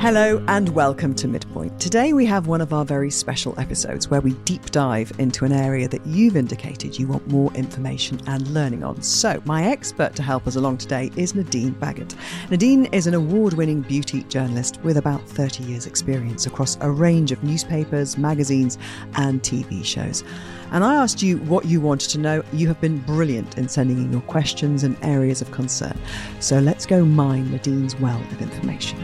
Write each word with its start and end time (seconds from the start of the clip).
Hello 0.00 0.42
and 0.48 0.70
welcome 0.70 1.14
to 1.16 1.28
Midpoint. 1.28 1.78
Today 1.78 2.14
we 2.14 2.24
have 2.24 2.46
one 2.46 2.62
of 2.62 2.72
our 2.72 2.86
very 2.86 3.10
special 3.10 3.54
episodes 3.60 4.08
where 4.08 4.22
we 4.22 4.32
deep 4.46 4.70
dive 4.70 5.12
into 5.18 5.44
an 5.44 5.52
area 5.52 5.88
that 5.88 6.06
you've 6.06 6.38
indicated 6.38 6.98
you 6.98 7.06
want 7.06 7.28
more 7.28 7.52
information 7.52 8.18
and 8.26 8.48
learning 8.48 8.82
on. 8.82 9.02
So, 9.02 9.42
my 9.44 9.66
expert 9.66 10.16
to 10.16 10.22
help 10.22 10.46
us 10.46 10.56
along 10.56 10.78
today 10.78 11.10
is 11.16 11.34
Nadine 11.34 11.74
Baggott. 11.74 12.16
Nadine 12.50 12.86
is 12.86 13.06
an 13.06 13.12
award 13.12 13.52
winning 13.52 13.82
beauty 13.82 14.22
journalist 14.22 14.80
with 14.82 14.96
about 14.96 15.20
30 15.28 15.64
years' 15.64 15.84
experience 15.84 16.46
across 16.46 16.78
a 16.80 16.90
range 16.90 17.30
of 17.30 17.44
newspapers, 17.44 18.16
magazines, 18.16 18.78
and 19.16 19.42
TV 19.42 19.84
shows. 19.84 20.24
And 20.70 20.82
I 20.82 20.94
asked 20.94 21.22
you 21.22 21.36
what 21.40 21.66
you 21.66 21.78
wanted 21.82 22.08
to 22.12 22.18
know. 22.18 22.42
You 22.54 22.68
have 22.68 22.80
been 22.80 23.00
brilliant 23.00 23.58
in 23.58 23.68
sending 23.68 23.98
in 23.98 24.10
your 24.10 24.22
questions 24.22 24.82
and 24.82 24.96
areas 25.02 25.42
of 25.42 25.50
concern. 25.50 25.98
So, 26.38 26.58
let's 26.58 26.86
go 26.86 27.04
mine 27.04 27.50
Nadine's 27.50 27.96
well 27.96 28.18
of 28.18 28.40
information. 28.40 28.96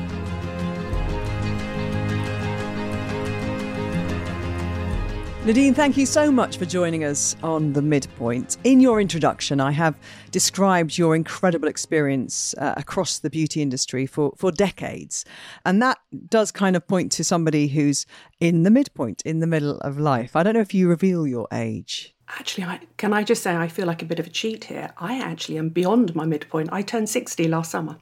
Nadine, 5.46 5.74
thank 5.74 5.96
you 5.96 6.06
so 6.06 6.32
much 6.32 6.56
for 6.56 6.64
joining 6.64 7.04
us 7.04 7.36
on 7.40 7.72
the 7.72 7.80
midpoint. 7.80 8.56
In 8.64 8.80
your 8.80 9.00
introduction, 9.00 9.60
I 9.60 9.70
have 9.70 9.96
described 10.32 10.98
your 10.98 11.14
incredible 11.14 11.68
experience 11.68 12.52
uh, 12.58 12.74
across 12.76 13.20
the 13.20 13.30
beauty 13.30 13.62
industry 13.62 14.06
for, 14.06 14.32
for 14.36 14.50
decades. 14.50 15.24
And 15.64 15.80
that 15.80 15.98
does 16.28 16.50
kind 16.50 16.74
of 16.74 16.88
point 16.88 17.12
to 17.12 17.22
somebody 17.22 17.68
who's 17.68 18.06
in 18.40 18.64
the 18.64 18.72
midpoint, 18.72 19.22
in 19.22 19.38
the 19.38 19.46
middle 19.46 19.78
of 19.82 20.00
life. 20.00 20.34
I 20.34 20.42
don't 20.42 20.54
know 20.54 20.60
if 20.60 20.74
you 20.74 20.88
reveal 20.88 21.28
your 21.28 21.46
age. 21.52 22.15
Actually, 22.28 22.64
I, 22.64 22.80
can 22.96 23.12
I 23.12 23.22
just 23.22 23.42
say 23.42 23.54
I 23.54 23.68
feel 23.68 23.86
like 23.86 24.02
a 24.02 24.04
bit 24.04 24.18
of 24.18 24.26
a 24.26 24.30
cheat 24.30 24.64
here? 24.64 24.90
I 24.98 25.18
actually 25.18 25.58
am 25.58 25.68
beyond 25.68 26.14
my 26.14 26.26
midpoint. 26.26 26.70
I 26.72 26.82
turned 26.82 27.08
60 27.08 27.46
last 27.48 27.70
summer. 27.70 27.96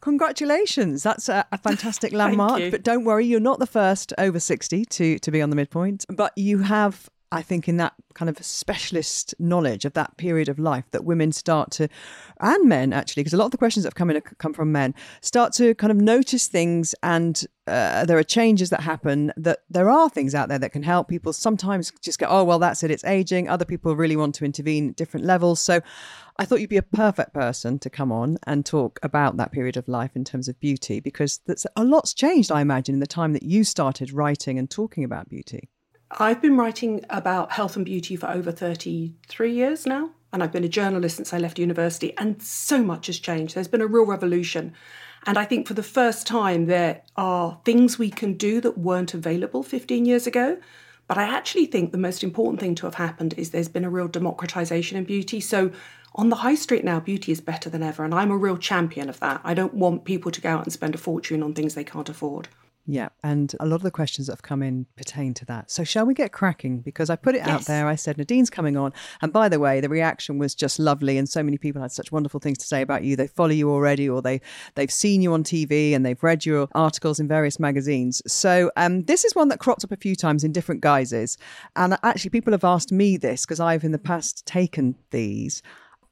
Congratulations. 0.00 1.02
That's 1.02 1.28
a, 1.28 1.46
a 1.50 1.58
fantastic 1.58 2.12
landmark. 2.20 2.70
But 2.70 2.82
don't 2.82 3.04
worry, 3.04 3.26
you're 3.26 3.40
not 3.40 3.58
the 3.58 3.66
first 3.66 4.12
over 4.18 4.38
60 4.38 4.84
to, 4.84 5.18
to 5.18 5.30
be 5.30 5.40
on 5.40 5.50
the 5.50 5.56
midpoint. 5.56 6.04
But 6.08 6.36
you 6.36 6.58
have 6.58 7.08
I 7.32 7.42
think 7.42 7.68
in 7.68 7.76
that 7.76 7.94
kind 8.14 8.28
of 8.28 8.44
specialist 8.44 9.34
knowledge 9.38 9.84
of 9.84 9.92
that 9.92 10.16
period 10.16 10.48
of 10.48 10.58
life 10.58 10.84
that 10.90 11.04
women 11.04 11.30
start 11.30 11.70
to, 11.72 11.88
and 12.40 12.68
men 12.68 12.92
actually, 12.92 13.22
because 13.22 13.34
a 13.34 13.36
lot 13.36 13.44
of 13.44 13.50
the 13.52 13.58
questions 13.58 13.84
that 13.84 13.88
have 13.88 13.94
come 13.94 14.10
in 14.10 14.20
come 14.20 14.52
from 14.52 14.72
men, 14.72 14.94
start 15.20 15.52
to 15.54 15.74
kind 15.76 15.92
of 15.92 15.96
notice 15.96 16.48
things 16.48 16.94
and 17.02 17.46
uh, 17.68 18.04
there 18.04 18.18
are 18.18 18.24
changes 18.24 18.70
that 18.70 18.80
happen 18.80 19.32
that 19.36 19.60
there 19.70 19.88
are 19.88 20.10
things 20.10 20.34
out 20.34 20.48
there 20.48 20.58
that 20.58 20.72
can 20.72 20.82
help 20.82 21.06
people 21.06 21.32
sometimes 21.32 21.92
just 22.02 22.18
go, 22.18 22.26
oh, 22.28 22.42
well, 22.42 22.58
that's 22.58 22.82
it, 22.82 22.90
it's 22.90 23.04
aging. 23.04 23.48
Other 23.48 23.64
people 23.64 23.94
really 23.94 24.16
want 24.16 24.34
to 24.36 24.44
intervene 24.44 24.90
at 24.90 24.96
different 24.96 25.24
levels. 25.24 25.60
So 25.60 25.80
I 26.36 26.44
thought 26.44 26.60
you'd 26.60 26.70
be 26.70 26.78
a 26.78 26.82
perfect 26.82 27.32
person 27.32 27.78
to 27.78 27.90
come 27.90 28.10
on 28.10 28.38
and 28.44 28.66
talk 28.66 28.98
about 29.04 29.36
that 29.36 29.52
period 29.52 29.76
of 29.76 29.86
life 29.86 30.16
in 30.16 30.24
terms 30.24 30.48
of 30.48 30.58
beauty 30.58 30.98
because 30.98 31.38
that's, 31.46 31.64
a 31.76 31.84
lot's 31.84 32.12
changed, 32.12 32.50
I 32.50 32.60
imagine, 32.60 32.94
in 32.94 33.00
the 33.00 33.06
time 33.06 33.34
that 33.34 33.44
you 33.44 33.62
started 33.62 34.12
writing 34.12 34.58
and 34.58 34.68
talking 34.68 35.04
about 35.04 35.28
beauty. 35.28 35.68
I've 36.18 36.42
been 36.42 36.56
writing 36.56 37.04
about 37.08 37.52
health 37.52 37.76
and 37.76 37.84
beauty 37.84 38.16
for 38.16 38.28
over 38.28 38.50
33 38.50 39.52
years 39.52 39.86
now, 39.86 40.10
and 40.32 40.42
I've 40.42 40.50
been 40.50 40.64
a 40.64 40.68
journalist 40.68 41.16
since 41.16 41.32
I 41.32 41.38
left 41.38 41.58
university, 41.58 42.16
and 42.16 42.42
so 42.42 42.82
much 42.82 43.06
has 43.06 43.20
changed. 43.20 43.54
There's 43.54 43.68
been 43.68 43.80
a 43.80 43.86
real 43.86 44.06
revolution. 44.06 44.72
And 45.24 45.38
I 45.38 45.44
think 45.44 45.68
for 45.68 45.74
the 45.74 45.84
first 45.84 46.26
time, 46.26 46.66
there 46.66 47.02
are 47.16 47.60
things 47.64 47.98
we 47.98 48.10
can 48.10 48.34
do 48.34 48.60
that 48.60 48.76
weren't 48.76 49.14
available 49.14 49.62
15 49.62 50.04
years 50.04 50.26
ago. 50.26 50.58
But 51.06 51.18
I 51.18 51.24
actually 51.24 51.66
think 51.66 51.92
the 51.92 51.98
most 51.98 52.24
important 52.24 52.60
thing 52.60 52.74
to 52.76 52.86
have 52.86 52.94
happened 52.94 53.34
is 53.36 53.50
there's 53.50 53.68
been 53.68 53.84
a 53.84 53.90
real 53.90 54.08
democratization 54.08 54.96
in 54.96 55.04
beauty. 55.04 55.40
So 55.40 55.72
on 56.14 56.28
the 56.28 56.36
high 56.36 56.54
street 56.54 56.84
now, 56.84 57.00
beauty 57.00 57.32
is 57.32 57.40
better 57.40 57.68
than 57.68 57.82
ever. 57.82 58.04
And 58.04 58.14
I'm 58.14 58.30
a 58.30 58.36
real 58.36 58.56
champion 58.56 59.08
of 59.08 59.20
that. 59.20 59.40
I 59.42 59.54
don't 59.54 59.74
want 59.74 60.04
people 60.04 60.30
to 60.30 60.40
go 60.40 60.50
out 60.50 60.62
and 60.62 60.72
spend 60.72 60.94
a 60.94 60.98
fortune 60.98 61.42
on 61.42 61.52
things 61.52 61.74
they 61.74 61.84
can't 61.84 62.08
afford. 62.08 62.48
Yeah, 62.92 63.10
and 63.22 63.54
a 63.60 63.66
lot 63.66 63.76
of 63.76 63.82
the 63.82 63.92
questions 63.92 64.26
that 64.26 64.32
have 64.32 64.42
come 64.42 64.64
in 64.64 64.84
pertain 64.96 65.32
to 65.34 65.44
that. 65.44 65.70
So, 65.70 65.84
shall 65.84 66.04
we 66.04 66.12
get 66.12 66.32
cracking? 66.32 66.80
Because 66.80 67.08
I 67.08 67.14
put 67.14 67.36
it 67.36 67.42
yes. 67.46 67.48
out 67.48 67.64
there. 67.66 67.86
I 67.86 67.94
said 67.94 68.18
Nadine's 68.18 68.50
coming 68.50 68.76
on, 68.76 68.92
and 69.22 69.32
by 69.32 69.48
the 69.48 69.60
way, 69.60 69.80
the 69.80 69.88
reaction 69.88 70.38
was 70.38 70.56
just 70.56 70.80
lovely, 70.80 71.16
and 71.16 71.28
so 71.28 71.40
many 71.40 71.56
people 71.56 71.80
had 71.80 71.92
such 71.92 72.10
wonderful 72.10 72.40
things 72.40 72.58
to 72.58 72.66
say 72.66 72.82
about 72.82 73.04
you. 73.04 73.14
They 73.14 73.28
follow 73.28 73.52
you 73.52 73.70
already, 73.70 74.08
or 74.08 74.20
they 74.20 74.40
they've 74.74 74.90
seen 74.90 75.22
you 75.22 75.32
on 75.34 75.44
TV, 75.44 75.94
and 75.94 76.04
they've 76.04 76.20
read 76.20 76.44
your 76.44 76.66
articles 76.74 77.20
in 77.20 77.28
various 77.28 77.60
magazines. 77.60 78.22
So, 78.26 78.72
um, 78.76 79.04
this 79.04 79.24
is 79.24 79.36
one 79.36 79.50
that 79.50 79.60
cropped 79.60 79.84
up 79.84 79.92
a 79.92 79.96
few 79.96 80.16
times 80.16 80.42
in 80.42 80.50
different 80.50 80.80
guises, 80.80 81.38
and 81.76 81.96
actually, 82.02 82.30
people 82.30 82.52
have 82.52 82.64
asked 82.64 82.90
me 82.90 83.16
this 83.16 83.46
because 83.46 83.60
I've 83.60 83.84
in 83.84 83.92
the 83.92 83.98
past 83.98 84.44
taken 84.46 84.96
these 85.12 85.62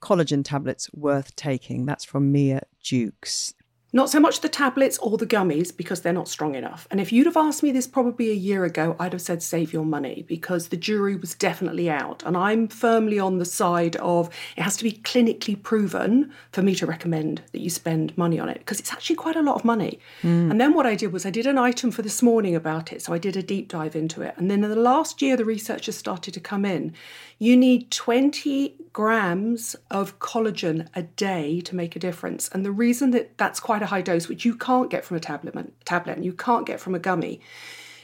collagen 0.00 0.44
tablets 0.44 0.88
worth 0.94 1.34
taking. 1.34 1.86
That's 1.86 2.04
from 2.04 2.30
Mia 2.30 2.62
Dukes. 2.84 3.54
Not 3.90 4.10
so 4.10 4.20
much 4.20 4.40
the 4.40 4.50
tablets 4.50 4.98
or 4.98 5.16
the 5.16 5.26
gummies 5.26 5.74
because 5.74 6.02
they're 6.02 6.12
not 6.12 6.28
strong 6.28 6.54
enough. 6.54 6.86
And 6.90 7.00
if 7.00 7.10
you'd 7.10 7.24
have 7.24 7.38
asked 7.38 7.62
me 7.62 7.72
this 7.72 7.86
probably 7.86 8.30
a 8.30 8.34
year 8.34 8.64
ago, 8.64 8.94
I'd 8.98 9.14
have 9.14 9.22
said 9.22 9.42
save 9.42 9.72
your 9.72 9.84
money 9.84 10.26
because 10.28 10.68
the 10.68 10.76
jury 10.76 11.16
was 11.16 11.34
definitely 11.34 11.88
out. 11.88 12.22
And 12.26 12.36
I'm 12.36 12.68
firmly 12.68 13.18
on 13.18 13.38
the 13.38 13.46
side 13.46 13.96
of 13.96 14.28
it 14.58 14.62
has 14.62 14.76
to 14.78 14.84
be 14.84 14.92
clinically 14.92 15.60
proven 15.62 16.30
for 16.52 16.60
me 16.60 16.74
to 16.74 16.84
recommend 16.84 17.40
that 17.52 17.60
you 17.60 17.70
spend 17.70 18.16
money 18.18 18.38
on 18.38 18.50
it 18.50 18.58
because 18.58 18.78
it's 18.78 18.92
actually 18.92 19.16
quite 19.16 19.36
a 19.36 19.42
lot 19.42 19.56
of 19.56 19.64
money. 19.64 19.98
Mm. 20.22 20.50
And 20.50 20.60
then 20.60 20.74
what 20.74 20.84
I 20.84 20.94
did 20.94 21.10
was 21.10 21.24
I 21.24 21.30
did 21.30 21.46
an 21.46 21.56
item 21.56 21.90
for 21.90 22.02
this 22.02 22.22
morning 22.22 22.54
about 22.54 22.92
it. 22.92 23.00
So 23.00 23.14
I 23.14 23.18
did 23.18 23.38
a 23.38 23.42
deep 23.42 23.68
dive 23.68 23.96
into 23.96 24.20
it. 24.20 24.34
And 24.36 24.50
then 24.50 24.62
in 24.62 24.68
the 24.68 24.76
last 24.76 25.22
year, 25.22 25.34
the 25.34 25.46
researchers 25.46 25.96
started 25.96 26.34
to 26.34 26.40
come 26.40 26.66
in. 26.66 26.92
You 27.38 27.56
need 27.56 27.90
20 27.90 28.74
grams 28.98 29.76
of 29.92 30.18
collagen 30.18 30.88
a 30.92 31.02
day 31.04 31.60
to 31.60 31.76
make 31.76 31.94
a 31.94 32.00
difference. 32.00 32.48
And 32.48 32.64
the 32.64 32.72
reason 32.72 33.12
that 33.12 33.38
that's 33.38 33.60
quite 33.60 33.80
a 33.80 33.86
high 33.86 34.02
dose, 34.02 34.26
which 34.28 34.44
you 34.44 34.56
can't 34.56 34.90
get 34.90 35.04
from 35.04 35.16
a 35.16 35.20
tablet, 35.20 35.54
tablet 35.84 36.16
and 36.16 36.24
you 36.24 36.32
can't 36.32 36.66
get 36.66 36.80
from 36.80 36.96
a 36.96 36.98
gummy, 36.98 37.40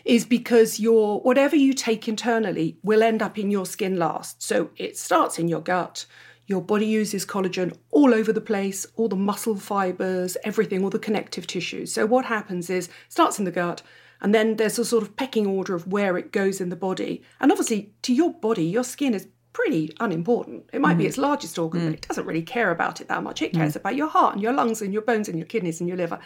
is 0.04 0.24
because 0.24 0.78
your 0.78 1.20
whatever 1.22 1.56
you 1.56 1.72
take 1.72 2.06
internally 2.06 2.78
will 2.84 3.02
end 3.02 3.22
up 3.22 3.36
in 3.36 3.50
your 3.50 3.66
skin 3.66 3.96
last. 3.96 4.40
So 4.40 4.70
it 4.76 4.96
starts 4.96 5.36
in 5.36 5.48
your 5.48 5.62
gut. 5.62 6.06
Your 6.46 6.62
body 6.62 6.86
uses 6.86 7.26
collagen 7.26 7.76
all 7.90 8.14
over 8.14 8.32
the 8.32 8.40
place, 8.40 8.86
all 8.94 9.08
the 9.08 9.16
muscle 9.16 9.56
fibers, 9.56 10.36
everything, 10.44 10.84
all 10.84 10.90
the 10.90 11.00
connective 11.00 11.48
tissues. 11.48 11.92
So 11.92 12.06
what 12.06 12.26
happens 12.26 12.70
is 12.70 12.88
starts 13.08 13.40
in 13.40 13.46
the 13.46 13.50
gut, 13.50 13.82
and 14.20 14.32
then 14.32 14.58
there's 14.58 14.78
a 14.78 14.84
sort 14.84 15.02
of 15.02 15.16
pecking 15.16 15.46
order 15.46 15.74
of 15.74 15.88
where 15.88 16.16
it 16.16 16.30
goes 16.30 16.60
in 16.60 16.68
the 16.68 16.76
body. 16.76 17.24
And 17.40 17.50
obviously, 17.50 17.92
to 18.02 18.14
your 18.14 18.32
body, 18.32 18.64
your 18.64 18.84
skin 18.84 19.12
is 19.12 19.26
pretty 19.54 19.94
unimportant. 20.00 20.68
It 20.74 20.82
might 20.82 20.96
mm. 20.96 20.98
be 20.98 21.06
its 21.06 21.16
largest 21.16 21.58
organ, 21.58 21.80
mm. 21.80 21.86
but 21.86 21.94
it 21.94 22.08
doesn't 22.08 22.26
really 22.26 22.42
care 22.42 22.70
about 22.70 23.00
it 23.00 23.08
that 23.08 23.22
much. 23.22 23.40
It 23.40 23.54
cares 23.54 23.72
mm. 23.72 23.76
about 23.76 23.96
your 23.96 24.08
heart 24.08 24.34
and 24.34 24.42
your 24.42 24.52
lungs 24.52 24.82
and 24.82 24.92
your 24.92 25.00
bones 25.00 25.28
and 25.28 25.38
your 25.38 25.46
kidneys 25.46 25.80
and 25.80 25.88
your 25.88 25.96
liver. 25.96 26.18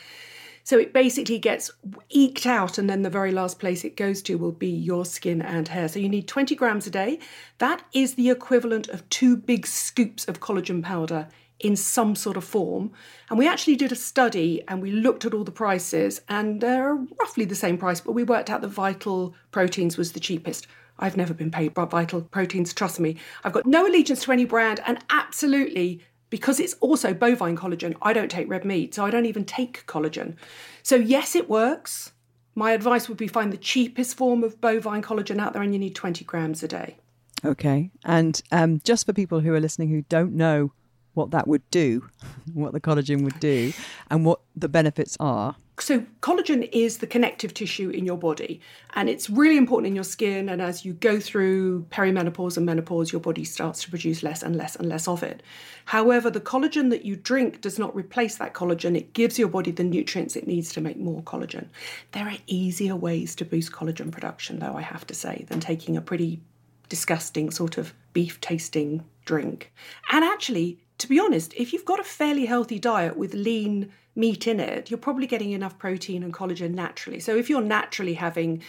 So 0.65 0.79
it 0.79 0.93
basically 0.93 1.39
gets 1.39 1.71
eked 2.11 2.45
out, 2.45 2.77
and 2.77 2.91
then 2.91 3.01
the 3.01 3.09
very 3.09 3.33
last 3.33 3.59
place 3.59 3.85
it 3.85 3.97
goes 3.97 4.21
to 4.23 4.37
will 4.37 4.53
be 4.53 4.69
your 4.69 5.07
skin 5.07 5.41
and 5.41 5.67
hair. 5.69 5.89
So 5.89 5.99
you 5.99 6.11
need 6.11 6.29
20 6.29 6.55
grams 6.57 6.87
a 6.87 6.91
day. 6.91 7.21
That 7.57 7.83
is 7.93 8.17
the 8.17 8.29
equivalent 8.29 8.89
of 8.89 9.09
two 9.09 9.37
big 9.37 9.67
scoops 9.67 10.27
of 10.27 10.41
collagen 10.41 10.83
powder 10.83 11.29
in 11.59 11.75
some 11.75 12.15
sort 12.15 12.37
of 12.37 12.45
form. 12.45 12.93
And 13.31 13.39
we 13.39 13.49
actually 13.49 13.77
did 13.77 13.93
a 13.93 13.97
study 13.97 14.63
and 14.69 14.81
we 14.83 14.91
looked 14.91 15.25
at 15.25 15.33
all 15.35 15.45
the 15.45 15.51
prices, 15.51 16.21
and 16.29 16.61
they're 16.61 16.95
roughly 17.19 17.47
the 17.47 17.55
same 17.55 17.79
price, 17.79 18.01
but 18.01 18.13
we 18.13 18.23
worked 18.23 18.51
out 18.51 18.61
that 18.61 18.69
Vital 18.69 19.35
Proteins 19.51 19.97
was 19.97 20.13
the 20.13 20.21
cheapest. 20.21 20.67
I've 20.99 21.17
never 21.17 21.35
been 21.35 21.51
paid 21.51 21.75
by 21.75 21.85
Vital 21.85 22.23
Proteins, 22.23 22.73
trust 22.73 23.01
me. 23.01 23.17
I've 23.45 23.53
got 23.53 23.67
no 23.67 23.87
allegiance 23.87 24.25
to 24.25 24.33
any 24.33 24.45
brand, 24.45 24.81
and 24.87 24.99
absolutely, 25.11 26.01
because 26.31 26.61
it's 26.61 26.75
also 26.81 27.15
bovine 27.15 27.57
collagen, 27.57 27.97
I 28.03 28.13
don't 28.13 28.31
take 28.31 28.49
red 28.49 28.65
meat, 28.65 28.95
so 28.95 29.05
I 29.05 29.11
don't 29.11 29.27
even 29.27 29.45
take 29.45 29.87
collagen. 29.87 30.37
So, 30.83 30.97
yes, 30.97 31.35
it 31.35 31.49
works. 31.49 32.13
My 32.55 32.73
advice 32.73 33.09
would 33.09 33.19
be 33.19 33.29
find 33.29 33.53
the 33.53 33.57
cheapest 33.57 34.17
form 34.17 34.43
of 34.43 34.61
bovine 34.61 35.03
collagen 35.03 35.41
out 35.41 35.53
there, 35.53 35.63
and 35.63 35.73
you 35.73 35.79
need 35.79 35.95
20 35.95 36.25
grams 36.25 36.63
a 36.63 36.69
day. 36.69 36.97
Okay. 37.45 37.91
And 38.05 38.41
um, 38.51 38.81
just 38.85 39.07
for 39.07 39.13
people 39.13 39.41
who 39.41 39.55
are 39.55 39.61
listening 39.61 39.91
who 39.91 40.03
don't 40.03 40.33
know 40.33 40.73
what 41.19 41.33
that 41.33 41.49
would 41.49 41.69
do, 41.71 42.09
what 42.55 42.73
the 42.73 42.81
collagen 42.81 43.25
would 43.25 43.39
do, 43.41 43.73
and 44.11 44.25
what 44.25 44.41
the 44.57 44.69
benefits 44.69 45.17
are. 45.21 45.57
So, 45.81 46.05
collagen 46.23 46.69
is 46.73 46.99
the 46.99 47.07
connective 47.07 47.55
tissue 47.55 47.91
in 47.91 48.05
your 48.05 48.17
body, 48.17 48.61
and 48.95 49.09
it's 49.09 49.31
really 49.31 49.57
important 49.57 49.87
in 49.87 49.95
your 49.95 50.05
skin. 50.05 50.49
And 50.49 50.61
as 50.61 50.85
you 50.85 50.93
go 50.93 51.21
through 51.21 51.85
perimenopause 51.91 52.57
and 52.57 52.67
menopause, 52.67 53.13
your 53.13 53.21
body 53.21 53.45
starts 53.45 53.83
to 53.83 53.91
produce 53.91 54.25
less 54.25 54.43
and 54.43 54.57
less 54.57 54.75
and 54.75 54.89
less 54.89 55.07
of 55.07 55.23
it. 55.23 55.43
However, 55.85 56.31
the 56.31 56.41
collagen 56.41 56.91
that 56.91 57.05
you 57.05 57.15
drink 57.15 57.61
does 57.61 57.79
not 57.79 57.95
replace 57.95 58.39
that 58.39 58.55
collagen, 58.55 58.97
it 58.97 59.13
gives 59.13 59.39
your 59.39 59.49
body 59.49 59.71
the 59.71 59.85
nutrients 59.85 60.35
it 60.35 60.49
needs 60.49 60.73
to 60.73 60.81
make 60.81 60.99
more 60.99 61.23
collagen. 61.23 61.69
There 62.11 62.27
are 62.27 62.39
easier 62.49 62.97
ways 62.97 63.37
to 63.37 63.45
boost 63.45 63.71
collagen 63.71 64.11
production, 64.11 64.59
though, 64.59 64.75
I 64.75 64.83
have 64.83 65.07
to 65.07 65.15
say, 65.15 65.47
than 65.49 65.61
taking 65.61 65.97
a 65.97 66.01
pretty 66.01 66.41
disgusting 66.89 67.51
sort 67.51 67.79
of 67.79 67.95
beef 68.13 68.41
tasting 68.41 69.05
drink. 69.25 69.73
And 70.11 70.25
actually, 70.25 70.81
to 70.99 71.09
be 71.09 71.19
honest, 71.21 71.55
if 71.57 71.73
you've 71.73 71.85
got 71.85 72.01
a 72.01 72.05
fairly 72.05 72.47
healthy 72.47 72.79
diet 72.79 73.17
with 73.17 73.35
lean 73.35 73.93
meat 74.15 74.47
in 74.47 74.59
it, 74.61 74.91
you're 74.91 74.99
probably 74.99 75.27
getting 75.27 75.53
enough 75.53 75.79
protein 75.79 76.23
and 76.23 76.35
collagen 76.35 76.75
naturally. 76.75 77.21
So 77.21 77.37
if 77.37 77.49
you're 77.49 77.63
naturally 77.63 78.15
having, 78.15 78.63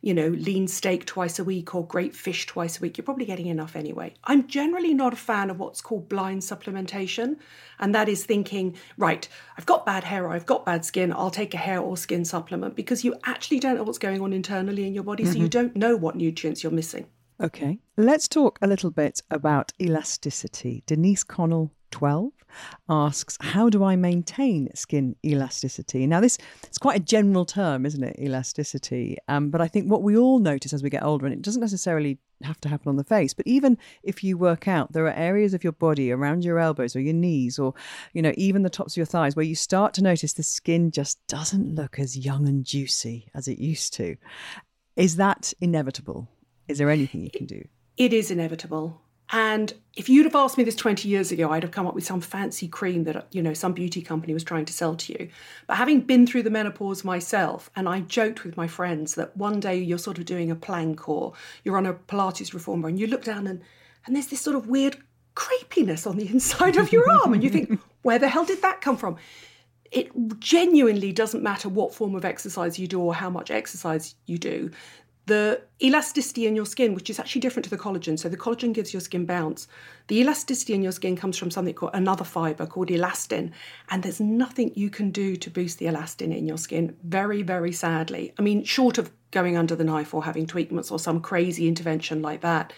you 0.00 0.14
know, 0.14 0.28
lean 0.28 0.68
steak 0.68 1.04
twice 1.06 1.40
a 1.40 1.44
week 1.44 1.74
or 1.74 1.84
great 1.84 2.14
fish 2.14 2.46
twice 2.46 2.78
a 2.78 2.80
week, 2.80 2.96
you're 2.96 3.04
probably 3.04 3.24
getting 3.24 3.48
enough 3.48 3.74
anyway. 3.74 4.14
I'm 4.22 4.46
generally 4.46 4.94
not 4.94 5.12
a 5.12 5.16
fan 5.16 5.50
of 5.50 5.58
what's 5.58 5.80
called 5.80 6.08
blind 6.08 6.42
supplementation, 6.42 7.38
and 7.80 7.92
that 7.96 8.08
is 8.08 8.24
thinking, 8.24 8.76
right, 8.96 9.28
I've 9.58 9.66
got 9.66 9.84
bad 9.84 10.04
hair 10.04 10.24
or 10.26 10.30
I've 10.30 10.46
got 10.46 10.64
bad 10.64 10.84
skin, 10.84 11.12
I'll 11.12 11.30
take 11.30 11.52
a 11.52 11.58
hair 11.58 11.80
or 11.80 11.96
skin 11.96 12.24
supplement 12.24 12.76
because 12.76 13.02
you 13.02 13.16
actually 13.24 13.58
don't 13.58 13.76
know 13.76 13.82
what's 13.82 13.98
going 13.98 14.20
on 14.20 14.32
internally 14.32 14.86
in 14.86 14.94
your 14.94 15.04
body, 15.04 15.24
mm-hmm. 15.24 15.32
so 15.32 15.38
you 15.40 15.48
don't 15.48 15.74
know 15.74 15.96
what 15.96 16.14
nutrients 16.14 16.62
you're 16.62 16.70
missing. 16.70 17.06
Okay, 17.42 17.80
let's 17.96 18.28
talk 18.28 18.56
a 18.62 18.68
little 18.68 18.92
bit 18.92 19.20
about 19.32 19.72
elasticity. 19.80 20.84
Denise 20.86 21.24
Connell 21.24 21.72
12 21.90 22.30
asks, 22.88 23.36
How 23.40 23.68
do 23.68 23.82
I 23.82 23.96
maintain 23.96 24.68
skin 24.76 25.16
elasticity? 25.24 26.06
Now, 26.06 26.20
this 26.20 26.38
is 26.70 26.78
quite 26.78 27.00
a 27.00 27.04
general 27.04 27.44
term, 27.44 27.84
isn't 27.84 28.04
it? 28.04 28.16
Elasticity. 28.20 29.18
Um, 29.26 29.50
but 29.50 29.60
I 29.60 29.66
think 29.66 29.90
what 29.90 30.04
we 30.04 30.16
all 30.16 30.38
notice 30.38 30.72
as 30.72 30.84
we 30.84 30.90
get 30.90 31.02
older, 31.02 31.26
and 31.26 31.34
it 31.34 31.42
doesn't 31.42 31.60
necessarily 31.60 32.20
have 32.44 32.60
to 32.60 32.68
happen 32.68 32.88
on 32.88 32.96
the 32.96 33.02
face, 33.02 33.34
but 33.34 33.48
even 33.48 33.76
if 34.04 34.22
you 34.22 34.38
work 34.38 34.68
out, 34.68 34.92
there 34.92 35.06
are 35.06 35.12
areas 35.12 35.52
of 35.52 35.64
your 35.64 35.72
body 35.72 36.12
around 36.12 36.44
your 36.44 36.60
elbows 36.60 36.94
or 36.94 37.00
your 37.00 37.12
knees 37.12 37.58
or, 37.58 37.74
you 38.12 38.22
know, 38.22 38.32
even 38.36 38.62
the 38.62 38.70
tops 38.70 38.92
of 38.92 38.98
your 38.98 39.06
thighs 39.06 39.34
where 39.34 39.44
you 39.44 39.56
start 39.56 39.94
to 39.94 40.02
notice 40.02 40.34
the 40.34 40.44
skin 40.44 40.92
just 40.92 41.18
doesn't 41.26 41.74
look 41.74 41.98
as 41.98 42.16
young 42.16 42.46
and 42.46 42.64
juicy 42.64 43.26
as 43.34 43.48
it 43.48 43.58
used 43.58 43.94
to. 43.94 44.14
Is 44.94 45.16
that 45.16 45.52
inevitable? 45.60 46.28
Is 46.68 46.78
there 46.78 46.90
anything 46.90 47.22
you 47.22 47.30
can 47.30 47.46
do? 47.46 47.66
It 47.96 48.12
is 48.12 48.30
inevitable. 48.30 49.00
And 49.34 49.72
if 49.94 50.10
you'd 50.10 50.26
have 50.26 50.34
asked 50.34 50.58
me 50.58 50.64
this 50.64 50.76
20 50.76 51.08
years 51.08 51.32
ago, 51.32 51.50
I'd 51.50 51.62
have 51.62 51.72
come 51.72 51.86
up 51.86 51.94
with 51.94 52.04
some 52.04 52.20
fancy 52.20 52.68
cream 52.68 53.04
that, 53.04 53.28
you 53.32 53.42
know, 53.42 53.54
some 53.54 53.72
beauty 53.72 54.02
company 54.02 54.34
was 54.34 54.44
trying 54.44 54.66
to 54.66 54.72
sell 54.74 54.94
to 54.94 55.12
you. 55.12 55.28
But 55.66 55.78
having 55.78 56.02
been 56.02 56.26
through 56.26 56.42
the 56.42 56.50
menopause 56.50 57.02
myself, 57.02 57.70
and 57.74 57.88
I 57.88 58.00
joked 58.00 58.44
with 58.44 58.58
my 58.58 58.68
friends 58.68 59.14
that 59.14 59.34
one 59.34 59.58
day 59.58 59.78
you're 59.78 59.96
sort 59.96 60.18
of 60.18 60.26
doing 60.26 60.50
a 60.50 60.54
plank 60.54 61.08
or 61.08 61.32
you're 61.64 61.78
on 61.78 61.86
a 61.86 61.94
Pilates 61.94 62.52
reformer 62.52 62.88
and 62.88 63.00
you 63.00 63.06
look 63.06 63.24
down 63.24 63.46
and, 63.46 63.62
and 64.04 64.14
there's 64.14 64.26
this 64.26 64.42
sort 64.42 64.56
of 64.56 64.66
weird 64.66 64.98
crepiness 65.34 66.06
on 66.06 66.18
the 66.18 66.28
inside 66.28 66.76
of 66.76 66.92
your 66.92 67.10
arm. 67.10 67.32
And 67.32 67.42
you 67.42 67.48
think, 67.48 67.80
where 68.02 68.18
the 68.18 68.28
hell 68.28 68.44
did 68.44 68.60
that 68.60 68.82
come 68.82 68.98
from? 68.98 69.16
It 69.90 70.10
genuinely 70.40 71.12
doesn't 71.12 71.42
matter 71.42 71.70
what 71.70 71.94
form 71.94 72.14
of 72.14 72.24
exercise 72.24 72.78
you 72.78 72.86
do 72.86 73.00
or 73.00 73.14
how 73.14 73.30
much 73.30 73.50
exercise 73.50 74.14
you 74.26 74.36
do 74.36 74.70
the 75.26 75.62
elasticity 75.80 76.46
in 76.46 76.56
your 76.56 76.66
skin, 76.66 76.94
which 76.94 77.08
is 77.08 77.20
actually 77.20 77.40
different 77.40 77.64
to 77.64 77.70
the 77.70 77.78
collagen. 77.78 78.18
So 78.18 78.28
the 78.28 78.36
collagen 78.36 78.72
gives 78.72 78.92
your 78.92 79.00
skin 79.00 79.24
bounce. 79.24 79.68
The 80.08 80.20
elasticity 80.20 80.74
in 80.74 80.82
your 80.82 80.92
skin 80.92 81.16
comes 81.16 81.38
from 81.38 81.50
something 81.50 81.74
called 81.74 81.92
another 81.94 82.24
fiber 82.24 82.66
called 82.66 82.88
elastin. 82.88 83.52
And 83.88 84.02
there's 84.02 84.20
nothing 84.20 84.72
you 84.74 84.90
can 84.90 85.10
do 85.10 85.36
to 85.36 85.50
boost 85.50 85.78
the 85.78 85.86
elastin 85.86 86.36
in 86.36 86.46
your 86.46 86.58
skin, 86.58 86.96
very, 87.04 87.42
very 87.42 87.72
sadly. 87.72 88.34
I 88.38 88.42
mean, 88.42 88.64
short 88.64 88.98
of 88.98 89.12
going 89.30 89.56
under 89.56 89.76
the 89.76 89.84
knife 89.84 90.12
or 90.12 90.24
having 90.24 90.46
treatments 90.46 90.90
or 90.90 90.98
some 90.98 91.20
crazy 91.20 91.68
intervention 91.68 92.20
like 92.20 92.40
that. 92.40 92.72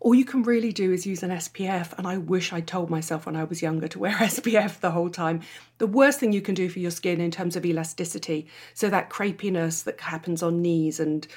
All 0.00 0.16
you 0.16 0.24
can 0.24 0.42
really 0.42 0.72
do 0.72 0.92
is 0.92 1.06
use 1.06 1.22
an 1.22 1.30
SPF, 1.30 1.96
and 1.96 2.08
I 2.08 2.18
wish 2.18 2.52
I'd 2.52 2.66
told 2.66 2.90
myself 2.90 3.24
when 3.24 3.36
I 3.36 3.44
was 3.44 3.62
younger 3.62 3.86
to 3.86 4.00
wear 4.00 4.12
SPF 4.18 4.80
the 4.80 4.90
whole 4.90 5.10
time. 5.10 5.42
The 5.78 5.86
worst 5.86 6.18
thing 6.18 6.32
you 6.32 6.42
can 6.42 6.56
do 6.56 6.68
for 6.68 6.80
your 6.80 6.90
skin 6.90 7.20
in 7.20 7.30
terms 7.30 7.54
of 7.54 7.64
elasticity, 7.64 8.48
so 8.74 8.90
that 8.90 9.10
crepiness 9.10 9.84
that 9.84 10.00
happens 10.00 10.42
on 10.42 10.60
knees 10.60 10.98
and 10.98 11.28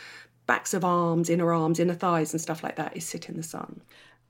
backs 0.48 0.74
of 0.74 0.86
arms, 0.86 1.30
inner 1.30 1.54
arms, 1.54 1.80
inner 1.80 1.94
thighs, 1.94 2.34
and 2.34 2.42
stuff 2.42 2.64
like 2.64 2.76
that 2.76 2.96
is 2.96 3.06
sit 3.06 3.30
in 3.30 3.38
the 3.38 3.44
sun. 3.44 3.82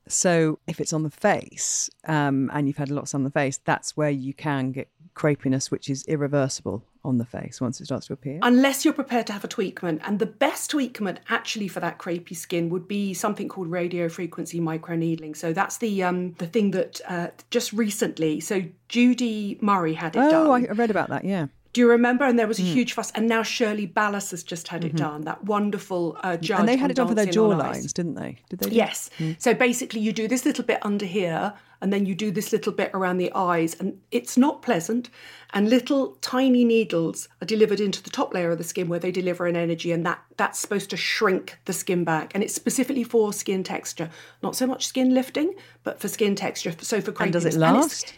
So 0.08 0.60
if 0.68 0.80
it's 0.80 0.94
on 0.94 1.04
the 1.04 1.10
face 1.10 1.90
um, 2.06 2.52
and 2.54 2.68
you've 2.68 2.78
had 2.78 2.90
a 2.90 2.94
lot 2.94 3.04
of 3.04 3.10
sun 3.10 3.22
on 3.22 3.26
the 3.26 3.32
face, 3.32 3.58
that's 3.58 3.98
where 3.98 4.10
you 4.10 4.34
can 4.34 4.72
get 4.72 4.88
crepiness, 5.16 5.72
which 5.72 5.90
is 5.90 6.04
irreversible 6.08 6.84
on 7.04 7.18
the 7.18 7.26
face 7.26 7.62
once 7.62 7.80
it 7.80 7.86
starts 7.86 8.08
to 8.08 8.14
appear. 8.14 8.40
Unless 8.42 8.84
you're 8.84 8.94
prepared 8.94 9.28
to 9.28 9.34
have 9.34 9.44
a 9.44 9.48
tweakment. 9.48 10.02
And 10.04 10.20
the 10.20 10.26
best 10.26 10.72
tweakment 10.72 11.18
actually 11.30 11.68
for 11.68 11.80
that 11.80 11.98
crepey 11.98 12.36
skin 12.36 12.70
would 12.70 12.88
be 12.88 13.14
something 13.14 13.48
called 13.48 13.68
radio 13.72 14.10
frequency 14.10 14.60
microneedling. 14.60 15.36
So 15.36 15.54
that's 15.54 15.78
the 15.78 16.04
um, 16.04 16.34
the 16.34 16.48
thing 16.48 16.72
that 16.72 17.02
uh, 17.08 17.28
just 17.50 17.74
recently, 17.74 18.40
so 18.40 18.64
Judy 18.90 19.58
Murray 19.62 19.94
had 19.94 20.16
it 20.16 20.20
oh, 20.20 20.30
done. 20.30 20.48
Oh, 20.48 20.52
I 20.54 20.74
read 20.74 20.92
about 20.92 21.10
that, 21.10 21.24
yeah. 21.24 21.48
Do 21.76 21.82
you 21.82 21.90
remember? 21.90 22.24
And 22.24 22.40
there 22.40 22.48
was 22.48 22.58
a 22.58 22.62
mm. 22.62 22.72
huge 22.72 22.94
fuss. 22.94 23.12
And 23.12 23.28
now 23.28 23.44
Shirley 23.44 23.86
Ballas 23.86 24.32
has 24.32 24.44
just 24.44 24.70
had 24.70 24.84
mm-hmm. 24.84 24.96
it 24.96 24.98
done. 24.98 25.22
That 25.24 25.44
wonderful 25.44 26.18
uh, 26.24 26.38
judge. 26.38 26.58
And 26.58 26.70
they 26.70 26.78
had 26.78 26.90
it 26.90 26.94
done 26.94 27.10
for 27.10 27.14
their 27.14 27.26
jawlines, 27.26 27.92
didn't 27.92 28.16
they? 28.16 28.38
Did 28.48 28.60
they? 28.60 28.72
Yes. 28.72 29.10
Mm. 29.20 29.36
So 29.42 29.54
basically, 29.54 30.00
you 30.00 30.14
do 30.14 30.26
this 30.26 30.46
little 30.46 30.64
bit 30.64 30.80
under 30.84 31.06
here, 31.06 31.54
and 31.82 31.92
then 31.92 32.06
you 32.06 32.16
do 32.16 32.32
this 32.32 32.54
little 32.54 32.72
bit 32.72 32.92
around 32.94 33.18
the 33.18 33.30
eyes, 33.36 33.76
and 33.78 34.00
it's 34.12 34.38
not 34.38 34.62
pleasant. 34.62 35.10
And 35.54 35.70
little 35.70 36.16
tiny 36.22 36.64
needles 36.64 37.28
are 37.42 37.46
delivered 37.46 37.82
into 37.82 38.02
the 38.02 38.10
top 38.10 38.34
layer 38.34 38.52
of 38.52 38.58
the 38.58 38.64
skin 38.64 38.88
where 38.88 39.00
they 39.00 39.12
deliver 39.12 39.46
an 39.46 39.58
energy, 39.58 39.92
and 39.92 40.06
that 40.06 40.24
that's 40.38 40.58
supposed 40.58 40.90
to 40.92 40.98
shrink 40.98 41.60
the 41.66 41.74
skin 41.74 42.06
back. 42.06 42.32
And 42.34 42.42
it's 42.42 42.54
specifically 42.54 43.04
for 43.04 43.34
skin 43.34 43.66
texture, 43.66 44.10
not 44.42 44.56
so 44.56 44.66
much 44.66 44.88
skin 44.88 45.14
lifting, 45.14 45.54
but 45.84 46.00
for 46.00 46.08
skin 46.08 46.36
texture. 46.36 46.74
So 46.80 47.02
for 47.02 47.14
and 47.22 47.34
does 47.34 47.44
it 47.44 47.56
last? 47.56 48.14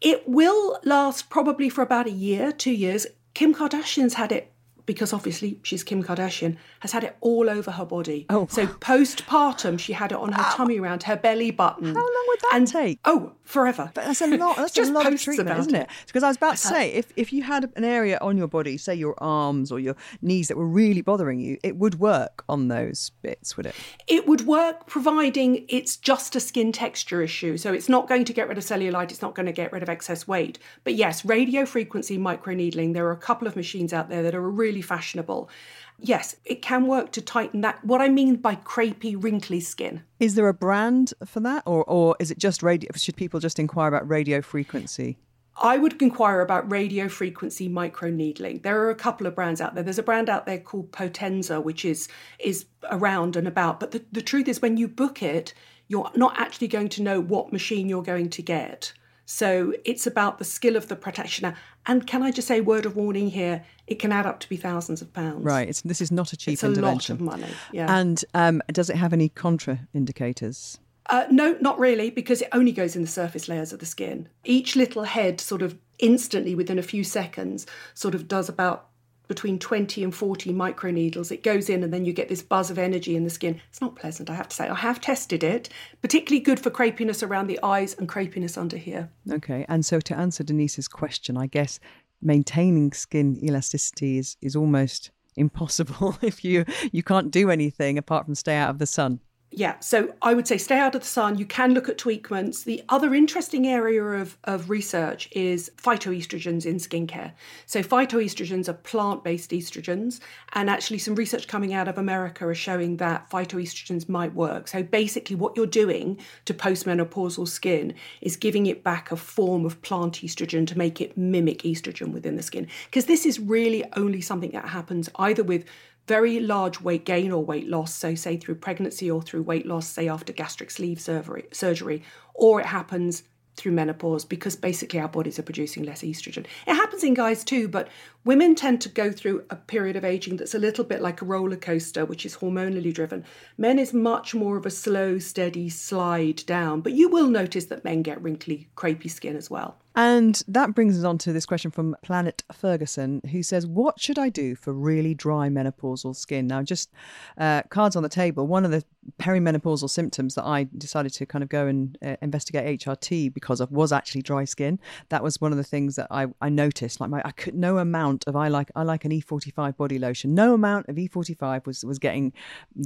It 0.00 0.26
will 0.26 0.78
last 0.82 1.28
probably 1.28 1.68
for 1.68 1.82
about 1.82 2.06
a 2.06 2.10
year, 2.10 2.52
two 2.52 2.72
years. 2.72 3.06
Kim 3.34 3.54
Kardashian's 3.54 4.14
had 4.14 4.32
it 4.32 4.49
because 4.90 5.12
obviously 5.12 5.56
she's 5.62 5.84
Kim 5.84 6.02
Kardashian, 6.02 6.56
has 6.80 6.90
had 6.90 7.04
it 7.04 7.16
all 7.20 7.48
over 7.48 7.70
her 7.70 7.84
body. 7.84 8.26
Oh. 8.28 8.48
So 8.50 8.66
postpartum, 8.66 9.78
she 9.78 9.92
had 9.92 10.10
it 10.10 10.18
on 10.18 10.32
her 10.32 10.42
tummy 10.50 10.80
around 10.80 11.04
her 11.04 11.16
belly 11.16 11.52
button. 11.52 11.94
How 11.94 12.00
long 12.00 12.24
would 12.26 12.40
that 12.40 12.50
and, 12.54 12.66
take? 12.66 12.98
Oh, 13.04 13.30
forever. 13.44 13.92
But 13.94 14.06
that's 14.06 14.20
a 14.20 14.26
lot. 14.36 14.56
That's 14.56 14.74
just 14.74 14.90
a 14.90 14.92
lot 14.92 15.06
of 15.06 15.22
treatment, 15.22 15.56
isn't 15.60 15.76
it? 15.76 15.88
Because 16.08 16.24
I 16.24 16.26
was 16.26 16.38
about 16.38 16.56
to 16.56 16.66
say, 16.66 16.92
if, 16.92 17.12
if 17.14 17.32
you 17.32 17.44
had 17.44 17.70
an 17.76 17.84
area 17.84 18.18
on 18.20 18.36
your 18.36 18.48
body, 18.48 18.76
say 18.78 18.96
your 18.96 19.14
arms 19.18 19.70
or 19.70 19.78
your 19.78 19.94
knees 20.22 20.48
that 20.48 20.56
were 20.56 20.66
really 20.66 21.02
bothering 21.02 21.38
you, 21.38 21.56
it 21.62 21.76
would 21.76 22.00
work 22.00 22.42
on 22.48 22.66
those 22.66 23.12
bits, 23.22 23.56
would 23.56 23.66
it? 23.66 23.76
It 24.08 24.26
would 24.26 24.44
work 24.44 24.88
providing 24.88 25.66
it's 25.68 25.96
just 25.96 26.34
a 26.34 26.40
skin 26.40 26.72
texture 26.72 27.22
issue. 27.22 27.56
So 27.58 27.72
it's 27.72 27.88
not 27.88 28.08
going 28.08 28.24
to 28.24 28.32
get 28.32 28.48
rid 28.48 28.58
of 28.58 28.64
cellulite, 28.64 29.12
it's 29.12 29.22
not 29.22 29.36
going 29.36 29.46
to 29.46 29.52
get 29.52 29.72
rid 29.72 29.84
of 29.84 29.88
excess 29.88 30.26
weight. 30.26 30.58
But 30.82 30.96
yes, 30.96 31.24
radio 31.24 31.64
frequency 31.64 32.18
microneedling, 32.18 32.92
there 32.94 33.06
are 33.06 33.12
a 33.12 33.16
couple 33.16 33.46
of 33.46 33.54
machines 33.54 33.92
out 33.92 34.08
there 34.08 34.24
that 34.24 34.34
are 34.34 34.50
really 34.50 34.79
fashionable. 34.82 35.50
Yes, 35.98 36.36
it 36.44 36.62
can 36.62 36.86
work 36.86 37.12
to 37.12 37.20
tighten 37.20 37.60
that. 37.60 37.84
What 37.84 38.00
I 38.00 38.08
mean 38.08 38.36
by 38.36 38.56
crepey, 38.56 39.22
wrinkly 39.22 39.60
skin. 39.60 40.02
Is 40.18 40.34
there 40.34 40.48
a 40.48 40.54
brand 40.54 41.12
for 41.24 41.40
that, 41.40 41.62
or 41.66 41.84
or 41.84 42.16
is 42.18 42.30
it 42.30 42.38
just 42.38 42.62
radio? 42.62 42.90
Should 42.94 43.16
people 43.16 43.40
just 43.40 43.58
inquire 43.58 43.88
about 43.88 44.08
radio 44.08 44.40
frequency? 44.40 45.18
I 45.62 45.76
would 45.76 46.00
inquire 46.00 46.40
about 46.40 46.70
radio 46.70 47.08
frequency 47.08 47.68
microneedling. 47.68 48.62
There 48.62 48.80
are 48.82 48.90
a 48.90 48.94
couple 48.94 49.26
of 49.26 49.34
brands 49.34 49.60
out 49.60 49.74
there. 49.74 49.84
There's 49.84 49.98
a 49.98 50.02
brand 50.02 50.30
out 50.30 50.46
there 50.46 50.58
called 50.58 50.90
Potenza, 50.90 51.62
which 51.62 51.84
is 51.84 52.08
is 52.38 52.66
around 52.90 53.36
and 53.36 53.46
about. 53.46 53.78
But 53.78 53.90
the, 53.90 54.02
the 54.10 54.22
truth 54.22 54.48
is, 54.48 54.62
when 54.62 54.78
you 54.78 54.88
book 54.88 55.22
it, 55.22 55.52
you're 55.88 56.10
not 56.14 56.38
actually 56.38 56.68
going 56.68 56.88
to 56.90 57.02
know 57.02 57.20
what 57.20 57.52
machine 57.52 57.88
you're 57.88 58.02
going 58.02 58.30
to 58.30 58.42
get. 58.42 58.94
So 59.30 59.72
it's 59.84 60.08
about 60.08 60.38
the 60.38 60.44
skill 60.44 60.74
of 60.74 60.88
the 60.88 60.96
practitioner. 60.96 61.54
And 61.86 62.04
can 62.04 62.20
I 62.20 62.32
just 62.32 62.48
say, 62.48 62.60
word 62.60 62.84
of 62.84 62.96
warning 62.96 63.30
here, 63.30 63.64
it 63.86 64.00
can 64.00 64.10
add 64.10 64.26
up 64.26 64.40
to 64.40 64.48
be 64.48 64.56
thousands 64.56 65.02
of 65.02 65.12
pounds. 65.12 65.44
Right. 65.44 65.68
It's, 65.68 65.82
this 65.82 66.00
is 66.00 66.10
not 66.10 66.32
a 66.32 66.36
cheap 66.36 66.54
it's 66.54 66.64
intervention. 66.64 67.20
a 67.20 67.24
lot 67.24 67.34
of 67.34 67.40
money. 67.40 67.54
Yeah. 67.70 67.96
And 67.96 68.24
um, 68.34 68.60
does 68.72 68.90
it 68.90 68.96
have 68.96 69.12
any 69.12 69.28
contraindicators? 69.28 70.78
Uh, 71.06 71.26
no, 71.30 71.56
not 71.60 71.78
really, 71.78 72.10
because 72.10 72.42
it 72.42 72.48
only 72.52 72.72
goes 72.72 72.96
in 72.96 73.02
the 73.02 73.08
surface 73.08 73.48
layers 73.48 73.72
of 73.72 73.78
the 73.78 73.86
skin. 73.86 74.28
Each 74.44 74.74
little 74.74 75.04
head, 75.04 75.40
sort 75.40 75.62
of 75.62 75.78
instantly 76.00 76.56
within 76.56 76.78
a 76.78 76.82
few 76.82 77.04
seconds, 77.04 77.66
sort 77.94 78.16
of 78.16 78.26
does 78.26 78.48
about 78.48 78.88
between 79.30 79.60
20 79.60 80.02
and 80.02 80.12
40 80.12 80.52
microneedles. 80.52 81.30
It 81.30 81.44
goes 81.44 81.70
in 81.70 81.84
and 81.84 81.92
then 81.92 82.04
you 82.04 82.12
get 82.12 82.28
this 82.28 82.42
buzz 82.42 82.68
of 82.68 82.80
energy 82.80 83.14
in 83.14 83.22
the 83.22 83.30
skin. 83.30 83.60
It's 83.68 83.80
not 83.80 83.94
pleasant, 83.94 84.28
I 84.28 84.34
have 84.34 84.48
to 84.48 84.56
say. 84.56 84.68
I 84.68 84.74
have 84.74 85.00
tested 85.00 85.44
it, 85.44 85.68
particularly 86.02 86.40
good 86.40 86.58
for 86.58 86.68
crepiness 86.68 87.22
around 87.22 87.46
the 87.46 87.60
eyes 87.62 87.94
and 87.94 88.08
crepiness 88.08 88.58
under 88.58 88.76
here. 88.76 89.08
Okay, 89.30 89.64
and 89.68 89.86
so 89.86 90.00
to 90.00 90.18
answer 90.18 90.42
Denise's 90.42 90.88
question, 90.88 91.36
I 91.36 91.46
guess 91.46 91.78
maintaining 92.20 92.92
skin 92.92 93.38
elasticity 93.40 94.18
is, 94.18 94.36
is 94.42 94.56
almost 94.56 95.12
impossible 95.36 96.18
if 96.22 96.44
you 96.44 96.64
you 96.90 97.04
can't 97.04 97.30
do 97.30 97.50
anything 97.50 97.96
apart 97.96 98.24
from 98.24 98.34
stay 98.34 98.56
out 98.56 98.70
of 98.70 98.78
the 98.80 98.86
sun. 98.86 99.20
Yeah, 99.52 99.80
so 99.80 100.14
I 100.22 100.34
would 100.34 100.46
say 100.46 100.58
stay 100.58 100.78
out 100.78 100.94
of 100.94 101.00
the 101.00 101.06
sun. 101.08 101.36
You 101.36 101.44
can 101.44 101.74
look 101.74 101.88
at 101.88 101.98
tweakments. 101.98 102.62
The 102.62 102.84
other 102.88 103.12
interesting 103.12 103.66
area 103.66 104.00
of, 104.04 104.38
of 104.44 104.70
research 104.70 105.28
is 105.32 105.72
phytoestrogens 105.76 106.66
in 106.66 106.76
skincare. 106.76 107.32
So, 107.66 107.82
phytoestrogens 107.82 108.68
are 108.68 108.74
plant 108.74 109.24
based 109.24 109.50
estrogens, 109.50 110.20
and 110.52 110.70
actually, 110.70 110.98
some 110.98 111.16
research 111.16 111.48
coming 111.48 111.74
out 111.74 111.88
of 111.88 111.98
America 111.98 112.48
is 112.48 112.58
showing 112.58 112.98
that 112.98 113.28
phytoestrogens 113.28 114.08
might 114.08 114.34
work. 114.34 114.68
So, 114.68 114.84
basically, 114.84 115.34
what 115.34 115.56
you're 115.56 115.66
doing 115.66 116.20
to 116.44 116.54
postmenopausal 116.54 117.48
skin 117.48 117.94
is 118.20 118.36
giving 118.36 118.66
it 118.66 118.84
back 118.84 119.10
a 119.10 119.16
form 119.16 119.66
of 119.66 119.82
plant 119.82 120.20
estrogen 120.20 120.64
to 120.68 120.78
make 120.78 121.00
it 121.00 121.18
mimic 121.18 121.62
estrogen 121.62 122.12
within 122.12 122.36
the 122.36 122.42
skin. 122.44 122.68
Because 122.84 123.06
this 123.06 123.26
is 123.26 123.40
really 123.40 123.84
only 123.96 124.20
something 124.20 124.52
that 124.52 124.68
happens 124.68 125.08
either 125.16 125.42
with 125.42 125.64
very 126.06 126.40
large 126.40 126.80
weight 126.80 127.04
gain 127.04 127.30
or 127.30 127.44
weight 127.44 127.68
loss, 127.68 127.94
so 127.94 128.14
say 128.14 128.36
through 128.36 128.56
pregnancy 128.56 129.10
or 129.10 129.22
through 129.22 129.42
weight 129.42 129.66
loss, 129.66 129.86
say 129.86 130.08
after 130.08 130.32
gastric 130.32 130.70
sleeve 130.70 131.00
surgery, 131.00 132.02
or 132.34 132.60
it 132.60 132.66
happens 132.66 133.22
through 133.56 133.72
menopause 133.72 134.24
because 134.24 134.56
basically 134.56 134.98
our 134.98 135.08
bodies 135.08 135.38
are 135.38 135.42
producing 135.42 135.84
less 135.84 136.02
estrogen. 136.02 136.46
It 136.66 136.74
happens 136.74 137.04
in 137.04 137.14
guys 137.14 137.44
too, 137.44 137.68
but 137.68 137.88
women 138.24 138.54
tend 138.54 138.80
to 138.82 138.88
go 138.88 139.10
through 139.10 139.44
a 139.50 139.56
period 139.56 139.96
of 139.96 140.04
aging 140.04 140.36
that's 140.36 140.54
a 140.54 140.58
little 140.58 140.84
bit 140.84 141.00
like 141.00 141.22
a 141.22 141.24
roller 141.24 141.56
coaster, 141.56 142.04
which 142.04 142.26
is 142.26 142.36
hormonally 142.36 142.92
driven. 142.92 143.24
Men 143.56 143.78
is 143.78 143.94
much 143.94 144.34
more 144.34 144.56
of 144.56 144.66
a 144.66 144.70
slow, 144.70 145.18
steady 145.18 145.68
slide 145.68 146.44
down, 146.46 146.80
but 146.80 146.92
you 146.92 147.08
will 147.08 147.28
notice 147.28 147.66
that 147.66 147.84
men 147.84 148.02
get 148.02 148.22
wrinkly, 148.22 148.68
crepey 148.76 149.10
skin 149.10 149.36
as 149.36 149.50
well. 149.50 149.78
And 149.96 150.40
that 150.46 150.74
brings 150.74 150.96
us 150.96 151.04
on 151.04 151.18
to 151.18 151.32
this 151.32 151.44
question 151.44 151.72
from 151.72 151.96
Planet 152.02 152.44
Ferguson, 152.52 153.20
who 153.32 153.42
says, 153.42 153.66
What 153.66 154.00
should 154.00 154.18
I 154.18 154.28
do 154.28 154.54
for 154.54 154.72
really 154.72 155.14
dry 155.14 155.48
menopausal 155.48 156.14
skin? 156.14 156.46
Now, 156.46 156.62
just 156.62 156.92
uh, 157.38 157.62
cards 157.70 157.96
on 157.96 158.04
the 158.04 158.08
table. 158.08 158.46
One 158.46 158.64
of 158.64 158.70
the 158.70 158.84
perimenopausal 159.18 159.90
symptoms 159.90 160.36
that 160.36 160.44
I 160.44 160.68
decided 160.78 161.12
to 161.14 161.26
kind 161.26 161.42
of 161.42 161.48
go 161.48 161.66
and 161.66 161.98
uh, 162.04 162.16
investigate 162.22 162.80
HRT 162.80 163.34
because 163.34 163.60
of 163.60 163.72
was 163.72 163.90
actually 163.90 164.22
dry 164.22 164.44
skin. 164.44 164.78
That 165.08 165.24
was 165.24 165.40
one 165.40 165.50
of 165.50 165.58
the 165.58 165.64
things 165.64 165.96
that 165.96 166.06
I, 166.10 166.28
I 166.40 166.50
noticed. 166.50 167.00
Like, 167.00 167.10
my, 167.10 167.20
I 167.24 167.32
could 167.32 167.56
no 167.56 167.78
amount 167.78 168.09
of 168.26 168.36
I 168.36 168.48
like 168.48 168.70
I 168.74 168.82
like 168.82 169.04
an 169.04 169.10
E45 169.10 169.76
body 169.76 169.98
lotion. 169.98 170.34
No 170.34 170.54
amount 170.54 170.88
of 170.88 170.96
E45 170.96 171.66
was 171.66 171.84
was 171.84 171.98
getting 171.98 172.32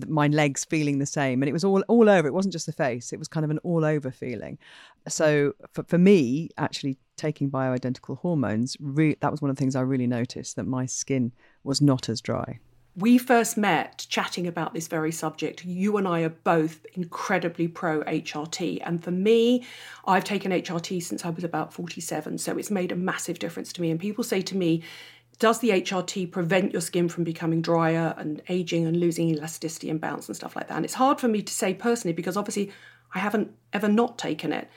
my 0.06 0.26
legs 0.28 0.64
feeling 0.64 0.98
the 0.98 1.06
same, 1.06 1.42
and 1.42 1.48
it 1.48 1.52
was 1.52 1.64
all 1.64 1.82
all 1.88 2.08
over. 2.08 2.28
It 2.28 2.34
wasn't 2.34 2.52
just 2.52 2.66
the 2.66 2.72
face; 2.72 3.12
it 3.12 3.18
was 3.18 3.28
kind 3.28 3.44
of 3.44 3.50
an 3.50 3.58
all 3.58 3.84
over 3.84 4.10
feeling. 4.10 4.58
So 5.08 5.54
for 5.72 5.82
for 5.84 5.98
me, 5.98 6.50
actually 6.58 6.98
taking 7.16 7.50
bioidentical 7.50 8.18
hormones, 8.18 8.76
re- 8.80 9.16
that 9.20 9.30
was 9.30 9.40
one 9.40 9.50
of 9.50 9.56
the 9.56 9.60
things 9.60 9.76
I 9.76 9.80
really 9.80 10.06
noticed 10.06 10.56
that 10.56 10.66
my 10.66 10.86
skin 10.86 11.32
was 11.62 11.80
not 11.80 12.08
as 12.08 12.20
dry. 12.20 12.58
We 12.96 13.18
first 13.18 13.56
met 13.56 14.06
chatting 14.08 14.46
about 14.46 14.72
this 14.72 14.86
very 14.86 15.10
subject. 15.10 15.64
You 15.64 15.96
and 15.96 16.06
I 16.06 16.20
are 16.20 16.28
both 16.28 16.86
incredibly 16.94 17.66
pro 17.66 18.04
HRT. 18.04 18.82
And 18.84 19.02
for 19.02 19.10
me, 19.10 19.66
I've 20.06 20.22
taken 20.22 20.52
HRT 20.52 21.02
since 21.02 21.24
I 21.24 21.30
was 21.30 21.42
about 21.42 21.72
47. 21.72 22.38
So 22.38 22.56
it's 22.56 22.70
made 22.70 22.92
a 22.92 22.96
massive 22.96 23.40
difference 23.40 23.72
to 23.72 23.82
me. 23.82 23.90
And 23.90 23.98
people 23.98 24.22
say 24.22 24.42
to 24.42 24.56
me, 24.56 24.84
does 25.38 25.58
the 25.60 25.70
HRT 25.70 26.30
prevent 26.30 26.72
your 26.72 26.80
skin 26.80 27.08
from 27.08 27.24
becoming 27.24 27.60
drier 27.60 28.14
and 28.16 28.42
aging 28.48 28.86
and 28.86 28.98
losing 28.98 29.28
elasticity 29.30 29.90
and 29.90 30.00
bounce 30.00 30.28
and 30.28 30.36
stuff 30.36 30.56
like 30.56 30.68
that? 30.68 30.76
And 30.76 30.84
it's 30.84 30.94
hard 30.94 31.20
for 31.20 31.28
me 31.28 31.42
to 31.42 31.52
say 31.52 31.74
personally 31.74 32.14
because 32.14 32.36
obviously 32.36 32.72
I 33.14 33.18
haven't 33.18 33.52
ever 33.72 33.88
not 33.88 34.18
taken 34.18 34.52
it. 34.52 34.68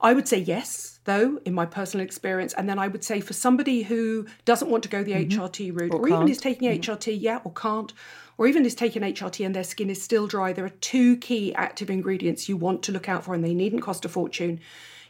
I 0.00 0.12
would 0.12 0.28
say 0.28 0.38
yes, 0.38 1.00
though, 1.04 1.40
in 1.44 1.54
my 1.54 1.66
personal 1.66 2.04
experience. 2.04 2.52
And 2.52 2.68
then 2.68 2.78
I 2.78 2.88
would 2.88 3.04
say 3.04 3.20
for 3.20 3.32
somebody 3.32 3.82
who 3.82 4.26
doesn't 4.44 4.70
want 4.70 4.82
to 4.82 4.88
go 4.88 5.02
the 5.02 5.12
mm-hmm. 5.12 5.40
HRT 5.40 5.80
route, 5.80 5.94
or, 5.94 6.00
or 6.00 6.08
even 6.08 6.28
is 6.28 6.38
taking 6.38 6.70
mm-hmm. 6.70 6.92
HRT, 6.92 7.16
yeah, 7.20 7.40
or 7.44 7.52
can't, 7.52 7.92
or 8.36 8.46
even 8.46 8.66
is 8.66 8.74
taking 8.74 9.02
HRT 9.02 9.46
and 9.46 9.54
their 9.54 9.64
skin 9.64 9.88
is 9.88 10.02
still 10.02 10.26
dry, 10.26 10.52
there 10.52 10.64
are 10.64 10.70
two 10.80 11.16
key 11.16 11.54
active 11.54 11.88
ingredients 11.88 12.48
you 12.48 12.56
want 12.56 12.82
to 12.82 12.92
look 12.92 13.08
out 13.08 13.24
for, 13.24 13.34
and 13.34 13.44
they 13.44 13.54
needn't 13.54 13.82
cost 13.82 14.04
a 14.04 14.08
fortune. 14.08 14.60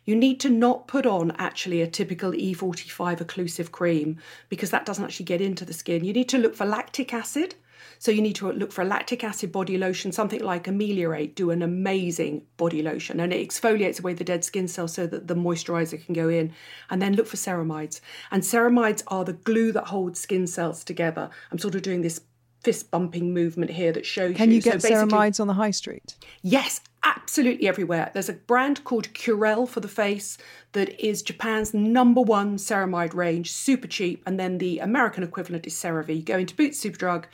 You 0.04 0.16
need 0.16 0.40
to 0.40 0.50
not 0.50 0.86
put 0.86 1.06
on 1.06 1.32
actually 1.32 1.80
a 1.80 1.86
typical 1.86 2.32
E45 2.32 3.18
occlusive 3.18 3.70
cream 3.70 4.18
because 4.48 4.70
that 4.70 4.86
doesn't 4.86 5.04
actually 5.04 5.26
get 5.26 5.40
into 5.40 5.64
the 5.64 5.72
skin. 5.72 6.04
You 6.04 6.12
need 6.12 6.28
to 6.30 6.38
look 6.38 6.54
for 6.54 6.66
lactic 6.66 7.14
acid 7.14 7.54
so 7.98 8.10
you 8.10 8.22
need 8.22 8.36
to 8.36 8.52
look 8.52 8.72
for 8.72 8.82
a 8.82 8.86
lactic 8.86 9.24
acid 9.24 9.52
body 9.52 9.78
lotion, 9.78 10.12
something 10.12 10.40
like 10.40 10.64
Ameliorate, 10.64 11.34
do 11.34 11.50
an 11.50 11.62
amazing 11.62 12.42
body 12.56 12.82
lotion 12.82 13.20
and 13.20 13.32
it 13.32 13.48
exfoliates 13.48 14.00
away 14.00 14.14
the 14.14 14.24
dead 14.24 14.44
skin 14.44 14.68
cells 14.68 14.92
so 14.92 15.06
that 15.06 15.26
the 15.26 15.34
moisturizer 15.34 16.04
can 16.04 16.14
go 16.14 16.28
in. 16.28 16.52
And 16.90 17.00
then 17.00 17.14
look 17.14 17.26
for 17.26 17.36
ceramides. 17.36 18.00
And 18.30 18.42
ceramides 18.42 19.02
are 19.08 19.24
the 19.24 19.32
glue 19.32 19.72
that 19.72 19.86
holds 19.86 20.20
skin 20.20 20.46
cells 20.46 20.84
together. 20.84 21.30
I'm 21.50 21.58
sort 21.58 21.74
of 21.74 21.82
doing 21.82 22.02
this 22.02 22.20
fist 22.64 22.90
bumping 22.90 23.32
movement 23.34 23.70
here 23.70 23.92
that 23.92 24.06
shows 24.06 24.36
Can 24.36 24.48
you, 24.48 24.56
you 24.56 24.62
get 24.62 24.82
so 24.82 24.90
ceramides 24.90 25.38
on 25.38 25.46
the 25.46 25.54
high 25.54 25.70
street? 25.70 26.16
Yes, 26.42 26.80
absolutely 27.04 27.68
everywhere. 27.68 28.10
There's 28.14 28.30
a 28.30 28.34
brand 28.34 28.82
called 28.84 29.12
Curel 29.14 29.68
for 29.68 29.80
the 29.80 29.88
face 29.88 30.38
that 30.72 30.98
is 30.98 31.22
Japan's 31.22 31.74
number 31.74 32.22
one 32.22 32.56
ceramide 32.56 33.14
range, 33.14 33.52
super 33.52 33.86
cheap. 33.86 34.22
And 34.26 34.40
then 34.40 34.58
the 34.58 34.78
American 34.78 35.22
equivalent 35.22 35.66
is 35.66 35.74
CeraVe. 35.74 36.16
You 36.16 36.22
go 36.22 36.38
into 36.38 36.56
Boots 36.56 36.82
Superdrug, 36.82 37.24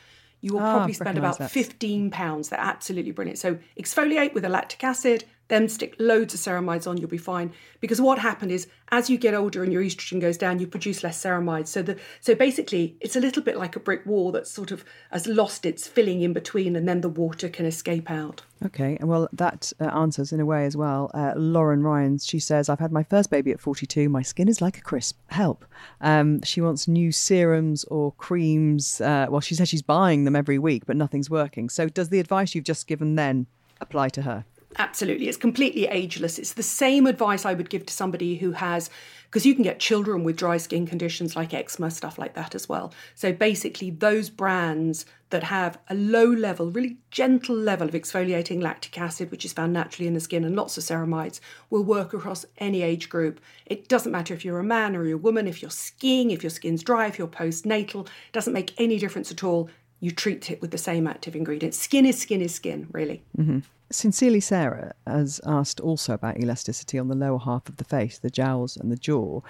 you 0.41 0.55
will 0.55 0.61
ah, 0.61 0.77
probably 0.77 0.95
spend 0.95 1.19
about 1.19 1.39
that. 1.39 1.51
£15. 1.51 2.49
They're 2.49 2.59
absolutely 2.59 3.13
brilliant. 3.13 3.39
So 3.39 3.59
exfoliate 3.79 4.35
with 4.35 4.45
a 4.45 4.49
lactic 4.49 4.83
acid, 4.83 5.25
then 5.51 5.69
stick 5.69 5.95
loads 5.99 6.33
of 6.33 6.41
ceramides 6.41 6.87
on, 6.89 6.97
you'll 6.97 7.09
be 7.09 7.19
fine. 7.19 7.53
Because 7.81 8.01
what 8.01 8.19
happened 8.19 8.53
is, 8.53 8.69
as 8.89 9.11
you 9.11 9.19
get 9.19 9.35
older 9.35 9.63
and 9.63 9.73
your 9.73 9.83
estrogen 9.83 10.21
goes 10.21 10.39
down, 10.39 10.59
you 10.59 10.67
produce 10.67 11.03
less 11.03 11.23
ceramides. 11.23 11.69
So 11.69 11.83
the 11.83 11.99
so 12.21 12.35
basically, 12.35 12.97
it's 13.01 13.17
a 13.17 13.21
little 13.21 13.43
bit 13.43 13.57
like 13.57 13.77
a 13.77 13.81
brick 13.81 14.07
wall 14.07 14.33
that 14.33 14.47
sort 14.47 14.71
of 14.71 14.85
has 15.11 15.27
lost 15.27 15.67
its 15.67 15.87
filling 15.87 16.23
in 16.23 16.33
between, 16.33 16.77
and 16.77 16.89
then 16.89 17.01
the 17.01 17.09
water 17.09 17.49
can 17.49 17.67
escape 17.67 18.11
out. 18.11 18.43
Okay, 18.65 18.97
and 19.01 19.09
well 19.09 19.29
that 19.33 19.73
uh, 19.81 19.85
answers 19.85 20.33
in 20.33 20.41
a 20.41 20.47
way 20.47 20.67
as 20.67 20.77
well. 20.77 21.11
Uh, 21.15 21.33
Lauren 21.37 21.83
Ryan, 21.83 22.19
she 22.19 22.39
says, 22.39 22.69
"I've 22.69 22.79
had 22.79 22.93
my 22.93 23.03
first 23.03 23.31
baby 23.31 23.51
at 23.51 23.61
42. 23.61 24.09
My 24.09 24.23
skin 24.23 24.49
is 24.49 24.61
like 24.61 24.79
a 24.79 24.83
crisp. 24.83 25.19
Help." 25.29 25.65
Um, 26.01 26.43
she 26.43 26.61
wants 26.61 26.87
new 26.87 27.11
serums 27.11 27.85
or 27.85 28.13
creams. 28.13 29.01
Uh, 29.01 29.27
well, 29.29 29.41
she 29.41 29.55
says 29.55 29.69
she's 29.69 29.83
buying 29.83 30.25
them 30.25 30.37
every 30.37 30.59
week, 30.59 30.87
but 30.87 30.97
nothing's 30.97 31.29
working. 31.29 31.69
So, 31.69 31.89
does 31.89 32.09
the 32.09 32.21
advice 32.21 32.55
you've 32.55 32.65
just 32.65 32.87
given 32.87 33.17
then 33.17 33.47
apply 33.81 34.11
to 34.11 34.23
her? 34.23 34.45
Absolutely. 34.79 35.29
It's 35.29 35.37
completely 35.37 35.87
ageless. 35.87 36.39
It's 36.39 36.53
the 36.53 36.63
same 36.63 37.07
advice 37.07 37.45
I 37.45 37.55
would 37.55 37.71
give 37.71 37.87
to 37.87 37.93
somebody 37.93 38.37
who 38.37 38.53
has, 38.53 38.89
because 39.25 39.45
you 39.45 39.55
can 39.55 39.65
get 39.65 39.81
children 39.81 40.23
with 40.23 40.37
dry 40.37 40.59
skin 40.59 40.87
conditions 40.87 41.35
like 41.35 41.53
eczema, 41.53 41.91
stuff 41.91 42.19
like 42.19 42.35
that 42.35 42.55
as 42.55 42.69
well. 42.69 42.93
So 43.15 43.33
basically, 43.33 43.91
those 43.91 44.31
brands 44.31 45.07
that 45.31 45.43
have 45.45 45.79
a 45.89 45.95
low 45.95 46.25
level, 46.25 46.71
really 46.71 46.99
gentle 47.11 47.57
level 47.57 47.89
of 47.89 47.95
exfoliating 47.95 48.63
lactic 48.63 48.99
acid, 48.99 49.31
which 49.31 49.45
is 49.45 49.53
found 49.53 49.73
naturally 49.73 50.07
in 50.07 50.15
the 50.15 50.21
skin, 50.21 50.45
and 50.45 50.55
lots 50.55 50.79
of 50.79 50.85
ceramides, 50.85 51.41
will 51.69 51.85
work 51.85 52.13
across 52.13 52.47
any 52.59 52.83
age 52.83 53.09
group. 53.09 53.41
It 53.67 53.89
doesn't 53.89 54.13
matter 54.13 54.35
if 54.35 54.45
you're 54.45 54.61
a 54.61 54.65
man 54.65 54.95
or 54.95 55.05
you're 55.05 55.19
a 55.19 55.21
woman, 55.21 55.49
if 55.49 55.63
you're 55.63 55.71
skiing, 55.71 56.31
if 56.31 56.45
your 56.45 56.51
skin's 56.51 56.85
dry, 56.85 57.07
if 57.07 57.19
you're 57.19 57.29
postnatal, 57.29 58.07
it 58.07 58.33
doesn't 58.33 58.53
make 58.53 58.81
any 58.81 58.99
difference 58.99 59.33
at 59.33 59.43
all. 59.43 59.69
You 59.99 60.13
treat 60.13 60.51
it 60.51 60.61
with 60.61 60.71
the 60.71 60.79
same 60.79 61.07
active 61.07 61.37
ingredients. 61.37 61.79
Skin 61.79 62.07
is 62.07 62.19
skin 62.19 62.41
is 62.41 62.55
skin, 62.55 62.89
really. 62.93 63.23
Mm-hmm. 63.37 63.59
Sincerely 63.93 64.39
Sarah 64.39 64.93
has 65.05 65.41
asked 65.45 65.81
also 65.81 66.15
about 66.15 66.39
elasticity 66.39 66.97
on 66.97 67.09
the 67.09 67.17
lower 67.17 67.41
half 67.41 67.69
of 67.69 67.77
the 67.77 67.85
face, 67.85 68.19
the 68.19 68.31
jowls 68.31 68.77
and 68.77 68.91
the 68.91 68.97
jaw. 68.97 69.41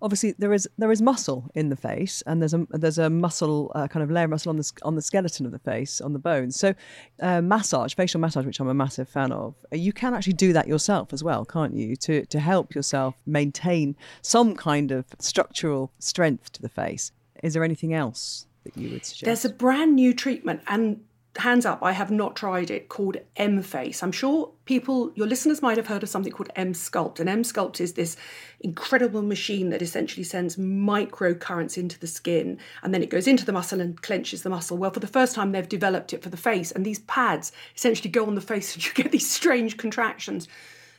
Obviously, 0.00 0.34
there 0.38 0.52
is 0.52 0.68
there 0.78 0.92
is 0.92 1.02
muscle 1.02 1.50
in 1.56 1.68
the 1.68 1.76
face, 1.76 2.22
and 2.24 2.40
there's 2.40 2.54
a 2.54 2.64
there's 2.70 2.98
a 2.98 3.10
muscle 3.10 3.72
uh, 3.74 3.88
kind 3.88 4.04
of 4.04 4.10
layer 4.10 4.28
muscle 4.28 4.50
on 4.50 4.56
the 4.56 4.72
on 4.84 4.94
the 4.94 5.02
skeleton 5.02 5.46
of 5.46 5.50
the 5.50 5.58
face, 5.58 6.00
on 6.00 6.12
the 6.12 6.20
bones. 6.20 6.54
So, 6.54 6.74
uh, 7.20 7.40
massage, 7.40 7.94
facial 7.94 8.20
massage, 8.20 8.46
which 8.46 8.60
I'm 8.60 8.68
a 8.68 8.74
massive 8.74 9.08
fan 9.08 9.32
of, 9.32 9.56
uh, 9.72 9.76
you 9.76 9.92
can 9.92 10.14
actually 10.14 10.34
do 10.34 10.52
that 10.52 10.68
yourself 10.68 11.12
as 11.12 11.24
well, 11.24 11.44
can't 11.44 11.74
you? 11.74 11.96
To 11.96 12.24
to 12.26 12.38
help 12.38 12.76
yourself 12.76 13.16
maintain 13.26 13.96
some 14.22 14.54
kind 14.54 14.92
of 14.92 15.06
structural 15.18 15.90
strength 15.98 16.52
to 16.52 16.62
the 16.62 16.68
face. 16.68 17.10
Is 17.42 17.54
there 17.54 17.64
anything 17.64 17.94
else 17.94 18.46
that 18.62 18.76
you 18.76 18.90
would 18.90 19.04
suggest? 19.04 19.24
There's 19.24 19.44
a 19.44 19.50
brand 19.50 19.96
new 19.96 20.14
treatment, 20.14 20.60
and 20.68 21.00
hands 21.36 21.64
up, 21.64 21.82
I 21.82 21.92
have 21.92 22.10
not 22.10 22.34
tried 22.34 22.70
it, 22.70 22.88
called 22.88 23.16
Emface. 23.36 24.02
I'm 24.02 24.12
sure 24.12 24.50
people, 24.64 25.12
your 25.14 25.26
listeners 25.26 25.62
might 25.62 25.76
have 25.76 25.86
heard 25.86 26.02
of 26.02 26.08
something 26.08 26.32
called 26.32 26.50
Emsculpt. 26.56 27.20
And 27.20 27.28
Emsculpt 27.28 27.80
is 27.80 27.92
this 27.92 28.16
incredible 28.60 29.22
machine 29.22 29.70
that 29.70 29.82
essentially 29.82 30.24
sends 30.24 30.58
micro 30.58 31.34
currents 31.34 31.76
into 31.78 31.98
the 31.98 32.06
skin 32.06 32.58
and 32.82 32.92
then 32.92 33.02
it 33.02 33.10
goes 33.10 33.28
into 33.28 33.44
the 33.44 33.52
muscle 33.52 33.80
and 33.80 34.00
clenches 34.02 34.42
the 34.42 34.50
muscle. 34.50 34.76
Well, 34.76 34.90
for 34.90 35.00
the 35.00 35.06
first 35.06 35.34
time, 35.34 35.52
they've 35.52 35.68
developed 35.68 36.12
it 36.12 36.22
for 36.22 36.28
the 36.28 36.36
face. 36.36 36.72
And 36.72 36.84
these 36.84 37.00
pads 37.00 37.52
essentially 37.76 38.10
go 38.10 38.26
on 38.26 38.34
the 38.34 38.40
face 38.40 38.74
and 38.74 38.84
you 38.84 38.92
get 38.94 39.12
these 39.12 39.30
strange 39.30 39.76
contractions 39.76 40.48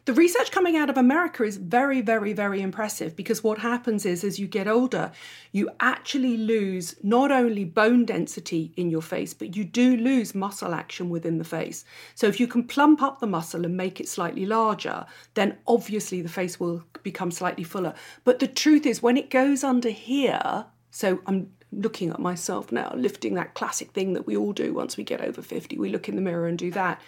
the 0.10 0.16
research 0.16 0.50
coming 0.50 0.75
out 0.75 0.89
of 0.89 0.98
America 0.98 1.44
is 1.44 1.58
very, 1.58 2.01
very, 2.01 2.34
very 2.34 2.63
impressive 2.63 3.16
because 3.16 3.44
what 3.44 3.60
happens 3.60 4.08
is 4.08 4.24
as 4.24 4.39
you 4.39 4.48
get 4.48 4.68
older, 4.68 5.12
you 5.51 5.70
actually 5.80 6.36
lose 6.36 6.96
not 7.04 7.32
only 7.32 7.63
bone 7.63 8.06
density 8.06 8.74
in 8.75 8.89
your 8.89 9.04
face, 9.04 9.36
but 9.36 9.56
you 9.56 9.63
do 9.63 9.96
lose 9.96 10.34
muscle 10.34 10.74
action 10.74 11.12
within 11.12 11.38
the 11.38 11.44
face. 11.44 11.86
So 12.16 12.25
if 12.25 12.39
you 12.39 12.48
can 12.48 12.63
plump 12.63 13.04
up 13.04 13.20
the 13.20 13.28
muscle 13.28 13.63
and 13.63 13.78
make 13.78 14.00
it 14.00 14.10
slightly 14.10 14.48
larger, 14.48 15.06
then 15.36 15.60
obviously 15.68 16.24
the 16.24 16.28
face 16.28 16.60
will 16.60 16.84
become 17.04 17.30
slightly 17.30 17.63
fuller. 17.63 17.94
But 18.24 18.39
the 18.39 18.48
truth 18.48 18.88
is, 18.88 19.04
when 19.04 19.16
it 19.16 19.30
goes 19.30 19.63
under 19.63 19.92
here, 19.92 20.66
so 20.89 21.20
I'm 21.28 21.51
looking 21.72 22.10
at 22.10 22.20
myself 22.20 22.72
now, 22.72 22.92
lifting 22.96 23.36
that 23.36 23.54
classic 23.54 23.92
thing 23.92 24.13
that 24.13 24.25
we 24.25 24.36
all 24.36 24.54
do 24.54 24.74
once 24.74 24.98
we 24.98 25.04
get 25.04 25.22
over 25.22 25.44
50. 25.44 25.78
We 25.78 25.89
look 25.89 26.10
in 26.10 26.16
the 26.16 26.22
mirror 26.24 26.48
and 26.48 26.58
do 26.58 26.72
that. 26.72 27.00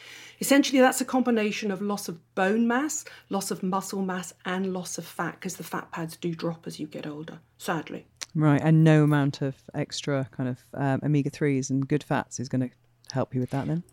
Essentially, 0.41 0.81
that's 0.81 0.99
a 0.99 1.05
combination 1.05 1.69
of 1.69 1.83
loss 1.83 2.09
of 2.09 2.19
bone 2.33 2.67
mass, 2.67 3.05
loss 3.29 3.51
of 3.51 3.61
muscle 3.61 4.01
mass, 4.01 4.33
and 4.43 4.73
loss 4.73 4.97
of 4.97 5.05
fat 5.05 5.35
because 5.35 5.55
the 5.55 5.63
fat 5.63 5.91
pads 5.91 6.17
do 6.17 6.33
drop 6.33 6.65
as 6.65 6.79
you 6.79 6.87
get 6.87 7.05
older, 7.05 7.39
sadly. 7.59 8.07
Right, 8.33 8.59
and 8.61 8.83
no 8.83 9.03
amount 9.03 9.41
of 9.41 9.55
extra 9.75 10.27
kind 10.31 10.49
of 10.49 10.57
um, 10.73 11.01
omega 11.03 11.29
3s 11.29 11.69
and 11.69 11.87
good 11.87 12.03
fats 12.03 12.39
is 12.39 12.49
going 12.49 12.67
to 12.67 12.75
help 13.13 13.35
you 13.35 13.41
with 13.41 13.51
that 13.51 13.67
then? 13.67 13.83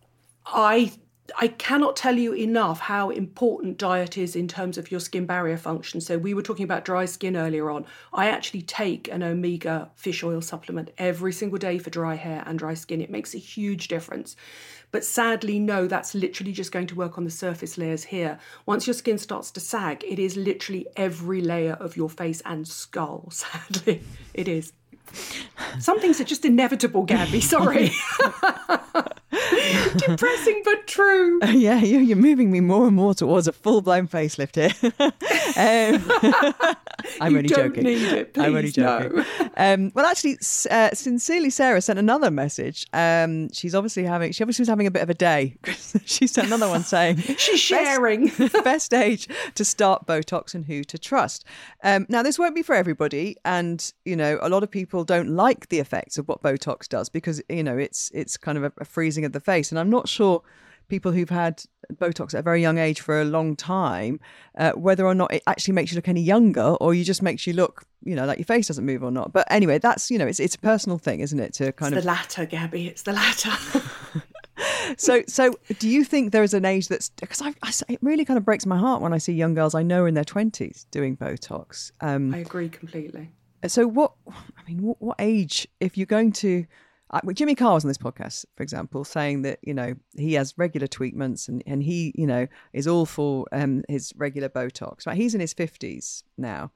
I 0.47 0.93
I 1.37 1.49
cannot 1.49 1.97
tell 1.97 2.17
you 2.17 2.33
enough 2.33 2.81
how 2.81 3.11
important 3.11 3.77
diet 3.77 4.17
is 4.17 4.35
in 4.35 4.49
terms 4.49 4.79
of 4.79 4.91
your 4.91 5.01
skin 5.01 5.27
barrier 5.27 5.59
function. 5.59 6.01
So, 6.01 6.17
we 6.17 6.35
were 6.35 6.43
talking 6.43 6.65
about 6.65 6.85
dry 6.85 7.05
skin 7.05 7.37
earlier 7.37 7.71
on. 7.71 7.85
I 8.13 8.29
actually 8.29 8.63
take 8.63 9.09
an 9.09 9.23
omega 9.23 9.91
fish 9.95 10.23
oil 10.23 10.41
supplement 10.41 10.91
every 10.97 11.33
single 11.33 11.59
day 11.59 11.79
for 11.79 11.91
dry 11.91 12.15
hair 12.15 12.43
and 12.47 12.59
dry 12.59 12.75
skin. 12.75 13.01
It 13.01 13.11
makes 13.11 13.35
a 13.35 13.39
huge 13.39 13.89
difference. 13.89 14.37
But 14.91 15.05
sadly, 15.05 15.59
no, 15.59 15.87
that's 15.87 16.15
literally 16.15 16.53
just 16.53 16.73
going 16.73 16.87
to 16.87 16.95
work 16.95 17.19
on 17.19 17.25
the 17.25 17.31
surface 17.31 17.77
layers 17.77 18.05
here. 18.05 18.39
Once 18.65 18.87
your 18.87 18.95
skin 18.95 19.19
starts 19.19 19.51
to 19.53 19.61
sag, 19.61 20.03
it 20.05 20.19
is 20.19 20.37
literally 20.37 20.87
every 20.97 21.43
layer 21.43 21.75
of 21.75 21.97
your 21.97 22.09
face 22.09 22.41
and 22.47 22.67
skull, 22.67 23.29
sadly. 23.31 24.03
It 24.33 24.49
is. 24.49 24.73
Some 25.79 26.01
things 26.01 26.21
are 26.21 26.25
just 26.25 26.45
inevitable, 26.45 27.03
Gabby. 27.05 27.41
Sorry. 27.41 27.91
Depressing 29.97 30.63
but 30.65 30.87
true. 30.87 31.41
Uh, 31.43 31.49
yeah, 31.49 31.81
you, 31.81 32.13
are 32.13 32.17
moving 32.17 32.51
me 32.51 32.61
more 32.61 32.87
and 32.87 32.97
more 32.97 33.15
towards 33.15 33.47
a 33.47 33.53
full 33.53 33.81
blown 33.81 34.09
facelift 34.09 34.57
here. 34.57 34.73
um, 35.57 36.77
I'm 37.21 37.37
only 37.37 37.49
joking. 37.49 37.87
It, 37.87 38.35
please, 38.35 38.45
I'm 38.45 38.57
only 38.57 38.71
joking. 38.71 39.25
No. 39.41 39.51
Um, 39.57 39.93
well, 39.95 40.07
actually, 40.07 40.39
uh, 40.71 40.91
sincerely, 40.95 41.51
Sarah 41.51 41.81
sent 41.81 41.99
another 41.99 42.31
message. 42.31 42.87
Um, 42.93 43.51
she's 43.53 43.75
obviously 43.75 44.05
having. 44.05 44.33
She 44.33 44.43
obviously 44.43 44.63
was 44.63 44.69
having 44.69 44.87
a 44.87 44.91
bit 44.91 45.03
of 45.03 45.11
a 45.11 45.15
day. 45.15 45.57
she 46.05 46.27
sent 46.27 46.49
another 46.49 46.69
one 46.69 46.83
saying 46.83 47.19
she's 47.39 47.61
sharing 47.61 48.29
best, 48.29 48.65
best, 48.65 48.95
age 48.95 49.29
to 49.55 49.65
start 49.65 50.07
Botox 50.07 50.55
and 50.55 50.65
who 50.65 50.85
to 50.85 50.99
trust. 50.99 51.45
Um, 51.83 52.07
now, 52.09 52.23
this 52.23 52.39
won't 52.39 52.55
be 52.55 52.63
for 52.63 52.75
everybody, 52.75 53.37
and 53.45 53.93
you 54.05 54.17
know, 54.17 54.39
a 54.43 54.49
lot 54.49 54.63
of 54.63 54.71
people 54.71 55.05
don't 55.05 55.29
like 55.29 55.69
the 55.69 55.79
effects 55.79 56.19
of 56.19 56.29
what 56.29 56.43
Botox 56.43 56.89
does 56.89 57.09
because 57.09 57.43
you 57.49 57.63
know 57.63 57.79
it's 57.79 58.11
it's 58.15 58.37
kind 58.37 58.59
of 58.59 58.65
a, 58.65 58.73
a 58.79 58.85
freezing 58.85 59.25
of 59.29 59.33
the 59.33 59.41
face, 59.41 59.71
and 59.71 59.79
I'm 59.79 59.91
not 59.91 60.09
sure 60.09 60.43
people 60.89 61.13
who've 61.13 61.31
had 61.31 61.63
Botox 61.95 62.35
at 62.35 62.41
a 62.41 62.43
very 62.43 62.61
young 62.61 62.79
age 62.79 63.01
for 63.01 63.21
a 63.21 63.25
long 63.25 63.55
time, 63.55 64.21
uh, 64.57 64.73
whether 64.73 65.07
or 65.07 65.15
not 65.15 65.33
it 65.33 65.43
actually 65.47 65.75
makes 65.75 65.93
you 65.93 65.97
look 65.97 66.09
any 66.09 66.21
younger 66.21 66.63
or 66.63 66.95
you 66.95 67.05
just 67.05 67.23
makes 67.23 67.47
you 67.47 67.53
look, 67.53 67.85
you 68.03 68.15
know, 68.15 68.27
like 68.27 68.39
your 68.39 68.47
face 68.47 68.69
doesn't 68.69 68.85
move 68.85 69.03
or 69.03 69.11
not. 69.11 69.33
But 69.33 69.47
anyway, 69.51 69.79
that's, 69.79 70.11
you 70.11 70.19
know, 70.19 70.27
it's, 70.27 70.41
it's 70.41 70.55
a 70.55 70.59
personal 70.59 70.99
thing, 70.99 71.21
isn't 71.21 71.39
it? 71.39 71.55
To 71.55 71.73
kind 71.73 71.93
it's 71.93 71.99
of. 71.99 72.05
the 72.05 72.09
latter, 72.09 72.47
Gabby. 72.47 72.89
It's 72.89 73.03
the 73.03 73.13
latter. 73.13 73.53
so, 74.97 75.23
so 75.27 75.55
do 75.79 75.89
you 75.89 76.05
think 76.05 76.33
there 76.33 76.43
is 76.43 76.55
an 76.55 76.65
age 76.65 76.89
that's 76.89 77.11
because 77.11 77.43
I, 77.43 77.55
I, 77.63 77.73
it 77.89 77.99
really 78.03 78.25
kind 78.25 78.39
of 78.39 78.45
breaks 78.45 78.67
my 78.67 78.79
heart 78.79 79.03
when 79.03 79.13
I 79.13 79.19
see 79.19 79.33
young 79.33 79.55
girls 79.55 79.75
I 79.75 79.83
know 79.83 80.07
in 80.07 80.15
their 80.15 80.25
twenties 80.25 80.87
doing 80.91 81.17
Botox. 81.17 81.93
Um, 82.01 82.35
I 82.35 82.39
agree 82.39 82.69
completely. 82.69 83.31
So, 83.67 83.87
what 83.89 84.13
I 84.29 84.69
mean, 84.69 84.83
what, 84.83 85.03
what 85.03 85.17
age, 85.19 85.67
if 85.81 85.99
you're 85.99 86.07
going 86.07 86.33
to 86.33 86.65
Jimmy 87.35 87.55
Carr 87.55 87.75
was 87.75 87.85
on 87.85 87.89
this 87.89 87.99
podcast, 87.99 88.45
for 88.57 88.63
example, 88.63 89.05
saying 89.05 89.43
that 89.43 89.59
you 89.63 89.75
know 89.75 89.95
he 90.17 90.35
has 90.35 90.55
regular 90.57 90.87
treatments 90.87 91.49
and, 91.49 91.63
and 91.67 91.83
he 91.83 92.13
you 92.15 92.27
know 92.27 92.47
is 92.73 92.87
all 92.87 93.07
for 93.07 93.47
um, 93.53 93.83
his 93.89 94.13
regular 94.17 94.49
Botox. 94.49 95.07
Right, 95.07 95.17
he's 95.17 95.35
in 95.35 95.41
his 95.41 95.53
fifties 95.53 96.25
now. 96.37 96.71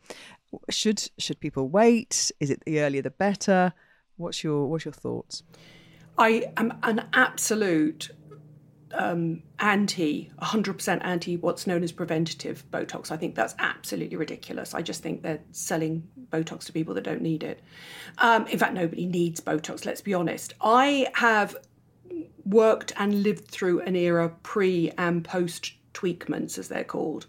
Should 0.71 1.11
should 1.19 1.41
people 1.41 1.69
wait? 1.69 2.33
Is 2.41 2.51
it 2.51 2.62
the 2.65 2.81
earlier 2.81 3.03
the 3.03 3.11
better? 3.11 3.73
What's 4.17 4.43
your 4.43 4.67
what's 4.67 4.85
your 4.85 4.93
thoughts? 4.93 5.43
I 6.19 6.53
am 6.57 6.79
an 6.83 7.07
absolute 7.12 8.11
um, 8.94 9.42
anti, 9.58 10.30
100% 10.40 11.04
anti 11.04 11.37
what's 11.37 11.66
known 11.66 11.82
as 11.82 11.92
preventative 11.92 12.64
Botox. 12.70 13.11
I 13.11 13.16
think 13.16 13.34
that's 13.34 13.54
absolutely 13.58 14.16
ridiculous. 14.16 14.75
I 14.75 14.82
just 14.82 15.02
think 15.02 15.22
they're 15.22 15.40
selling 15.50 16.08
Botox 16.30 16.64
to 16.66 16.72
people 16.72 16.94
that 16.94 17.04
don't 17.04 17.22
need 17.22 17.42
it. 17.42 17.61
Um, 18.18 18.46
in 18.46 18.58
fact, 18.58 18.75
nobody 18.75 19.06
needs 19.06 19.40
Botox, 19.40 19.84
let's 19.84 20.00
be 20.00 20.14
honest. 20.14 20.54
I 20.61 21.08
have 21.14 21.56
worked 22.44 22.92
and 22.96 23.22
lived 23.22 23.49
through 23.49 23.80
an 23.80 23.96
era 23.96 24.30
pre 24.42 24.90
and 24.99 25.25
post 25.25 25.72
tweakments, 25.94 26.58
as 26.58 26.68
they're 26.68 26.84
called. 26.84 27.26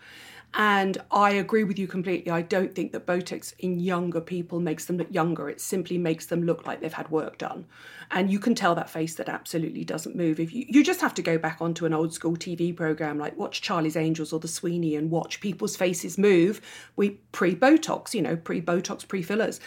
And 0.55 0.99
I 1.09 1.31
agree 1.31 1.63
with 1.63 1.79
you 1.79 1.87
completely. 1.87 2.31
I 2.31 2.43
don't 2.43 2.75
think 2.75 2.91
that 2.91 3.07
Botox 3.07 3.53
in 3.57 3.79
younger 3.79 4.21
people 4.21 4.59
makes 4.59 4.85
them 4.85 4.97
look 4.97 5.11
younger. 5.11 5.49
It 5.49 5.59
simply 5.59 5.97
makes 5.97 6.27
them 6.27 6.43
look 6.43 6.67
like 6.67 6.79
they've 6.79 6.93
had 6.93 7.09
work 7.09 7.39
done. 7.39 7.65
And 8.11 8.31
you 8.31 8.37
can 8.37 8.53
tell 8.53 8.75
that 8.75 8.89
face 8.89 9.15
that 9.15 9.29
absolutely 9.29 9.83
doesn't 9.83 10.15
move. 10.15 10.39
If 10.39 10.53
you 10.53 10.65
you 10.69 10.83
just 10.83 11.01
have 11.01 11.15
to 11.15 11.23
go 11.23 11.39
back 11.39 11.57
onto 11.59 11.87
an 11.87 11.93
old 11.93 12.13
school 12.13 12.35
TV 12.35 12.75
program 12.75 13.17
like 13.17 13.35
watch 13.35 13.61
Charlie's 13.63 13.95
Angels 13.95 14.31
or 14.31 14.39
The 14.39 14.47
Sweeney 14.47 14.95
and 14.95 15.09
watch 15.09 15.41
people's 15.41 15.75
faces 15.75 16.19
move. 16.19 16.61
We 16.95 17.11
pre 17.31 17.55
Botox, 17.55 18.13
you 18.13 18.21
know, 18.21 18.35
pre 18.35 18.61
Botox, 18.61 19.07
pre 19.07 19.23
fillers. 19.23 19.59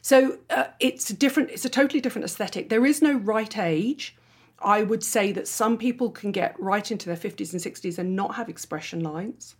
So 0.00 0.38
uh, 0.50 0.64
it's 0.80 1.08
different. 1.10 1.50
It's 1.50 1.64
a 1.64 1.70
totally 1.70 2.00
different 2.00 2.24
aesthetic. 2.24 2.68
There 2.68 2.84
is 2.84 3.00
no 3.00 3.14
right 3.14 3.56
age. 3.56 4.16
I 4.64 4.82
would 4.82 5.02
say 5.02 5.32
that 5.32 5.48
some 5.48 5.76
people 5.76 6.10
can 6.10 6.32
get 6.32 6.58
right 6.58 6.88
into 6.90 7.06
their 7.06 7.16
50s 7.16 7.52
and 7.52 7.60
60s 7.60 7.98
and 7.98 8.14
not 8.14 8.36
have 8.36 8.48
expression 8.48 9.00
lines. 9.00 9.56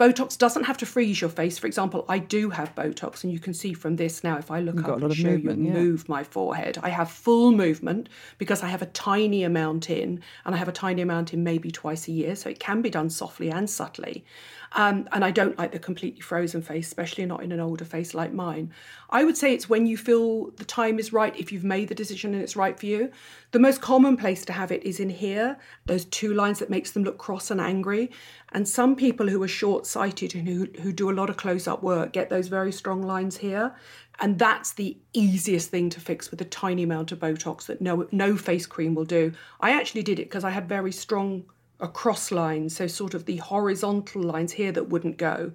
Botox 0.00 0.38
doesn't 0.38 0.64
have 0.64 0.78
to 0.78 0.86
freeze 0.86 1.20
your 1.20 1.28
face. 1.28 1.58
For 1.58 1.66
example, 1.66 2.06
I 2.08 2.18
do 2.18 2.48
have 2.48 2.74
Botox, 2.74 3.22
and 3.22 3.30
you 3.30 3.38
can 3.38 3.52
see 3.52 3.74
from 3.74 3.96
this 3.96 4.24
now, 4.24 4.38
if 4.38 4.50
I 4.50 4.60
look 4.60 4.76
You've 4.76 4.88
up 4.88 5.02
and 5.02 5.14
show 5.14 5.28
movement, 5.28 5.60
you, 5.60 5.66
yeah. 5.66 5.72
move 5.74 6.08
my 6.08 6.24
forehead. 6.24 6.78
I 6.82 6.88
have 6.88 7.10
full 7.10 7.52
movement 7.52 8.08
because 8.38 8.62
I 8.62 8.68
have 8.68 8.80
a 8.80 8.86
tiny 8.86 9.44
amount 9.44 9.90
in, 9.90 10.22
and 10.46 10.54
I 10.54 10.58
have 10.58 10.68
a 10.68 10.72
tiny 10.72 11.02
amount 11.02 11.34
in 11.34 11.44
maybe 11.44 11.70
twice 11.70 12.08
a 12.08 12.12
year. 12.12 12.34
So 12.34 12.48
it 12.48 12.58
can 12.58 12.80
be 12.80 12.88
done 12.88 13.10
softly 13.10 13.50
and 13.50 13.68
subtly. 13.68 14.24
Um, 14.72 15.08
and 15.10 15.24
I 15.24 15.32
don't 15.32 15.58
like 15.58 15.72
the 15.72 15.80
completely 15.80 16.20
frozen 16.20 16.62
face, 16.62 16.86
especially 16.86 17.26
not 17.26 17.42
in 17.42 17.50
an 17.50 17.58
older 17.58 17.84
face 17.84 18.14
like 18.14 18.32
mine. 18.32 18.72
I 19.10 19.24
would 19.24 19.36
say 19.36 19.52
it's 19.52 19.68
when 19.68 19.86
you 19.86 19.96
feel 19.96 20.50
the 20.52 20.64
time 20.64 20.98
is 21.00 21.12
right, 21.12 21.36
if 21.36 21.50
you've 21.50 21.64
made 21.64 21.88
the 21.88 21.94
decision 21.94 22.34
and 22.34 22.42
it's 22.42 22.54
right 22.54 22.78
for 22.78 22.86
you. 22.86 23.10
The 23.50 23.58
most 23.58 23.80
common 23.80 24.16
place 24.16 24.44
to 24.44 24.52
have 24.52 24.70
it 24.70 24.84
is 24.84 25.00
in 25.00 25.10
here, 25.10 25.58
those 25.86 26.04
two 26.04 26.34
lines 26.34 26.60
that 26.60 26.70
makes 26.70 26.92
them 26.92 27.02
look 27.02 27.18
cross 27.18 27.50
and 27.50 27.60
angry. 27.60 28.12
And 28.52 28.68
some 28.68 28.94
people 28.94 29.28
who 29.28 29.42
are 29.42 29.48
short 29.48 29.86
sighted 29.86 30.36
and 30.36 30.46
who, 30.46 30.68
who 30.80 30.92
do 30.92 31.10
a 31.10 31.12
lot 31.12 31.30
of 31.30 31.36
close 31.36 31.66
up 31.66 31.82
work 31.82 32.12
get 32.12 32.30
those 32.30 32.46
very 32.46 32.70
strong 32.70 33.02
lines 33.02 33.38
here. 33.38 33.74
And 34.20 34.38
that's 34.38 34.72
the 34.72 34.98
easiest 35.14 35.70
thing 35.70 35.90
to 35.90 36.00
fix 36.00 36.30
with 36.30 36.40
a 36.42 36.44
tiny 36.44 36.82
amount 36.84 37.10
of 37.10 37.18
Botox 37.18 37.66
that 37.66 37.80
no, 37.80 38.06
no 38.12 38.36
face 38.36 38.66
cream 38.66 38.94
will 38.94 39.06
do. 39.06 39.32
I 39.60 39.72
actually 39.72 40.02
did 40.02 40.18
it 40.20 40.24
because 40.24 40.44
I 40.44 40.50
had 40.50 40.68
very 40.68 40.92
strong 40.92 41.44
across 41.80 42.30
lines, 42.30 42.76
so 42.76 42.86
sort 42.86 43.14
of 43.14 43.26
the 43.26 43.36
horizontal 43.36 44.22
lines 44.22 44.52
here 44.52 44.72
that 44.72 44.88
wouldn't 44.88 45.16
go. 45.16 45.52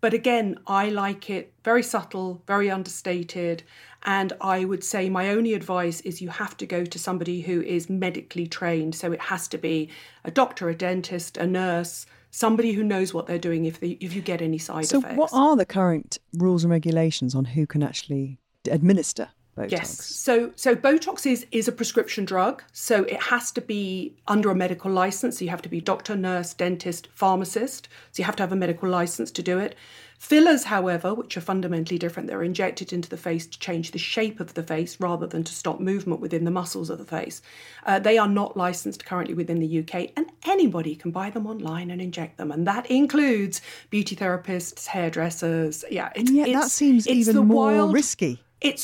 But 0.00 0.12
again, 0.12 0.58
I 0.66 0.90
like 0.90 1.30
it 1.30 1.54
very 1.64 1.82
subtle, 1.82 2.42
very 2.46 2.70
understated. 2.70 3.62
And 4.02 4.34
I 4.40 4.66
would 4.66 4.84
say 4.84 5.08
my 5.08 5.30
only 5.30 5.54
advice 5.54 6.02
is 6.02 6.20
you 6.20 6.28
have 6.28 6.58
to 6.58 6.66
go 6.66 6.84
to 6.84 6.98
somebody 6.98 7.40
who 7.40 7.62
is 7.62 7.88
medically 7.88 8.46
trained. 8.46 8.94
So 8.94 9.12
it 9.12 9.20
has 9.22 9.48
to 9.48 9.56
be 9.56 9.88
a 10.22 10.30
doctor, 10.30 10.68
a 10.68 10.74
dentist, 10.74 11.38
a 11.38 11.46
nurse, 11.46 12.04
somebody 12.30 12.72
who 12.72 12.84
knows 12.84 13.14
what 13.14 13.26
they're 13.26 13.38
doing 13.38 13.64
if, 13.64 13.80
they, 13.80 13.92
if 14.00 14.14
you 14.14 14.20
get 14.20 14.42
any 14.42 14.58
side 14.58 14.84
so 14.84 14.98
effects. 14.98 15.14
So, 15.14 15.20
what 15.20 15.32
are 15.32 15.56
the 15.56 15.64
current 15.64 16.18
rules 16.34 16.64
and 16.64 16.70
regulations 16.70 17.34
on 17.34 17.46
who 17.46 17.66
can 17.66 17.82
actually 17.82 18.38
administer 18.70 19.30
Botox. 19.56 19.70
Yes. 19.70 20.04
So 20.04 20.52
so 20.56 20.74
Botox 20.74 21.26
is 21.26 21.46
is 21.50 21.68
a 21.68 21.72
prescription 21.72 22.24
drug. 22.24 22.62
So 22.72 23.04
it 23.04 23.22
has 23.22 23.52
to 23.52 23.60
be 23.60 24.16
under 24.26 24.50
a 24.50 24.54
medical 24.54 24.90
license. 24.90 25.38
So 25.38 25.44
you 25.44 25.50
have 25.50 25.62
to 25.62 25.68
be 25.68 25.80
doctor, 25.80 26.16
nurse, 26.16 26.54
dentist, 26.54 27.08
pharmacist. 27.12 27.88
So 28.12 28.20
you 28.20 28.24
have 28.24 28.36
to 28.36 28.42
have 28.42 28.52
a 28.52 28.56
medical 28.56 28.88
license 28.88 29.30
to 29.32 29.42
do 29.42 29.58
it. 29.58 29.76
Fillers, 30.18 30.64
however, 30.64 31.12
which 31.12 31.36
are 31.36 31.42
fundamentally 31.42 31.98
different, 31.98 32.28
they're 32.28 32.42
injected 32.42 32.94
into 32.94 33.10
the 33.10 33.16
face 33.16 33.46
to 33.46 33.58
change 33.58 33.90
the 33.90 33.98
shape 33.98 34.40
of 34.40 34.54
the 34.54 34.62
face 34.62 34.98
rather 34.98 35.26
than 35.26 35.44
to 35.44 35.52
stop 35.52 35.80
movement 35.80 36.20
within 36.20 36.44
the 36.44 36.50
muscles 36.50 36.88
of 36.88 36.96
the 36.96 37.04
face. 37.04 37.42
Uh, 37.84 37.98
they 37.98 38.16
are 38.16 38.28
not 38.28 38.56
licensed 38.56 39.04
currently 39.04 39.34
within 39.34 39.58
the 39.58 39.80
UK, 39.80 40.12
and 40.16 40.26
anybody 40.46 40.96
can 40.96 41.10
buy 41.10 41.28
them 41.28 41.46
online 41.46 41.90
and 41.90 42.00
inject 42.00 42.38
them, 42.38 42.50
and 42.50 42.66
that 42.66 42.86
includes 42.90 43.60
beauty 43.90 44.16
therapists, 44.16 44.86
hairdressers. 44.86 45.84
Yeah, 45.90 46.10
it's, 46.14 46.30
and 46.30 46.38
yet 46.38 46.48
it's, 46.48 46.58
that 46.58 46.70
seems 46.70 47.06
even 47.06 47.36
more 47.46 47.74
wild, 47.74 47.92
risky. 47.92 48.42
It's 48.62 48.82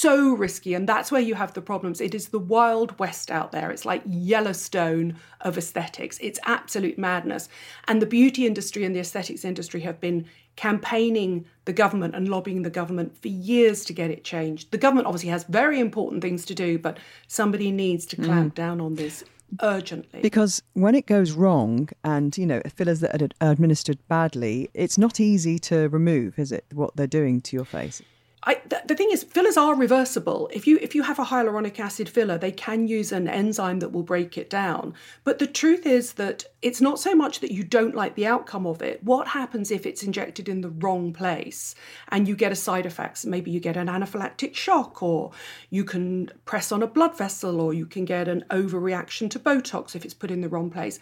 so 0.00 0.34
risky, 0.34 0.74
and 0.74 0.88
that's 0.88 1.12
where 1.12 1.20
you 1.20 1.34
have 1.34 1.52
the 1.52 1.60
problems. 1.60 2.00
It 2.00 2.14
is 2.14 2.28
the 2.28 2.38
wild 2.38 2.98
west 2.98 3.30
out 3.30 3.52
there. 3.52 3.70
It's 3.70 3.84
like 3.84 4.02
Yellowstone 4.06 5.16
of 5.42 5.58
aesthetics. 5.58 6.18
It's 6.20 6.40
absolute 6.44 6.98
madness. 6.98 7.48
And 7.86 8.00
the 8.00 8.06
beauty 8.06 8.46
industry 8.46 8.84
and 8.84 8.94
the 8.94 9.00
aesthetics 9.00 9.44
industry 9.44 9.80
have 9.80 10.00
been 10.00 10.26
campaigning 10.56 11.46
the 11.64 11.72
government 11.72 12.14
and 12.14 12.28
lobbying 12.28 12.62
the 12.62 12.70
government 12.70 13.20
for 13.20 13.28
years 13.28 13.84
to 13.86 13.92
get 13.92 14.10
it 14.10 14.24
changed. 14.24 14.70
The 14.70 14.78
government 14.78 15.06
obviously 15.06 15.30
has 15.30 15.44
very 15.44 15.80
important 15.80 16.22
things 16.22 16.44
to 16.46 16.54
do, 16.54 16.78
but 16.78 16.98
somebody 17.28 17.70
needs 17.70 18.06
to 18.06 18.16
clamp 18.16 18.52
mm. 18.52 18.56
down 18.56 18.80
on 18.80 18.94
this 18.94 19.24
urgently. 19.62 20.20
Because 20.20 20.62
when 20.74 20.94
it 20.94 21.06
goes 21.06 21.32
wrong 21.32 21.88
and, 22.04 22.36
you 22.36 22.46
know, 22.46 22.62
fillers 22.74 23.00
that 23.00 23.22
are 23.22 23.28
administered 23.40 23.98
badly, 24.08 24.70
it's 24.74 24.98
not 24.98 25.20
easy 25.20 25.58
to 25.60 25.88
remove, 25.88 26.38
is 26.38 26.52
it, 26.52 26.64
what 26.72 26.96
they're 26.96 27.06
doing 27.06 27.40
to 27.42 27.56
your 27.56 27.64
face? 27.64 28.02
I, 28.42 28.54
th- 28.54 28.84
the 28.86 28.94
thing 28.94 29.10
is, 29.12 29.22
fillers 29.22 29.58
are 29.58 29.74
reversible. 29.74 30.48
If 30.50 30.66
you 30.66 30.78
if 30.80 30.94
you 30.94 31.02
have 31.02 31.18
a 31.18 31.26
hyaluronic 31.26 31.78
acid 31.78 32.08
filler, 32.08 32.38
they 32.38 32.52
can 32.52 32.88
use 32.88 33.12
an 33.12 33.28
enzyme 33.28 33.80
that 33.80 33.92
will 33.92 34.02
break 34.02 34.38
it 34.38 34.48
down. 34.48 34.94
But 35.24 35.38
the 35.38 35.46
truth 35.46 35.84
is 35.84 36.14
that 36.14 36.44
it's 36.62 36.80
not 36.80 36.98
so 36.98 37.14
much 37.14 37.40
that 37.40 37.52
you 37.52 37.64
don't 37.64 37.94
like 37.94 38.14
the 38.14 38.26
outcome 38.26 38.66
of 38.66 38.80
it. 38.80 39.04
What 39.04 39.28
happens 39.28 39.70
if 39.70 39.84
it's 39.84 40.02
injected 40.02 40.48
in 40.48 40.62
the 40.62 40.70
wrong 40.70 41.12
place 41.12 41.74
and 42.08 42.26
you 42.26 42.34
get 42.34 42.50
a 42.50 42.56
side 42.56 42.86
effect? 42.86 43.26
Maybe 43.26 43.50
you 43.50 43.60
get 43.60 43.76
an 43.76 43.88
anaphylactic 43.88 44.54
shock, 44.54 45.02
or 45.02 45.32
you 45.68 45.84
can 45.84 46.30
press 46.46 46.72
on 46.72 46.82
a 46.82 46.86
blood 46.86 47.18
vessel, 47.18 47.60
or 47.60 47.74
you 47.74 47.84
can 47.84 48.06
get 48.06 48.26
an 48.26 48.46
overreaction 48.50 49.28
to 49.30 49.38
Botox 49.38 49.94
if 49.94 50.04
it's 50.06 50.14
put 50.14 50.30
in 50.30 50.40
the 50.40 50.48
wrong 50.48 50.70
place. 50.70 50.98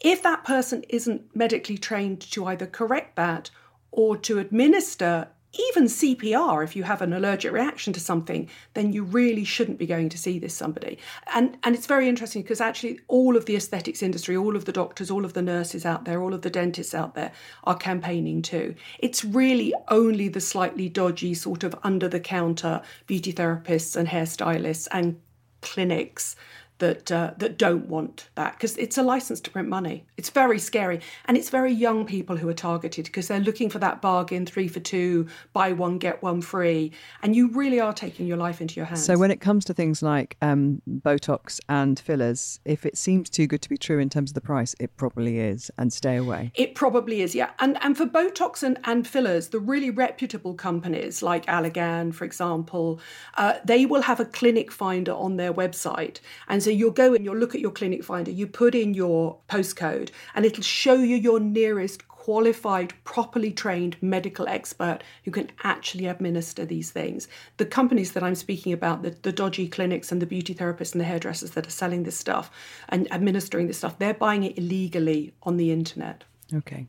If 0.00 0.22
that 0.22 0.42
person 0.44 0.84
isn't 0.88 1.36
medically 1.36 1.76
trained 1.76 2.20
to 2.32 2.46
either 2.46 2.66
correct 2.66 3.16
that 3.16 3.50
or 3.90 4.16
to 4.18 4.38
administer 4.38 5.28
even 5.52 5.84
CPR, 5.84 6.62
if 6.62 6.76
you 6.76 6.82
have 6.82 7.00
an 7.00 7.12
allergic 7.12 7.52
reaction 7.52 7.92
to 7.94 8.00
something, 8.00 8.48
then 8.74 8.92
you 8.92 9.02
really 9.02 9.44
shouldn't 9.44 9.78
be 9.78 9.86
going 9.86 10.08
to 10.10 10.18
see 10.18 10.38
this 10.38 10.54
somebody. 10.54 10.98
And 11.34 11.56
and 11.62 11.74
it's 11.74 11.86
very 11.86 12.08
interesting 12.08 12.42
because 12.42 12.60
actually 12.60 13.00
all 13.08 13.36
of 13.36 13.46
the 13.46 13.56
aesthetics 13.56 14.02
industry, 14.02 14.36
all 14.36 14.56
of 14.56 14.66
the 14.66 14.72
doctors, 14.72 15.10
all 15.10 15.24
of 15.24 15.32
the 15.32 15.42
nurses 15.42 15.86
out 15.86 16.04
there, 16.04 16.22
all 16.22 16.34
of 16.34 16.42
the 16.42 16.50
dentists 16.50 16.94
out 16.94 17.14
there 17.14 17.32
are 17.64 17.76
campaigning 17.76 18.42
too. 18.42 18.74
It's 18.98 19.24
really 19.24 19.72
only 19.88 20.28
the 20.28 20.40
slightly 20.40 20.88
dodgy 20.88 21.34
sort 21.34 21.64
of 21.64 21.74
under 21.82 22.08
the 22.08 22.20
counter 22.20 22.82
beauty 23.06 23.32
therapists 23.32 23.96
and 23.96 24.08
hairstylists 24.08 24.86
and 24.92 25.18
clinics 25.62 26.36
that 26.78 27.10
uh, 27.10 27.32
that 27.38 27.58
don't 27.58 27.86
want 27.86 28.28
that 28.34 28.52
because 28.52 28.76
it's 28.76 28.96
a 28.98 29.02
license 29.02 29.40
to 29.40 29.50
print 29.50 29.68
money. 29.68 30.04
It's 30.16 30.30
very 30.30 30.58
scary, 30.58 31.00
and 31.26 31.36
it's 31.36 31.50
very 31.50 31.72
young 31.72 32.06
people 32.06 32.36
who 32.36 32.48
are 32.48 32.54
targeted 32.54 33.06
because 33.06 33.28
they're 33.28 33.40
looking 33.40 33.68
for 33.68 33.78
that 33.78 34.00
bargain, 34.00 34.46
three 34.46 34.68
for 34.68 34.80
two, 34.80 35.26
buy 35.52 35.72
one 35.72 35.98
get 35.98 36.22
one 36.22 36.40
free, 36.40 36.92
and 37.22 37.34
you 37.34 37.48
really 37.48 37.80
are 37.80 37.92
taking 37.92 38.26
your 38.26 38.36
life 38.36 38.60
into 38.60 38.76
your 38.76 38.86
hands. 38.86 39.04
So 39.04 39.18
when 39.18 39.30
it 39.30 39.40
comes 39.40 39.64
to 39.66 39.74
things 39.74 40.02
like 40.02 40.36
um, 40.42 40.82
Botox 40.88 41.60
and 41.68 41.98
fillers, 41.98 42.60
if 42.64 42.86
it 42.86 42.96
seems 42.96 43.28
too 43.28 43.46
good 43.46 43.62
to 43.62 43.68
be 43.68 43.76
true 43.76 43.98
in 43.98 44.08
terms 44.08 44.30
of 44.30 44.34
the 44.34 44.40
price, 44.40 44.74
it 44.78 44.96
probably 44.96 45.38
is, 45.38 45.70
and 45.78 45.92
stay 45.92 46.16
away. 46.16 46.52
It 46.54 46.74
probably 46.74 47.22
is, 47.22 47.34
yeah. 47.34 47.50
And 47.58 47.76
and 47.82 47.96
for 47.96 48.06
Botox 48.06 48.62
and, 48.62 48.78
and 48.84 49.06
fillers, 49.06 49.48
the 49.48 49.60
really 49.60 49.90
reputable 49.90 50.54
companies 50.54 51.22
like 51.22 51.46
Allergan, 51.46 52.14
for 52.14 52.24
example, 52.24 53.00
uh, 53.36 53.54
they 53.64 53.86
will 53.86 54.02
have 54.02 54.20
a 54.20 54.24
clinic 54.24 54.70
finder 54.70 55.12
on 55.12 55.36
their 55.36 55.52
website, 55.52 56.20
and 56.48 56.62
so 56.62 56.67
you'll 56.70 56.90
go 56.90 57.14
and 57.14 57.24
you'll 57.24 57.36
look 57.36 57.54
at 57.54 57.60
your 57.60 57.70
clinic 57.70 58.04
finder, 58.04 58.30
you 58.30 58.46
put 58.46 58.74
in 58.74 58.94
your 58.94 59.38
postcode, 59.48 60.10
and 60.34 60.44
it'll 60.44 60.62
show 60.62 60.94
you 60.94 61.16
your 61.16 61.40
nearest 61.40 62.08
qualified, 62.28 62.92
properly 63.04 63.50
trained 63.50 63.96
medical 64.02 64.46
expert 64.48 64.98
who 65.24 65.30
can 65.30 65.50
actually 65.64 66.04
administer 66.04 66.66
these 66.66 66.90
things. 66.90 67.26
The 67.56 67.64
companies 67.64 68.12
that 68.12 68.22
I'm 68.22 68.34
speaking 68.34 68.74
about, 68.74 69.02
the, 69.02 69.16
the 69.22 69.32
dodgy 69.32 69.66
clinics 69.66 70.12
and 70.12 70.20
the 70.20 70.26
beauty 70.26 70.54
therapists 70.54 70.92
and 70.92 71.00
the 71.00 71.06
hairdressers 71.06 71.52
that 71.52 71.66
are 71.66 71.70
selling 71.70 72.02
this 72.02 72.18
stuff 72.18 72.50
and 72.90 73.10
administering 73.10 73.66
this 73.66 73.78
stuff, 73.78 73.98
they're 73.98 74.12
buying 74.12 74.42
it 74.44 74.58
illegally 74.58 75.32
on 75.44 75.56
the 75.56 75.72
internet. 75.72 76.24
Okay. 76.52 76.86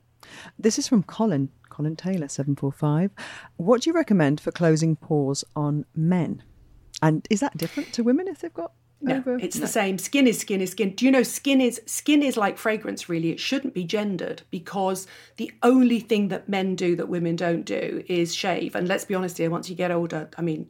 This 0.57 0.77
is 0.77 0.89
from 0.89 1.03
Colin, 1.03 1.49
Colin 1.69 1.95
Taylor, 1.95 2.27
745. 2.27 3.11
What 3.55 3.83
do 3.83 3.89
you 3.89 3.93
recommend 3.93 4.41
for 4.41 4.51
closing 4.51 4.97
pores 4.97 5.45
on 5.55 5.85
men? 5.95 6.43
And 7.01 7.25
is 7.29 7.39
that 7.39 7.55
different 7.55 7.93
to 7.93 8.03
women 8.03 8.27
if 8.27 8.39
they've 8.39 8.53
got 8.53 8.73
no, 9.01 9.15
over? 9.15 9.37
it's 9.37 9.55
no. 9.55 9.61
the 9.61 9.67
same. 9.67 9.97
Skin 9.97 10.27
is 10.27 10.39
skin 10.39 10.61
is 10.61 10.71
skin. 10.71 10.93
Do 10.95 11.05
you 11.05 11.11
know 11.11 11.23
skin 11.23 11.61
is 11.61 11.81
skin 11.85 12.21
is 12.21 12.37
like 12.37 12.57
fragrance 12.57 13.09
really. 13.09 13.31
It 13.31 13.39
shouldn't 13.39 13.73
be 13.73 13.83
gendered 13.83 14.41
because 14.51 15.07
the 15.37 15.51
only 15.63 15.99
thing 15.99 16.27
that 16.29 16.49
men 16.49 16.75
do 16.75 16.95
that 16.95 17.09
women 17.09 17.35
don't 17.35 17.63
do 17.63 18.03
is 18.07 18.35
shave. 18.35 18.75
And 18.75 18.87
let's 18.87 19.05
be 19.05 19.15
honest 19.15 19.37
here, 19.37 19.49
once 19.49 19.69
you 19.69 19.75
get 19.75 19.91
older, 19.91 20.29
I 20.37 20.41
mean, 20.41 20.67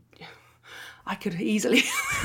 I 1.10 1.15
could 1.15 1.41
easily 1.41 1.80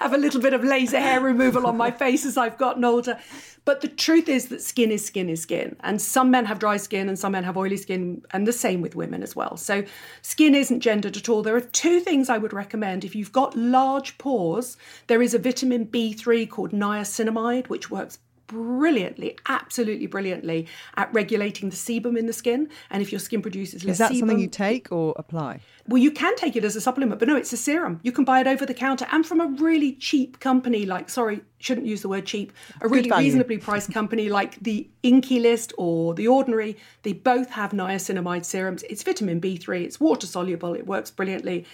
have 0.00 0.12
a 0.12 0.18
little 0.18 0.40
bit 0.40 0.54
of 0.54 0.64
laser 0.64 0.98
hair 0.98 1.20
removal 1.20 1.68
on 1.68 1.76
my 1.76 1.92
face 1.92 2.26
as 2.26 2.36
I've 2.36 2.58
gotten 2.58 2.84
older. 2.84 3.16
But 3.64 3.80
the 3.80 3.86
truth 3.86 4.28
is 4.28 4.48
that 4.48 4.60
skin 4.60 4.90
is 4.90 5.06
skin 5.06 5.28
is 5.30 5.40
skin. 5.40 5.76
And 5.84 6.02
some 6.02 6.32
men 6.32 6.44
have 6.46 6.58
dry 6.58 6.76
skin 6.78 7.08
and 7.08 7.16
some 7.16 7.30
men 7.30 7.44
have 7.44 7.56
oily 7.56 7.76
skin, 7.76 8.24
and 8.32 8.44
the 8.44 8.52
same 8.52 8.80
with 8.80 8.96
women 8.96 9.22
as 9.22 9.36
well. 9.36 9.56
So 9.56 9.84
skin 10.22 10.56
isn't 10.56 10.80
gendered 10.80 11.16
at 11.16 11.28
all. 11.28 11.42
There 11.44 11.54
are 11.54 11.60
two 11.60 12.00
things 12.00 12.28
I 12.28 12.38
would 12.38 12.52
recommend. 12.52 13.04
If 13.04 13.14
you've 13.14 13.30
got 13.30 13.56
large 13.56 14.18
pores, 14.18 14.76
there 15.06 15.22
is 15.22 15.32
a 15.32 15.38
vitamin 15.38 15.86
B3 15.86 16.50
called 16.50 16.72
niacinamide, 16.72 17.68
which 17.68 17.88
works 17.88 18.18
brilliantly, 18.46 19.36
absolutely 19.46 20.06
brilliantly 20.06 20.66
at 20.96 21.12
regulating 21.12 21.70
the 21.70 21.76
sebum 21.76 22.18
in 22.18 22.26
the 22.26 22.32
skin. 22.32 22.68
And 22.90 23.02
if 23.02 23.12
your 23.12 23.18
skin 23.18 23.42
produces 23.42 23.84
less 23.84 23.94
Is 23.94 23.98
that 23.98 24.12
sebum, 24.12 24.18
something 24.20 24.38
you 24.38 24.48
take 24.48 24.90
or 24.92 25.14
apply? 25.16 25.60
Well, 25.86 26.02
you 26.02 26.10
can 26.10 26.34
take 26.36 26.56
it 26.56 26.64
as 26.64 26.76
a 26.76 26.80
supplement, 26.80 27.18
but 27.18 27.28
no, 27.28 27.36
it's 27.36 27.52
a 27.52 27.56
serum. 27.56 28.00
You 28.02 28.12
can 28.12 28.24
buy 28.24 28.40
it 28.40 28.46
over 28.46 28.64
the 28.64 28.74
counter 28.74 29.06
and 29.12 29.26
from 29.26 29.40
a 29.40 29.46
really 29.46 29.92
cheap 29.92 30.40
company 30.40 30.86
like, 30.86 31.10
sorry, 31.10 31.42
shouldn't 31.58 31.86
use 31.86 32.02
the 32.02 32.08
word 32.08 32.26
cheap, 32.26 32.52
a 32.80 32.88
really 32.88 33.10
reasonably 33.10 33.58
priced 33.58 33.92
company 33.92 34.28
like 34.28 34.58
the 34.60 34.88
Inkey 35.02 35.40
List 35.40 35.72
or 35.78 36.14
the 36.14 36.28
Ordinary. 36.28 36.76
They 37.02 37.12
both 37.12 37.50
have 37.50 37.72
niacinamide 37.72 38.44
serums. 38.44 38.82
It's 38.84 39.02
vitamin 39.02 39.40
B3, 39.40 39.82
it's 39.82 40.00
water 40.00 40.26
soluble, 40.26 40.74
it 40.74 40.86
works 40.86 41.10
brilliantly. 41.10 41.66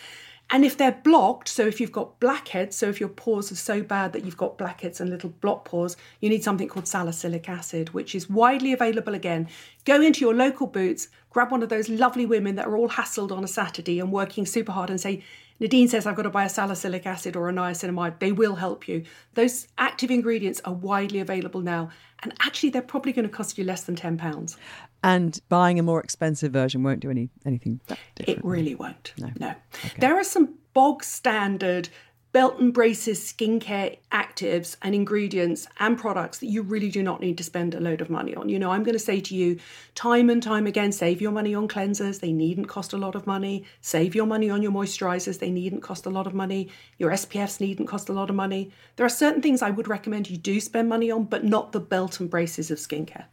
And 0.52 0.64
if 0.64 0.76
they're 0.76 1.00
blocked, 1.04 1.48
so 1.48 1.66
if 1.66 1.80
you've 1.80 1.92
got 1.92 2.18
blackheads, 2.18 2.76
so 2.76 2.88
if 2.88 2.98
your 2.98 3.08
pores 3.08 3.52
are 3.52 3.56
so 3.56 3.82
bad 3.82 4.12
that 4.12 4.24
you've 4.24 4.36
got 4.36 4.58
blackheads 4.58 5.00
and 5.00 5.08
little 5.08 5.30
block 5.30 5.64
pores, 5.64 5.96
you 6.20 6.28
need 6.28 6.42
something 6.42 6.66
called 6.66 6.88
salicylic 6.88 7.48
acid, 7.48 7.90
which 7.90 8.16
is 8.16 8.28
widely 8.28 8.72
available 8.72 9.14
again. 9.14 9.48
Go 9.84 10.02
into 10.02 10.20
your 10.20 10.34
local 10.34 10.66
boots, 10.66 11.06
grab 11.30 11.52
one 11.52 11.62
of 11.62 11.68
those 11.68 11.88
lovely 11.88 12.26
women 12.26 12.56
that 12.56 12.66
are 12.66 12.76
all 12.76 12.88
hassled 12.88 13.30
on 13.30 13.44
a 13.44 13.48
Saturday 13.48 14.00
and 14.00 14.10
working 14.10 14.44
super 14.44 14.72
hard 14.72 14.90
and 14.90 15.00
say, 15.00 15.22
Nadine 15.60 15.88
says 15.88 16.06
I've 16.06 16.16
got 16.16 16.22
to 16.22 16.30
buy 16.30 16.44
a 16.44 16.48
salicylic 16.48 17.06
acid 17.06 17.36
or 17.36 17.48
a 17.48 17.52
niacinamide. 17.52 18.18
They 18.18 18.32
will 18.32 18.56
help 18.56 18.88
you. 18.88 19.04
Those 19.34 19.68
active 19.76 20.10
ingredients 20.10 20.60
are 20.64 20.72
widely 20.72 21.20
available 21.20 21.60
now. 21.60 21.90
And 22.22 22.34
actually, 22.40 22.70
they're 22.70 22.82
probably 22.82 23.12
going 23.12 23.28
to 23.28 23.34
cost 23.34 23.56
you 23.56 23.64
less 23.64 23.84
than 23.84 23.94
£10. 23.94 24.56
And 25.02 25.40
buying 25.48 25.78
a 25.78 25.82
more 25.82 26.00
expensive 26.00 26.52
version 26.52 26.82
won't 26.82 27.00
do 27.00 27.10
any 27.10 27.30
anything 27.46 27.80
different. 28.14 28.38
It 28.38 28.44
really 28.44 28.74
won't. 28.74 29.14
No. 29.18 29.30
no. 29.38 29.54
Okay. 29.86 29.98
There 29.98 30.18
are 30.18 30.24
some 30.24 30.56
bog 30.74 31.02
standard 31.02 31.88
belt 32.32 32.60
and 32.60 32.72
braces 32.72 33.20
skincare 33.20 33.98
actives 34.12 34.76
and 34.82 34.94
ingredients 34.94 35.66
and 35.78 35.98
products 35.98 36.38
that 36.38 36.46
you 36.46 36.62
really 36.62 36.90
do 36.90 37.02
not 37.02 37.20
need 37.20 37.36
to 37.36 37.44
spend 37.44 37.74
a 37.74 37.80
load 37.80 38.00
of 38.00 38.08
money 38.08 38.34
on. 38.34 38.48
You 38.48 38.58
know, 38.58 38.70
I'm 38.70 38.84
going 38.84 38.94
to 38.94 39.00
say 39.00 39.20
to 39.20 39.34
you 39.34 39.58
time 39.94 40.30
and 40.30 40.42
time 40.42 40.66
again 40.66 40.92
save 40.92 41.20
your 41.20 41.32
money 41.32 41.54
on 41.54 41.66
cleansers, 41.66 42.20
they 42.20 42.32
needn't 42.32 42.68
cost 42.68 42.92
a 42.92 42.96
lot 42.96 43.14
of 43.14 43.26
money. 43.26 43.64
Save 43.80 44.14
your 44.14 44.26
money 44.26 44.48
on 44.48 44.62
your 44.62 44.72
moisturizers, 44.72 45.38
they 45.38 45.50
needn't 45.50 45.82
cost 45.82 46.06
a 46.06 46.10
lot 46.10 46.26
of 46.26 46.34
money. 46.34 46.70
Your 46.98 47.10
SPFs 47.10 47.60
needn't 47.60 47.88
cost 47.88 48.08
a 48.08 48.12
lot 48.12 48.30
of 48.30 48.36
money. 48.36 48.70
There 48.96 49.06
are 49.06 49.10
certain 49.10 49.42
things 49.42 49.62
I 49.62 49.70
would 49.70 49.88
recommend 49.88 50.30
you 50.30 50.36
do 50.36 50.60
spend 50.60 50.88
money 50.88 51.10
on, 51.10 51.24
but 51.24 51.44
not 51.44 51.72
the 51.72 51.80
belt 51.80 52.20
and 52.20 52.30
braces 52.30 52.70
of 52.70 52.78
skincare. 52.78 53.24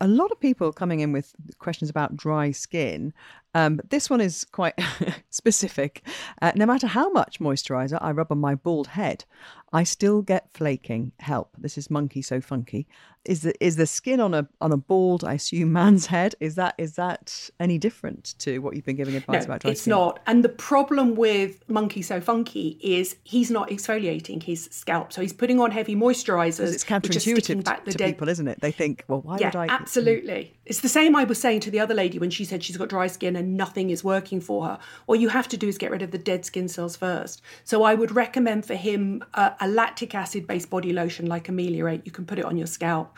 A 0.00 0.08
lot 0.08 0.30
of 0.30 0.40
people 0.40 0.72
coming 0.72 1.00
in 1.00 1.12
with 1.12 1.34
questions 1.58 1.88
about 1.88 2.16
dry 2.16 2.50
skin 2.50 3.14
um, 3.54 3.80
this 3.90 4.08
one 4.08 4.20
is 4.20 4.44
quite 4.44 4.74
specific. 5.30 6.06
Uh, 6.40 6.52
no 6.54 6.66
matter 6.66 6.86
how 6.86 7.10
much 7.10 7.38
moisturizer 7.38 7.98
I 8.00 8.12
rub 8.12 8.32
on 8.32 8.40
my 8.42 8.54
bald 8.54 8.88
head, 8.88 9.24
I 9.72 9.84
still 9.84 10.22
get 10.22 10.50
flaking. 10.52 11.12
Help! 11.18 11.50
This 11.58 11.78
is 11.78 11.90
monkey 11.90 12.20
so 12.20 12.40
funky. 12.40 12.86
Is 13.24 13.42
the 13.42 13.54
is 13.64 13.76
the 13.76 13.86
skin 13.86 14.20
on 14.20 14.34
a 14.34 14.48
on 14.60 14.72
a 14.72 14.76
bald, 14.76 15.24
I 15.24 15.34
assume, 15.34 15.72
man's 15.82 16.06
head? 16.06 16.34
Is 16.40 16.56
that 16.56 16.74
is 16.76 16.96
that 16.96 17.50
any 17.58 17.78
different 17.78 18.34
to 18.40 18.58
what 18.58 18.74
you've 18.74 18.84
been 18.84 18.96
giving 18.96 19.14
advice 19.14 19.46
no, 19.46 19.54
about? 19.54 19.64
It's 19.64 19.86
not. 19.86 20.20
And 20.26 20.44
the 20.44 20.48
problem 20.48 21.14
with 21.14 21.66
monkey 21.68 22.02
so 22.02 22.20
funky 22.20 22.78
is 22.82 23.16
he's 23.24 23.50
not 23.50 23.70
exfoliating 23.70 24.42
his 24.42 24.68
scalp, 24.70 25.12
so 25.12 25.22
he's 25.22 25.32
putting 25.32 25.60
on 25.60 25.70
heavy 25.70 25.96
moisturizers. 25.96 26.74
It's 26.74 26.84
counterintuitive 26.84 27.64
back 27.64 27.84
the 27.84 27.92
to 27.92 27.98
dead... 27.98 28.06
people, 28.08 28.28
isn't 28.28 28.48
it? 28.48 28.60
They 28.60 28.72
think, 28.72 29.04
well, 29.08 29.20
why 29.20 29.38
yeah, 29.38 29.46
would 29.48 29.56
I? 29.56 29.66
Absolutely. 29.68 30.54
It's 30.64 30.80
the 30.80 30.88
same 30.88 31.16
I 31.16 31.24
was 31.24 31.40
saying 31.40 31.60
to 31.60 31.70
the 31.70 31.80
other 31.80 31.94
lady 31.94 32.18
when 32.18 32.30
she 32.30 32.44
said 32.44 32.62
she's 32.62 32.76
got 32.76 32.88
dry 32.88 33.06
skin 33.06 33.36
and 33.36 33.56
nothing 33.56 33.90
is 33.90 34.04
working 34.04 34.40
for 34.40 34.64
her. 34.64 34.78
All 35.06 35.16
you 35.16 35.28
have 35.28 35.48
to 35.48 35.56
do 35.56 35.68
is 35.68 35.76
get 35.76 35.90
rid 35.90 36.02
of 36.02 36.12
the 36.12 36.18
dead 36.18 36.44
skin 36.44 36.68
cells 36.68 36.96
first. 36.96 37.42
So 37.64 37.82
I 37.82 37.94
would 37.94 38.14
recommend 38.14 38.64
for 38.64 38.74
him 38.74 39.24
uh, 39.34 39.50
a 39.62 39.68
lactic 39.68 40.14
acid 40.14 40.46
based 40.46 40.68
body 40.68 40.92
lotion 40.92 41.26
like 41.26 41.48
Ameliorate. 41.48 42.02
You 42.04 42.10
can 42.12 42.26
put 42.26 42.38
it 42.38 42.44
on 42.44 42.58
your 42.58 42.66
scalp. 42.66 43.16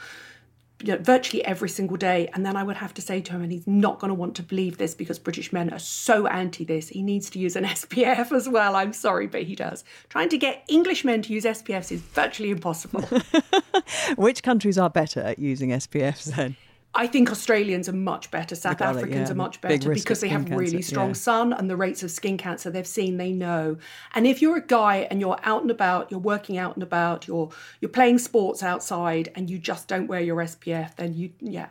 You 0.83 0.93
know, 0.93 0.99
virtually 0.99 1.43
every 1.45 1.71
single 1.71 1.97
day. 1.97 2.29
And 2.35 2.45
then 2.45 2.57
I 2.57 2.63
would 2.63 2.77
have 2.77 2.93
to 2.95 3.01
say 3.01 3.23
to 3.23 3.33
him, 3.33 3.43
and 3.43 3.51
he's 3.51 3.67
not 3.67 4.01
going 4.01 4.09
to 4.09 4.15
want 4.15 4.35
to 4.37 4.43
believe 4.43 4.77
this 4.77 4.95
because 4.95 5.19
British 5.19 5.53
men 5.53 5.73
are 5.73 5.79
so 5.79 6.27
anti 6.27 6.65
this, 6.65 6.89
he 6.89 7.03
needs 7.03 7.31
to 7.31 7.39
use 7.39 7.57
an 7.57 7.65
SPF 7.81 8.33
as 8.33 8.49
well. 8.49 8.77
I'm 8.77 8.93
sorry, 8.93 9.27
but 9.27 9.45
he 9.45 9.55
does. 9.55 9.85
Trying 10.11 10.29
to 10.29 10.37
get 10.37 10.65
English 10.69 11.05
men 11.05 11.23
to 11.23 11.33
use 11.33 11.45
SPFs 11.45 11.91
is 11.91 12.03
virtually 12.03 12.51
impossible. 12.51 13.03
Which 14.17 14.43
countries 14.43 14.77
are 14.77 14.91
better 14.91 15.21
at 15.21 15.39
using 15.39 15.71
SPFs 15.71 16.35
then? 16.35 16.57
I 16.97 17.07
think 17.07 17.31
Australians 17.31 17.89
are 17.89 17.95
much 17.95 18.31
better. 18.31 18.55
South 18.55 18.81
Africans 18.81 19.29
yeah. 19.29 19.33
are 19.33 19.37
much 19.37 19.61
better 19.61 19.93
because 19.93 20.21
they 20.21 20.29
have 20.29 20.49
really 20.51 20.73
cancer, 20.73 20.89
strong 20.89 21.09
yeah. 21.09 21.15
sun 21.15 21.53
and 21.53 21.69
the 21.69 21.77
rates 21.77 22.03
of 22.03 22.11
skin 22.11 22.37
cancer 22.37 22.71
they've 22.71 22.87
seen, 22.87 23.17
they 23.17 23.33
know. 23.33 23.77
And 24.15 24.27
if 24.27 24.41
you're 24.41 24.57
a 24.57 24.67
guy 24.67 25.09
and 25.11 25.21
you're 25.21 25.39
out 25.43 25.63
and 25.63 25.71
about, 25.71 26.11
you're 26.11 26.21
working 26.21 26.57
out 26.57 26.75
and 26.77 26.83
about, 26.83 27.27
you're 27.27 27.51
you're 27.81 27.89
playing 27.89 28.19
sports 28.19 28.63
outside, 28.63 29.31
and 29.35 29.51
you 29.51 29.59
just 29.59 29.89
don't 29.89 30.07
wear 30.07 30.21
your 30.21 30.37
SPF, 30.37 30.95
then 30.97 31.15
you 31.15 31.33
yeah, 31.41 31.69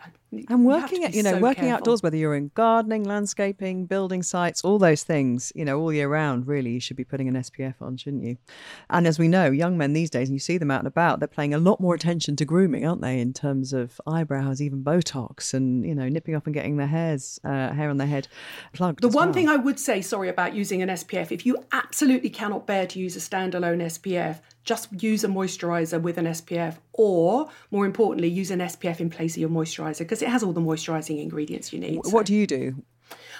and 0.49 0.65
working 0.65 1.03
at 1.03 1.13
you 1.13 1.23
know 1.23 1.33
so 1.33 1.39
working 1.39 1.63
careful. 1.63 1.77
outdoors 1.77 2.03
whether 2.03 2.17
you're 2.17 2.35
in 2.35 2.51
gardening 2.55 3.03
landscaping 3.03 3.85
building 3.85 4.23
sites 4.23 4.63
all 4.63 4.77
those 4.77 5.03
things 5.03 5.51
you 5.55 5.65
know 5.65 5.79
all 5.79 5.91
year 5.91 6.07
round 6.07 6.47
really 6.47 6.71
you 6.71 6.79
should 6.79 6.97
be 6.97 7.03
putting 7.03 7.27
an 7.27 7.35
spf 7.35 7.75
on 7.81 7.97
shouldn't 7.97 8.23
you 8.23 8.37
and 8.89 9.07
as 9.07 9.19
we 9.19 9.27
know 9.27 9.49
young 9.49 9.77
men 9.77 9.93
these 9.93 10.09
days 10.09 10.29
and 10.29 10.35
you 10.35 10.39
see 10.39 10.57
them 10.57 10.71
out 10.71 10.79
and 10.79 10.87
about 10.87 11.19
they're 11.19 11.27
paying 11.27 11.53
a 11.53 11.57
lot 11.57 11.79
more 11.79 11.95
attention 11.95 12.35
to 12.35 12.45
grooming 12.45 12.85
aren't 12.85 13.01
they 13.01 13.19
in 13.19 13.33
terms 13.33 13.73
of 13.73 13.99
eyebrows 14.07 14.61
even 14.61 14.83
botox 14.83 15.53
and 15.53 15.85
you 15.85 15.95
know 15.95 16.07
nipping 16.07 16.35
up 16.35 16.45
and 16.45 16.53
getting 16.53 16.77
their 16.77 16.87
hairs 16.87 17.39
uh, 17.43 17.71
hair 17.73 17.89
on 17.89 17.97
their 17.97 18.07
head 18.07 18.27
plugged 18.73 19.01
the 19.01 19.07
one 19.07 19.27
well. 19.27 19.33
thing 19.33 19.49
i 19.49 19.55
would 19.55 19.79
say 19.79 20.01
sorry 20.01 20.29
about 20.29 20.53
using 20.53 20.81
an 20.81 20.89
spf 20.89 21.31
if 21.31 21.45
you 21.45 21.57
absolutely 21.71 22.29
cannot 22.29 22.65
bear 22.67 22.85
to 22.85 22.99
use 22.99 23.15
a 23.15 23.19
standalone 23.19 23.81
spf 23.83 24.39
just 24.63 25.03
use 25.03 25.23
a 25.23 25.27
moisturizer 25.27 26.01
with 26.01 26.17
an 26.17 26.25
SPF, 26.25 26.77
or 26.93 27.49
more 27.71 27.85
importantly, 27.85 28.27
use 28.29 28.51
an 28.51 28.59
SPF 28.59 28.99
in 28.99 29.09
place 29.09 29.35
of 29.35 29.41
your 29.41 29.49
moisturizer 29.49 29.99
because 29.99 30.21
it 30.21 30.29
has 30.29 30.43
all 30.43 30.53
the 30.53 30.61
moisturizing 30.61 31.21
ingredients 31.21 31.73
you 31.73 31.79
need. 31.79 31.97
What 31.97 32.11
so. 32.11 32.23
do 32.23 32.33
you 32.35 32.47
do? 32.47 32.83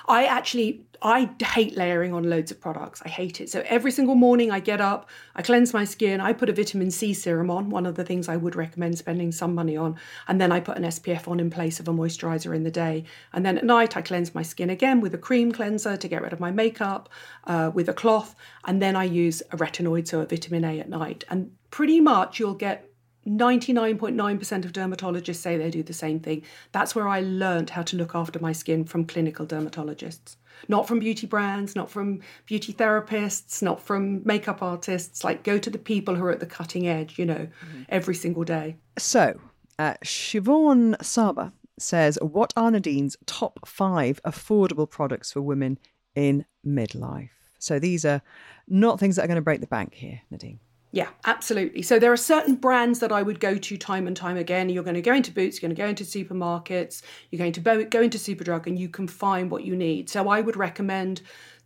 I 0.08 0.26
actually 0.26 0.86
I 1.06 1.30
hate 1.44 1.76
layering 1.76 2.14
on 2.14 2.30
loads 2.30 2.50
of 2.50 2.62
products. 2.62 3.02
I 3.06 3.10
hate 3.10 3.42
it. 3.42 3.50
So 3.50 3.62
every 3.66 3.92
single 3.92 4.16
morning 4.16 4.52
I 4.52 4.62
get 4.62 4.80
up, 4.80 5.10
I 5.36 5.42
cleanse 5.42 5.74
my 5.74 5.84
skin, 5.84 6.22
I 6.22 6.32
put 6.32 6.48
a 6.48 6.54
vitamin 6.54 6.92
C 6.92 7.14
serum 7.14 7.52
on, 7.52 7.70
one 7.70 7.86
of 7.86 7.96
the 7.96 8.06
things 8.06 8.30
I 8.30 8.38
would 8.38 8.56
recommend 8.56 8.98
spending 8.98 9.34
some 9.34 9.54
money 9.54 9.76
on, 9.76 9.98
and 10.30 10.40
then 10.40 10.54
I 10.54 10.62
put 10.62 10.78
an 10.78 10.84
SPF 10.84 11.28
on 11.28 11.42
in 11.42 11.50
place 11.50 11.82
of 11.82 11.90
a 11.90 11.92
moisturizer 11.92 12.56
in 12.56 12.64
the 12.64 12.72
day. 12.72 13.04
And 13.34 13.46
then 13.46 13.58
at 13.58 13.66
night 13.66 13.98
I 13.98 14.02
cleanse 14.02 14.34
my 14.34 14.44
skin 14.44 14.70
again 14.70 15.02
with 15.02 15.14
a 15.14 15.18
cream 15.18 15.52
cleanser 15.52 15.98
to 15.98 16.08
get 16.08 16.22
rid 16.22 16.32
of 16.32 16.40
my 16.40 16.52
makeup, 16.52 17.10
uh, 17.44 17.70
with 17.74 17.90
a 17.90 17.94
cloth, 17.94 18.34
and 18.64 18.82
then 18.82 18.96
I 18.96 19.04
use 19.04 19.42
a 19.52 19.58
retinoid, 19.58 20.08
so 20.08 20.22
a 20.22 20.26
vitamin 20.26 20.64
A 20.64 20.80
at 20.80 20.88
night. 20.88 21.26
And 21.30 21.52
pretty 21.70 22.00
much 22.00 22.40
you'll 22.40 22.54
get 22.54 22.93
99.9% 23.28 24.66
of 24.66 24.74
dermatologists 24.74 25.36
say 25.36 25.58
they 25.58 25.70
do 25.70 25.84
the 25.84 25.94
same 25.94 26.20
thing. 26.20 26.44
That's 26.72 26.96
where 26.96 27.08
I 27.08 27.22
learned 27.22 27.70
how 27.70 27.84
to 27.84 27.98
look 27.98 28.16
after 28.16 28.40
my 28.40 28.52
skin 28.52 28.84
from 28.86 29.06
clinical 29.06 29.46
dermatologists. 29.46 30.36
Not 30.68 30.88
from 30.88 31.00
beauty 31.00 31.28
brands, 31.28 31.76
not 31.76 31.90
from 31.90 32.22
beauty 32.46 32.74
therapists, 32.74 33.62
not 33.62 33.82
from 33.82 34.22
makeup 34.26 34.62
artists. 34.62 35.24
Like, 35.24 35.44
go 35.44 35.58
to 35.58 35.70
the 35.70 35.78
people 35.78 36.16
who 36.16 36.26
are 36.26 36.32
at 36.32 36.40
the 36.40 36.46
cutting 36.46 36.88
edge, 36.88 37.18
you 37.18 37.26
know, 37.26 37.48
mm-hmm. 37.66 37.84
every 37.90 38.16
single 38.16 38.44
day. 38.44 38.78
So, 38.98 39.40
uh, 39.80 39.96
Siobhan 40.04 41.02
Saba 41.04 41.54
says, 41.80 42.18
What 42.22 42.54
are 42.56 42.72
Nadine's 42.72 43.18
top 43.26 43.68
five 43.68 44.22
affordable 44.24 44.90
products 44.90 45.32
for 45.32 45.42
women 45.42 45.80
in 46.16 46.46
midlife? 46.66 47.30
So, 47.60 47.80
these 47.80 48.06
are 48.06 48.22
not 48.68 49.00
things 49.00 49.16
that 49.16 49.26
are 49.26 49.28
going 49.28 49.36
to 49.36 49.42
break 49.42 49.62
the 49.62 49.68
bank 49.68 49.94
here, 49.94 50.22
Nadine. 50.30 50.60
Yeah, 50.94 51.10
absolutely. 51.26 51.82
So 51.82 51.98
there 51.98 52.12
are 52.14 52.18
certain 52.18 52.54
brands 52.54 53.00
that 53.00 53.12
I 53.12 53.24
would 53.24 53.40
go 53.40 53.58
to 53.58 53.78
time 53.78 54.06
and 54.06 54.16
time 54.16 54.38
again. 54.38 54.70
You're 54.70 54.84
going 54.84 54.94
to 54.94 55.02
go 55.02 55.16
into 55.16 55.32
Boots, 55.32 55.60
you're 55.60 55.68
going 55.68 55.76
to 55.76 55.82
go 55.82 55.88
into 55.90 56.04
supermarkets, 56.04 57.02
you're 57.32 57.40
going 57.40 57.52
to 57.52 57.86
go 57.86 58.00
into 58.00 58.20
Superdrug, 58.20 58.68
and 58.68 58.78
you 58.78 58.88
can 58.90 59.08
find 59.08 59.50
what 59.50 59.64
you 59.64 59.76
need. 59.76 60.08
So 60.08 60.30
I 60.30 60.40
would 60.42 60.56
recommend 60.56 61.24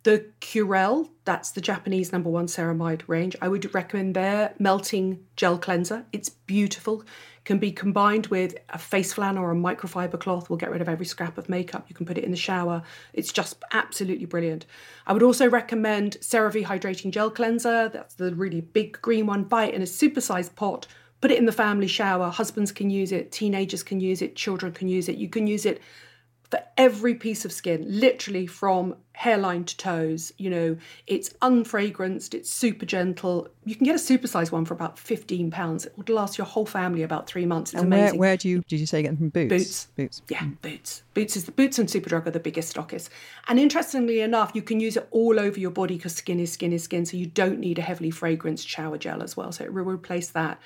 the 0.08 0.24
Curel, 0.40 1.10
that's 1.26 1.50
the 1.50 1.60
Japanese 1.60 2.12
number 2.12 2.30
one 2.30 2.46
ceramide 2.46 3.02
range. 3.08 3.36
I 3.42 3.48
would 3.48 3.74
recommend 3.74 4.16
their 4.16 4.54
melting 4.58 5.26
gel 5.36 5.58
cleanser. 5.58 6.06
It's 6.12 6.30
beautiful 6.30 7.04
can 7.44 7.58
be 7.58 7.72
combined 7.72 8.26
with 8.28 8.54
a 8.70 8.78
face 8.78 9.12
flan 9.12 9.36
or 9.36 9.50
a 9.50 9.54
microfiber 9.54 10.18
cloth. 10.18 10.48
will 10.48 10.56
get 10.56 10.70
rid 10.70 10.80
of 10.80 10.88
every 10.88 11.04
scrap 11.04 11.36
of 11.36 11.50
makeup. 11.50 11.86
You 11.88 11.94
can 11.94 12.06
put 12.06 12.16
it 12.16 12.24
in 12.24 12.30
the 12.30 12.38
shower. 12.38 12.82
It's 13.12 13.32
just 13.32 13.62
absolutely 13.72 14.24
brilliant. 14.24 14.64
I 15.06 15.12
would 15.12 15.22
also 15.22 15.48
recommend 15.48 16.16
CeraVe 16.20 16.64
Hydrating 16.64 17.10
Gel 17.10 17.30
Cleanser. 17.30 17.90
That's 17.90 18.14
the 18.14 18.34
really 18.34 18.62
big 18.62 19.00
green 19.02 19.26
one. 19.26 19.44
Buy 19.44 19.66
it 19.66 19.74
in 19.74 19.82
a 19.82 19.86
supersized 19.86 20.54
pot. 20.54 20.86
Put 21.20 21.30
it 21.30 21.38
in 21.38 21.44
the 21.44 21.52
family 21.52 21.86
shower. 21.86 22.30
Husbands 22.30 22.72
can 22.72 22.88
use 22.88 23.12
it, 23.12 23.30
teenagers 23.30 23.82
can 23.82 24.00
use 24.00 24.22
it, 24.22 24.36
children 24.36 24.72
can 24.72 24.88
use 24.88 25.08
it. 25.08 25.16
You 25.16 25.28
can 25.28 25.46
use 25.46 25.66
it 25.66 25.82
for 26.50 26.62
every 26.78 27.14
piece 27.14 27.44
of 27.44 27.52
skin, 27.52 27.84
literally 27.86 28.46
from 28.46 28.96
hairline 29.12 29.64
to 29.64 29.76
toes. 29.76 30.32
You 30.38 30.48
know, 30.48 30.76
it's 31.06 31.30
unfragranced, 31.42 32.34
it's 32.34 32.50
super 32.50 32.86
gentle. 32.86 33.48
You 33.64 33.74
can 33.74 33.84
get 33.84 33.94
a 33.94 33.98
supersized 33.98 34.50
one 34.50 34.64
for 34.64 34.74
about 34.74 34.98
fifteen 34.98 35.50
pounds. 35.50 35.84
It 35.84 35.92
would 35.96 36.08
last 36.08 36.38
your 36.38 36.46
whole 36.46 36.64
family 36.64 37.02
about 37.02 37.26
three 37.26 37.44
months. 37.44 37.72
It's 37.72 37.82
and 37.82 37.92
amazing. 37.92 38.18
Where, 38.18 38.30
where 38.30 38.36
do 38.36 38.48
you 38.48 38.62
did 38.66 38.80
you 38.80 38.86
say 38.86 39.02
get 39.02 39.08
them 39.08 39.16
from 39.18 39.28
Boots? 39.28 39.48
Boots. 39.48 39.88
Boots. 39.96 40.22
Yeah, 40.28 40.38
mm. 40.40 40.60
Boots. 40.62 41.02
Boots 41.14 41.36
is 41.36 41.44
the 41.44 41.52
Boots 41.52 41.78
and 41.78 41.88
Superdrug 41.88 42.26
are 42.26 42.30
the 42.30 42.40
biggest 42.40 42.74
stockists. 42.74 43.10
And 43.48 43.58
interestingly 43.58 44.20
enough, 44.20 44.52
you 44.54 44.62
can 44.62 44.80
use 44.80 44.96
it 44.96 45.06
all 45.10 45.38
over 45.38 45.58
your 45.58 45.70
body 45.72 45.96
because 45.96 46.14
skin 46.14 46.40
is 46.40 46.52
skin 46.52 46.72
is 46.72 46.84
skin. 46.84 47.04
So 47.04 47.16
you 47.16 47.26
don't 47.26 47.58
need 47.58 47.78
a 47.78 47.82
heavily 47.82 48.10
fragranced 48.10 48.66
shower 48.66 48.96
gel 48.96 49.22
as 49.22 49.36
well. 49.36 49.52
So 49.52 49.64
it 49.64 49.74
will 49.74 49.84
replace 49.84 50.28
that. 50.30 50.60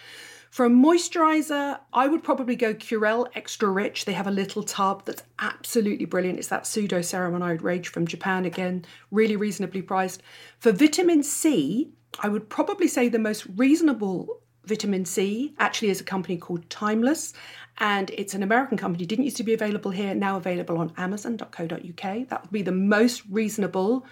For 0.52 0.66
a 0.66 0.68
moisturizer, 0.68 1.78
I 1.94 2.08
would 2.08 2.22
probably 2.22 2.56
go 2.56 2.74
Curel 2.74 3.26
Extra 3.34 3.70
Rich. 3.70 4.04
They 4.04 4.12
have 4.12 4.26
a 4.26 4.30
little 4.30 4.62
tub 4.62 5.06
that's 5.06 5.22
absolutely 5.38 6.04
brilliant. 6.04 6.38
It's 6.38 6.48
that 6.48 6.66
pseudo 6.66 6.98
ceramide 6.98 7.62
range 7.62 7.88
from 7.88 8.06
Japan 8.06 8.44
again, 8.44 8.84
really 9.10 9.34
reasonably 9.34 9.80
priced. 9.80 10.22
For 10.58 10.70
vitamin 10.70 11.22
C, 11.22 11.88
I 12.20 12.28
would 12.28 12.50
probably 12.50 12.86
say 12.86 13.08
the 13.08 13.18
most 13.18 13.46
reasonable 13.56 14.42
vitamin 14.66 15.06
C 15.06 15.54
actually 15.58 15.88
is 15.88 16.02
a 16.02 16.04
company 16.04 16.36
called 16.36 16.68
Timeless 16.68 17.32
and 17.78 18.10
it's 18.10 18.34
an 18.34 18.42
American 18.42 18.76
company. 18.76 19.06
Didn't 19.06 19.24
used 19.24 19.38
to 19.38 19.44
be 19.44 19.54
available 19.54 19.90
here, 19.90 20.14
now 20.14 20.36
available 20.36 20.76
on 20.76 20.92
amazon.co.uk. 20.98 22.28
That 22.28 22.42
would 22.42 22.52
be 22.52 22.60
the 22.60 22.72
most 22.72 23.22
reasonable 23.30 24.04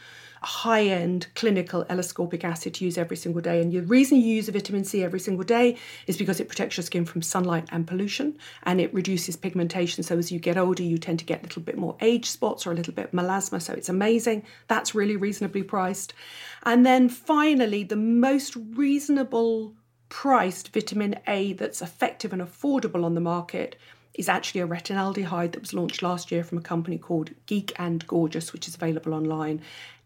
high 0.42 0.84
end 0.84 1.26
clinical 1.34 1.84
L-ascorbic 1.88 2.44
acid 2.44 2.74
to 2.74 2.84
use 2.84 2.96
every 2.96 3.16
single 3.16 3.42
day. 3.42 3.60
And 3.60 3.72
the 3.72 3.80
reason 3.80 4.18
you 4.18 4.34
use 4.34 4.48
a 4.48 4.52
vitamin 4.52 4.84
C 4.84 5.02
every 5.02 5.20
single 5.20 5.44
day 5.44 5.76
is 6.06 6.16
because 6.16 6.40
it 6.40 6.48
protects 6.48 6.76
your 6.76 6.84
skin 6.84 7.04
from 7.04 7.22
sunlight 7.22 7.68
and 7.70 7.86
pollution 7.86 8.38
and 8.62 8.80
it 8.80 8.92
reduces 8.94 9.36
pigmentation. 9.36 10.02
So 10.02 10.18
as 10.18 10.32
you 10.32 10.38
get 10.38 10.56
older, 10.56 10.82
you 10.82 10.98
tend 10.98 11.18
to 11.18 11.24
get 11.24 11.40
a 11.40 11.42
little 11.42 11.62
bit 11.62 11.76
more 11.76 11.96
age 12.00 12.26
spots 12.26 12.66
or 12.66 12.72
a 12.72 12.74
little 12.74 12.94
bit 12.94 13.12
melasma. 13.12 13.60
So 13.60 13.74
it's 13.74 13.88
amazing. 13.88 14.44
That's 14.68 14.94
really 14.94 15.16
reasonably 15.16 15.62
priced. 15.62 16.14
And 16.62 16.86
then 16.86 17.08
finally, 17.08 17.84
the 17.84 17.96
most 17.96 18.56
reasonable 18.56 19.74
priced 20.08 20.72
vitamin 20.72 21.16
A 21.26 21.52
that's 21.52 21.82
effective 21.82 22.32
and 22.32 22.42
affordable 22.42 23.04
on 23.04 23.14
the 23.14 23.20
market 23.20 23.76
is 24.14 24.28
actually 24.28 24.60
a 24.60 24.66
retinaldehyde 24.66 25.52
that 25.52 25.60
was 25.60 25.72
launched 25.72 26.02
last 26.02 26.32
year 26.32 26.42
from 26.42 26.58
a 26.58 26.62
company 26.62 26.98
called 26.98 27.30
Geek 27.46 27.72
and 27.78 28.06
Gorgeous, 28.06 28.52
which 28.52 28.66
is 28.66 28.74
available 28.74 29.14
online. 29.14 29.62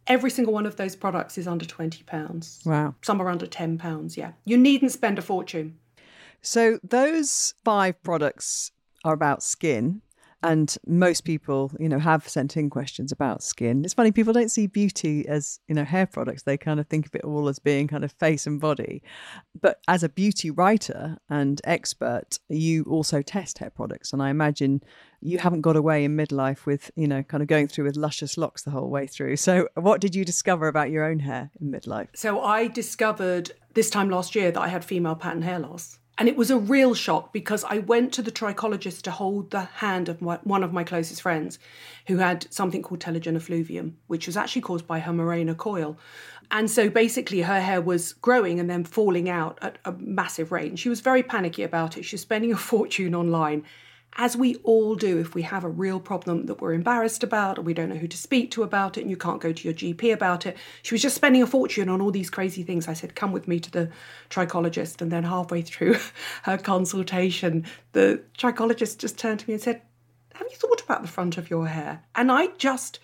Every 0.07 0.31
single 0.31 0.53
one 0.53 0.67
of 0.67 0.77
those 0.77 0.97
products 0.97 1.38
is 1.38 1.47
under 1.47 1.64
£20. 1.64 2.67
Wow. 2.67 2.95
Some 3.03 3.21
are 3.23 3.29
under 3.29 3.47
£10, 3.47 4.17
yeah. 4.17 4.33
You 4.45 4.57
needn't 4.57 4.93
spend 4.93 5.19
a 5.19 5.23
fortune. 5.23 5.79
So, 6.43 6.79
those 6.83 7.55
five 7.64 8.03
products 8.03 8.71
are 9.03 9.14
about 9.14 9.43
skin 9.43 10.03
and 10.45 10.77
most 10.87 11.23
people 11.25 11.73
you 11.81 11.89
know 11.89 11.99
have 11.99 12.29
sent 12.29 12.57
in 12.57 12.69
questions 12.69 13.11
about 13.11 13.43
skin. 13.43 13.83
It's 13.85 13.95
funny 13.95 14.13
people 14.13 14.35
don't 14.35 14.51
see 14.51 14.67
beauty 14.67 15.27
as 15.27 15.59
you 15.69 15.75
know 15.75 15.85
hair 15.85 16.07
products. 16.07 16.43
They 16.43 16.59
kind 16.59 16.79
of 16.79 16.87
think 16.87 17.07
of 17.07 17.15
it 17.15 17.25
all 17.25 17.49
as 17.49 17.59
being 17.59 17.89
kind 17.89 18.05
of 18.05 18.13
face 18.13 18.47
and 18.47 18.61
body. 18.61 19.03
But 19.61 19.81
as 19.89 20.03
a 20.03 20.09
beauty 20.09 20.51
writer 20.51 21.17
and 21.31 21.61
expert 21.65 22.39
you 22.49 22.85
also 22.85 23.23
test 23.23 23.59
hair 23.59 23.71
products. 23.71 24.13
And 24.13 24.23
i 24.23 24.29
imagine 24.29 24.83
you 25.23 25.39
haven't 25.39 25.63
got 25.63 25.77
away 25.77 26.05
in 26.05 26.15
midlife 26.15 26.67
with 26.67 26.91
you 26.95 27.09
know 27.09 27.23
kind 27.23 27.43
of 27.43 27.49
going 27.49 27.67
through 27.67 27.87
with 27.87 27.97
luscious 27.97 28.37
locks 28.37 28.63
the 28.63 28.71
whole 28.71 28.91
way 28.91 29.07
through. 29.07 29.37
So 29.37 29.69
what 29.75 30.03
did 30.03 30.15
you 30.15 30.27
discover 30.27 30.69
about 30.69 30.91
your 30.91 31.05
own 31.05 31.21
hair 31.21 31.51
in 31.59 31.73
midlife? 31.73 32.09
So 32.15 32.43
i 32.43 32.69
discovered 32.69 33.53
this 33.73 33.89
time 33.89 34.11
last 34.11 34.35
year 34.35 34.51
that 34.53 34.61
i 34.61 34.69
had 34.69 34.85
female 34.85 35.15
pattern 35.15 35.43
hair 35.43 35.59
loss 35.59 35.99
and 36.16 36.29
it 36.29 36.37
was 36.37 36.50
a 36.50 36.59
real 36.59 36.94
shock 36.94 37.33
because 37.33 37.64
I 37.64 37.79
went 37.79 38.12
to 38.14 38.22
the 38.22 38.31
trichologist 38.31 39.03
to 39.03 39.11
hold 39.11 39.50
the 39.50 39.62
hand 39.62 40.09
of 40.09 40.22
my, 40.22 40.38
one 40.44 40.62
of 40.62 40.72
my 40.72 40.85
closest 40.85 41.22
friends 41.22 41.59
who 42.07 42.18
had 42.18 42.46
something 42.53 42.83
called 42.83 43.00
telogen 43.00 43.35
effluvium, 43.35 43.96
which 44.07 44.27
was 44.27 44.37
actually 44.37 44.62
caused 44.62 44.87
by 44.87 45.00
her 45.00 45.12
Mirena 45.12 45.57
coil. 45.57 45.98
And 46.50 46.70
so 46.70 46.88
basically, 46.88 47.42
her 47.42 47.61
hair 47.61 47.81
was 47.81 48.12
growing 48.12 48.61
and 48.61 48.70
then 48.70 48.85
falling 48.85 49.29
out 49.29 49.59
at 49.61 49.79
a 49.85 49.92
massive 49.92 50.53
rate. 50.53 50.68
And 50.68 50.79
she 50.79 50.88
was 50.88 51.00
very 51.00 51.22
panicky 51.22 51.64
about 51.64 51.96
it. 51.96 52.05
She 52.05 52.14
was 52.14 52.22
spending 52.22 52.53
a 52.53 52.57
fortune 52.57 53.14
online 53.14 53.64
as 54.16 54.37
we 54.37 54.57
all 54.57 54.94
do 54.94 55.18
if 55.18 55.35
we 55.35 55.42
have 55.42 55.64
a 55.64 55.68
real 55.68 55.98
problem 55.98 56.46
that 56.46 56.61
we're 56.61 56.72
embarrassed 56.72 57.24
about 57.24 57.59
or 57.59 57.62
we 57.62 57.74
don't 57.74 57.88
know 57.88 57.96
who 57.96 58.07
to 58.07 58.16
speak 58.16 58.50
to 58.53 58.62
about 58.62 58.96
it 58.96 59.00
and 59.00 59.11
you 59.11 59.16
can't 59.16 59.40
go 59.40 59.53
to 59.53 59.64
your 59.68 59.74
GP 59.74 60.12
about 60.12 60.46
it. 60.46 60.57
She 60.83 60.94
was 60.94 61.03
just 61.03 61.16
spending 61.16 61.42
a 61.42 61.46
fortune 61.46 61.88
on 61.88 62.00
all 62.00 62.11
these 62.11 62.31
crazy 62.31 62.62
things. 62.62 62.87
I 62.87 62.92
said, 62.92 63.14
Come 63.14 63.33
with 63.33 63.48
me 63.48 63.59
to 63.61 63.70
the 63.70 63.90
trichologist. 64.31 65.00
And 65.00 65.11
then 65.11 65.24
halfway 65.24 65.62
through 65.62 65.96
her 66.42 66.59
consultation, 66.59 67.66
the 67.92 68.22
trichologist 68.38 68.98
just 68.98 69.18
turned 69.18 69.40
to 69.40 69.48
me 69.48 69.55
and 69.55 69.62
said, 69.62 69.83
Have 70.35 70.46
you 70.48 70.57
thought 70.57 70.83
about 70.83 71.03
the 71.03 71.09
front 71.09 71.37
of 71.37 71.50
your 71.50 71.66
hair? 71.66 72.03
And 72.14 72.31
I 72.31 72.48
just, 72.59 73.00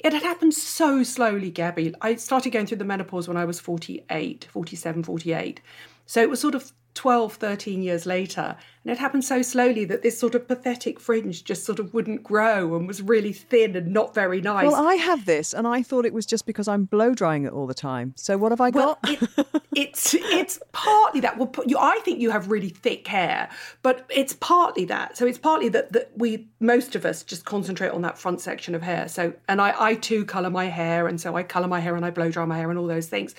it 0.00 0.12
had 0.12 0.22
happened 0.22 0.54
so 0.54 1.04
slowly, 1.04 1.50
Gabby. 1.50 1.94
I 2.00 2.16
started 2.16 2.50
going 2.50 2.66
through 2.66 2.78
the 2.78 2.84
menopause 2.84 3.28
when 3.28 3.36
I 3.36 3.44
was 3.44 3.60
48, 3.60 4.48
47, 4.50 5.02
48. 5.04 5.60
So 6.06 6.20
it 6.20 6.30
was 6.30 6.40
sort 6.40 6.54
of 6.54 6.72
12, 6.98 7.34
13 7.34 7.80
years 7.80 8.06
later. 8.06 8.56
And 8.82 8.90
it 8.90 8.98
happened 8.98 9.24
so 9.24 9.40
slowly 9.40 9.84
that 9.84 10.02
this 10.02 10.18
sort 10.18 10.34
of 10.34 10.48
pathetic 10.48 10.98
fringe 10.98 11.44
just 11.44 11.64
sort 11.64 11.78
of 11.78 11.94
wouldn't 11.94 12.24
grow 12.24 12.74
and 12.74 12.88
was 12.88 13.00
really 13.00 13.32
thin 13.32 13.76
and 13.76 13.92
not 13.92 14.16
very 14.16 14.40
nice. 14.40 14.66
Well, 14.66 14.84
I 14.84 14.94
have 14.94 15.24
this, 15.24 15.54
and 15.54 15.64
I 15.64 15.80
thought 15.80 16.04
it 16.04 16.12
was 16.12 16.26
just 16.26 16.44
because 16.44 16.66
I'm 16.66 16.86
blow 16.86 17.14
drying 17.14 17.44
it 17.44 17.52
all 17.52 17.68
the 17.68 17.74
time. 17.74 18.14
So 18.16 18.36
what 18.36 18.50
have 18.50 18.60
I 18.60 18.72
got? 18.72 18.98
Well, 19.04 19.14
it, 19.14 19.62
it's 19.76 20.12
it's 20.12 20.58
partly 20.72 21.20
that. 21.20 21.38
Well, 21.38 21.52
you, 21.64 21.78
I 21.78 22.00
think 22.04 22.18
you 22.18 22.30
have 22.32 22.50
really 22.50 22.70
thick 22.70 23.06
hair, 23.06 23.48
but 23.82 24.04
it's 24.08 24.32
partly 24.32 24.84
that. 24.86 25.16
So 25.16 25.24
it's 25.24 25.38
partly 25.38 25.68
that 25.68 25.92
that 25.92 26.10
we 26.16 26.48
most 26.58 26.96
of 26.96 27.06
us 27.06 27.22
just 27.22 27.44
concentrate 27.44 27.90
on 27.90 28.02
that 28.02 28.18
front 28.18 28.40
section 28.40 28.74
of 28.74 28.82
hair. 28.82 29.06
So 29.06 29.34
and 29.48 29.60
I 29.60 29.72
I 29.78 29.94
too 29.94 30.24
colour 30.24 30.50
my 30.50 30.64
hair, 30.64 31.06
and 31.06 31.20
so 31.20 31.36
I 31.36 31.44
colour 31.44 31.68
my 31.68 31.78
hair 31.78 31.94
and 31.94 32.04
I 32.04 32.10
blow 32.10 32.32
dry 32.32 32.44
my 32.44 32.58
hair 32.58 32.70
and 32.70 32.78
all 32.78 32.88
those 32.88 33.06
things. 33.06 33.36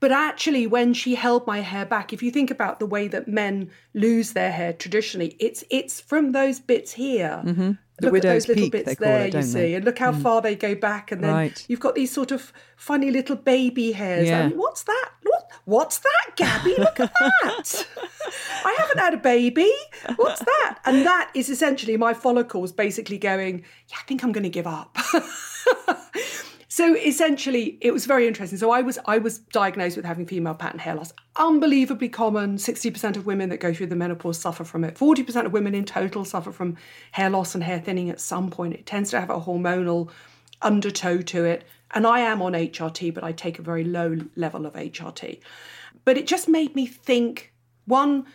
But 0.00 0.12
actually, 0.12 0.66
when 0.66 0.94
she 0.94 1.14
held 1.14 1.46
my 1.46 1.60
hair 1.60 1.84
back, 1.84 2.14
if 2.14 2.22
you 2.22 2.30
think 2.30 2.50
about 2.50 2.80
the 2.80 2.86
way 2.86 3.06
that 3.08 3.28
men 3.28 3.70
lose 3.92 4.32
their 4.32 4.50
hair 4.50 4.72
traditionally, 4.72 5.36
it's 5.38 5.62
it's 5.68 6.00
from 6.00 6.32
those 6.32 6.58
bits 6.58 6.92
here. 6.92 7.42
Mm-hmm. 7.44 7.72
The 7.98 8.06
look 8.06 8.12
widow's 8.12 8.30
at 8.30 8.32
those 8.32 8.48
little 8.48 8.64
peak, 8.64 8.72
bits 8.72 8.96
there, 8.96 9.26
it, 9.26 9.34
you 9.34 9.42
see, 9.42 9.52
they? 9.52 9.74
and 9.74 9.84
look 9.84 9.98
how 9.98 10.12
mm. 10.12 10.22
far 10.22 10.40
they 10.40 10.56
go 10.56 10.74
back, 10.74 11.12
and 11.12 11.22
then 11.22 11.34
right. 11.34 11.66
you've 11.68 11.80
got 11.80 11.94
these 11.94 12.10
sort 12.10 12.32
of 12.32 12.50
funny 12.74 13.10
little 13.10 13.36
baby 13.36 13.92
hairs. 13.92 14.26
Yeah. 14.26 14.44
I 14.44 14.48
mean, 14.48 14.56
what's 14.56 14.84
that? 14.84 15.10
What, 15.22 15.50
what's 15.66 15.98
that, 15.98 16.36
Gabby? 16.36 16.76
Look 16.78 16.98
at 16.98 17.12
that! 17.20 17.86
I 18.64 18.74
haven't 18.78 18.98
had 18.98 19.12
a 19.12 19.18
baby. 19.18 19.70
What's 20.16 20.40
that? 20.40 20.78
And 20.86 21.04
that 21.04 21.30
is 21.34 21.50
essentially 21.50 21.98
my 21.98 22.14
follicles 22.14 22.72
basically 22.72 23.18
going. 23.18 23.64
Yeah, 23.88 23.96
I 24.00 24.04
think 24.04 24.24
I'm 24.24 24.32
going 24.32 24.44
to 24.44 24.48
give 24.48 24.66
up. 24.66 24.96
So 26.72 26.94
essentially, 26.94 27.78
it 27.80 27.92
was 27.92 28.06
very 28.06 28.28
interesting. 28.28 28.56
So 28.56 28.70
I 28.70 28.80
was 28.80 28.96
I 29.04 29.18
was 29.18 29.38
diagnosed 29.38 29.96
with 29.96 30.06
having 30.06 30.24
female 30.24 30.54
pattern 30.54 30.78
hair 30.78 30.94
loss. 30.94 31.12
Unbelievably 31.34 32.10
common. 32.10 32.58
Sixty 32.58 32.92
percent 32.92 33.16
of 33.16 33.26
women 33.26 33.48
that 33.48 33.58
go 33.58 33.74
through 33.74 33.88
the 33.88 33.96
menopause 33.96 34.38
suffer 34.38 34.62
from 34.62 34.84
it. 34.84 34.96
Forty 34.96 35.24
percent 35.24 35.48
of 35.48 35.52
women 35.52 35.74
in 35.74 35.84
total 35.84 36.24
suffer 36.24 36.52
from 36.52 36.76
hair 37.10 37.28
loss 37.28 37.56
and 37.56 37.64
hair 37.64 37.80
thinning 37.80 38.08
at 38.08 38.20
some 38.20 38.50
point. 38.50 38.74
It 38.74 38.86
tends 38.86 39.10
to 39.10 39.18
have 39.18 39.30
a 39.30 39.40
hormonal 39.40 40.10
undertow 40.62 41.20
to 41.20 41.44
it. 41.44 41.64
And 41.90 42.06
I 42.06 42.20
am 42.20 42.40
on 42.40 42.52
HRT, 42.52 43.12
but 43.14 43.24
I 43.24 43.32
take 43.32 43.58
a 43.58 43.62
very 43.62 43.82
low 43.82 44.18
level 44.36 44.64
of 44.64 44.74
HRT. 44.74 45.40
But 46.04 46.18
it 46.18 46.28
just 46.28 46.48
made 46.48 46.76
me 46.76 46.86
think 46.86 47.52
one, 47.86 48.26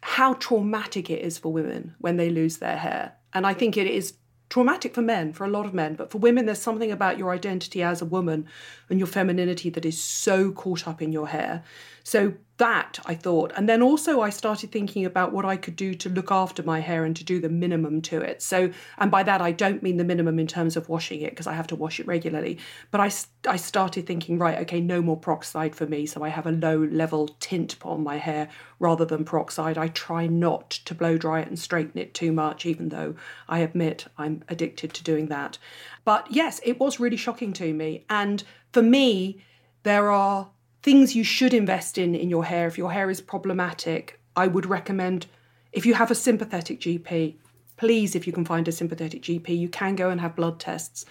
how 0.00 0.34
traumatic 0.34 1.10
it 1.10 1.20
is 1.20 1.38
for 1.38 1.52
women 1.52 1.94
when 1.98 2.16
they 2.16 2.28
lose 2.28 2.58
their 2.58 2.76
hair. 2.76 3.12
And 3.32 3.46
I 3.46 3.54
think 3.54 3.76
it 3.76 3.86
is 3.86 4.14
traumatic 4.54 4.94
for 4.94 5.02
men, 5.02 5.32
for 5.32 5.44
a 5.44 5.50
lot 5.50 5.66
of 5.66 5.74
men, 5.74 5.96
but 5.96 6.12
for 6.12 6.18
women, 6.18 6.46
there's 6.46 6.60
something 6.60 6.92
about 6.92 7.18
your 7.18 7.32
identity 7.32 7.82
as 7.82 8.00
a 8.00 8.04
woman 8.04 8.46
and 8.88 9.00
your 9.00 9.06
femininity 9.08 9.68
that 9.68 9.84
is 9.84 10.00
so 10.00 10.52
caught 10.52 10.86
up 10.86 11.02
in 11.02 11.10
your 11.10 11.26
hair. 11.26 11.64
So 12.04 12.34
that 12.58 13.00
I 13.04 13.14
thought. 13.14 13.52
And 13.56 13.68
then 13.68 13.82
also 13.82 14.20
I 14.20 14.30
started 14.30 14.70
thinking 14.70 15.04
about 15.04 15.32
what 15.32 15.44
I 15.44 15.56
could 15.56 15.74
do 15.74 15.94
to 15.94 16.08
look 16.08 16.30
after 16.30 16.62
my 16.62 16.80
hair 16.80 17.04
and 17.04 17.16
to 17.16 17.24
do 17.24 17.40
the 17.40 17.48
minimum 17.48 18.00
to 18.02 18.20
it. 18.20 18.42
So, 18.42 18.70
and 18.98 19.10
by 19.10 19.24
that 19.24 19.40
I 19.40 19.50
don't 19.50 19.82
mean 19.82 19.96
the 19.96 20.04
minimum 20.04 20.38
in 20.38 20.46
terms 20.46 20.76
of 20.76 20.88
washing 20.88 21.22
it 21.22 21.30
because 21.30 21.48
I 21.48 21.54
have 21.54 21.66
to 21.68 21.76
wash 21.76 21.98
it 21.98 22.06
regularly, 22.06 22.58
but 22.92 23.00
I, 23.00 23.10
I 23.48 23.56
started 23.56 24.06
thinking, 24.06 24.38
right, 24.38 24.58
okay, 24.60 24.80
no 24.80 25.02
more 25.02 25.16
peroxide 25.16 25.74
for 25.74 25.86
me. 25.86 26.06
So 26.06 26.22
I 26.22 26.28
have 26.28 26.46
a 26.46 26.52
low 26.52 26.78
level 26.78 27.28
tint 27.40 27.76
on 27.82 28.04
my 28.04 28.18
hair 28.18 28.48
rather 28.78 29.04
than 29.04 29.24
peroxide. 29.24 29.76
I 29.76 29.88
try 29.88 30.26
not 30.28 30.70
to 30.70 30.94
blow 30.94 31.18
dry 31.18 31.40
it 31.40 31.48
and 31.48 31.58
straighten 31.58 31.98
it 31.98 32.14
too 32.14 32.30
much, 32.30 32.66
even 32.66 32.90
though 32.90 33.16
I 33.48 33.60
admit 33.60 34.06
I'm 34.16 34.44
addicted 34.48 34.92
to 34.94 35.02
doing 35.02 35.26
that. 35.26 35.58
But 36.04 36.28
yes, 36.30 36.60
it 36.62 36.78
was 36.78 37.00
really 37.00 37.16
shocking 37.16 37.52
to 37.54 37.72
me. 37.72 38.04
And 38.08 38.44
for 38.72 38.82
me, 38.82 39.42
there 39.82 40.10
are 40.10 40.50
things 40.84 41.16
you 41.16 41.24
should 41.24 41.54
invest 41.54 41.98
in 41.98 42.14
in 42.14 42.28
your 42.30 42.44
hair. 42.44 42.66
If 42.68 42.78
your 42.78 42.92
hair 42.92 43.10
is 43.10 43.20
problematic 43.20 44.20
i 44.36 44.46
would 44.46 44.66
recommend 44.66 45.26
if 45.72 45.86
you 45.86 45.94
have 45.94 46.10
a 46.10 46.14
sympathetic 46.14 46.80
gp 46.80 47.34
please 47.76 48.14
if 48.14 48.26
you 48.26 48.32
can 48.32 48.44
find 48.44 48.68
a 48.68 48.72
sympathetic 48.72 49.22
gp 49.22 49.56
you 49.56 49.68
can 49.68 49.96
go 49.96 50.10
and 50.10 50.20
have 50.20 50.36
blood 50.36 50.60
tests. 50.60 51.04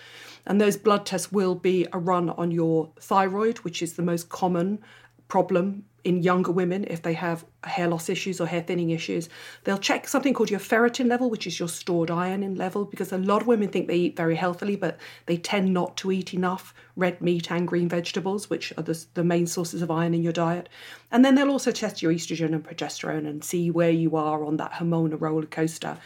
And 0.45 0.59
those 0.59 0.75
blood 0.75 1.05
tests 1.05 1.31
will 1.31 1.55
be 1.55 1.87
a 1.93 1.97
run 1.97 2.29
on 2.29 2.51
your 2.51 2.91
thyroid 2.99 3.59
which 3.59 3.81
is 3.81 3.93
the 3.93 4.01
most 4.01 4.29
common 4.29 4.79
problem 5.27 5.85
in 6.03 6.21
younger 6.21 6.51
women 6.51 6.83
if 6.89 7.01
they 7.01 7.13
have 7.13 7.45
hair 7.63 7.87
loss 7.87 8.09
issues 8.09 8.41
or 8.41 8.47
hair 8.47 8.61
thinning 8.61 8.89
issues. 8.89 9.29
They'll 9.63 9.77
check 9.77 10.07
something 10.07 10.33
called 10.33 10.49
your 10.49 10.59
ferritin 10.59 11.07
level, 11.07 11.29
which 11.29 11.47
is 11.47 11.59
your 11.59 11.69
stored 11.69 12.11
iron 12.11 12.43
in 12.43 12.55
level, 12.55 12.83
because 12.83 13.11
a 13.11 13.17
lot 13.17 13.41
of 13.41 13.47
women 13.47 13.69
think 13.69 13.87
they 13.87 13.95
eat 13.95 14.17
very 14.17 14.35
healthily, 14.35 14.75
but 14.75 14.97
they 15.27 15.37
tend 15.37 15.73
not 15.73 15.95
to 15.97 16.11
eat 16.11 16.33
enough 16.33 16.73
red 16.95 17.21
meat 17.21 17.49
and 17.51 17.67
green 17.67 17.87
vegetables, 17.87 18.49
which 18.49 18.73
are 18.77 18.83
the, 18.83 19.05
the 19.13 19.23
main 19.23 19.47
sources 19.47 19.81
of 19.81 19.89
iron 19.89 20.13
in 20.13 20.23
your 20.23 20.33
diet. 20.33 20.67
And 21.11 21.23
then 21.23 21.35
they'll 21.35 21.49
also 21.49 21.71
test 21.71 22.01
your 22.01 22.11
estrogen 22.11 22.53
and 22.53 22.63
progesterone 22.63 23.27
and 23.27 23.43
see 23.43 23.71
where 23.71 23.91
you 23.91 24.15
are 24.17 24.43
on 24.43 24.57
that 24.57 24.73
hormonal 24.73 25.21
roller 25.21 25.45
coaster 25.45 25.97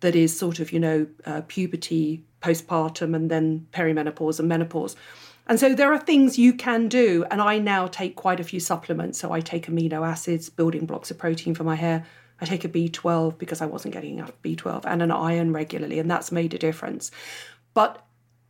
that 0.00 0.14
is 0.14 0.38
sort 0.38 0.60
of, 0.60 0.72
you 0.72 0.80
know, 0.80 1.06
uh, 1.26 1.42
puberty, 1.48 2.24
postpartum, 2.40 3.14
and 3.14 3.30
then 3.30 3.66
perimenopause 3.72 4.38
and 4.38 4.48
menopause. 4.48 4.96
And 5.50 5.58
so 5.58 5.74
there 5.74 5.92
are 5.92 5.98
things 5.98 6.38
you 6.38 6.52
can 6.52 6.86
do. 6.86 7.26
And 7.28 7.42
I 7.42 7.58
now 7.58 7.88
take 7.88 8.14
quite 8.14 8.38
a 8.38 8.44
few 8.44 8.60
supplements. 8.60 9.18
So 9.18 9.32
I 9.32 9.40
take 9.40 9.66
amino 9.66 10.06
acids, 10.06 10.48
building 10.48 10.86
blocks 10.86 11.10
of 11.10 11.18
protein 11.18 11.56
for 11.56 11.64
my 11.64 11.74
hair. 11.74 12.06
I 12.40 12.44
take 12.44 12.64
a 12.64 12.68
B12 12.68 13.36
because 13.36 13.60
I 13.60 13.66
wasn't 13.66 13.92
getting 13.92 14.16
enough 14.16 14.32
B12 14.44 14.84
and 14.86 15.02
an 15.02 15.10
iron 15.10 15.52
regularly, 15.52 15.98
and 15.98 16.08
that's 16.08 16.30
made 16.30 16.54
a 16.54 16.58
difference. 16.58 17.10
But 17.74 18.02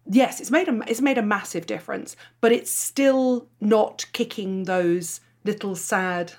yes, 0.09 0.41
it's 0.41 0.51
made 0.51 0.69
a 0.69 0.79
it's 0.87 1.01
made 1.01 1.17
a 1.17 1.23
massive 1.23 1.67
difference, 1.67 2.17
but 2.43 2.53
it's 2.53 2.71
still 2.71 3.49
not 3.61 4.05
kicking 4.13 4.65
those 4.65 5.21
little 5.43 5.75
sad 5.75 6.35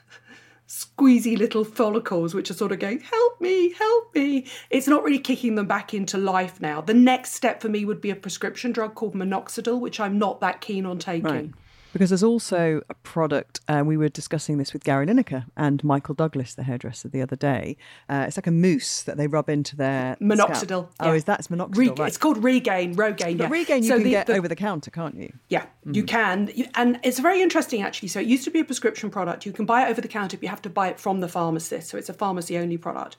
squeezy 0.72 1.38
little 1.38 1.66
follicles 1.66 2.34
which 2.34 2.50
are 2.50 2.54
sort 2.54 2.72
of 2.72 2.80
going, 2.80 3.02
help 3.02 3.42
me, 3.42 3.74
help 3.74 4.16
me. 4.16 4.46
It's 4.70 4.88
not 4.88 5.04
really 5.04 5.20
kicking 5.20 5.56
them 5.56 5.68
back 5.68 5.94
into 5.94 6.18
life 6.18 6.62
now. 6.62 6.80
The 6.80 6.94
next 6.94 7.34
step 7.34 7.62
for 7.62 7.68
me 7.68 7.84
would 7.84 8.00
be 8.00 8.10
a 8.10 8.16
prescription 8.16 8.72
drug 8.72 8.96
called 8.96 9.14
minoxidil, 9.14 9.82
which 9.82 10.00
I'm 10.00 10.18
not 10.18 10.40
that 10.40 10.62
keen 10.62 10.86
on 10.86 10.98
taking. 10.98 11.24
Right. 11.24 11.52
Because 11.94 12.10
there's 12.10 12.24
also 12.24 12.82
a 12.90 12.94
product, 12.96 13.60
uh, 13.68 13.84
we 13.86 13.98
were 13.98 14.10
discussing 14.10 14.58
this 14.58 14.72
with 14.74 14.84
Gary 14.84 15.06
Lineker 15.06 15.46
and 15.58 15.84
Michael 15.84 16.16
Douglas, 16.16 16.54
the 16.54 16.64
hairdresser, 16.64 17.10
the 17.10 17.22
other 17.22 17.36
day. 17.36 17.76
Uh, 18.08 18.26
it's 18.28 18.38
like 18.38 18.48
a 18.48 18.52
mousse 18.52 19.04
that 19.04 19.18
they 19.18 19.28
rub 19.28 19.50
into 19.50 19.76
their 19.76 20.16
minoxidil. 20.22 20.66
Scalp. 20.66 20.94
Oh, 21.02 21.14
is 21.14 21.26
that 21.26 21.42
minoxidil? 21.42 21.78
Re- 21.78 21.90
right. 21.90 22.08
It's 22.08 22.18
called 22.18 22.42
Regaine, 22.44 22.96
Rogaine. 22.96 23.38
But 23.38 23.46
yeah. 23.46 23.50
Regaine 23.50 23.84
you 23.84 23.90
so 23.90 23.96
can 23.96 24.04
the, 24.04 24.10
get 24.12 24.28
the, 24.28 24.36
over 24.36 24.48
the 24.48 24.56
counter, 24.56 24.92
can't 24.92 25.16
you? 25.16 25.34
Yeah, 25.50 25.66
mm. 25.86 25.96
you 25.96 26.04
can. 26.04 26.52
And 26.76 27.00
it's 27.04 27.20
very 27.20 27.42
interesting, 27.42 27.82
actually. 27.82 28.10
So 28.10 28.20
it 28.20 28.28
used 28.28 28.46
to 28.46 28.52
be 28.52 28.60
a 28.60 28.66
prescription 28.66 29.10
product. 29.10 29.46
You 29.46 29.52
can 29.52 29.66
buy 29.66 29.86
it 29.86 29.90
over 29.90 30.00
the 30.02 30.08
counter, 30.08 30.38
but 30.38 30.44
you 30.44 30.50
have 30.50 30.62
to 30.62 30.70
buy 30.70 30.88
it 30.88 31.00
from 31.00 31.20
the 31.20 31.28
pharmacist. 31.28 31.90
So 31.90 31.98
it's 31.98 32.10
a 32.10 32.14
pharmacy 32.14 32.58
only 32.58 32.78
product 32.78 33.18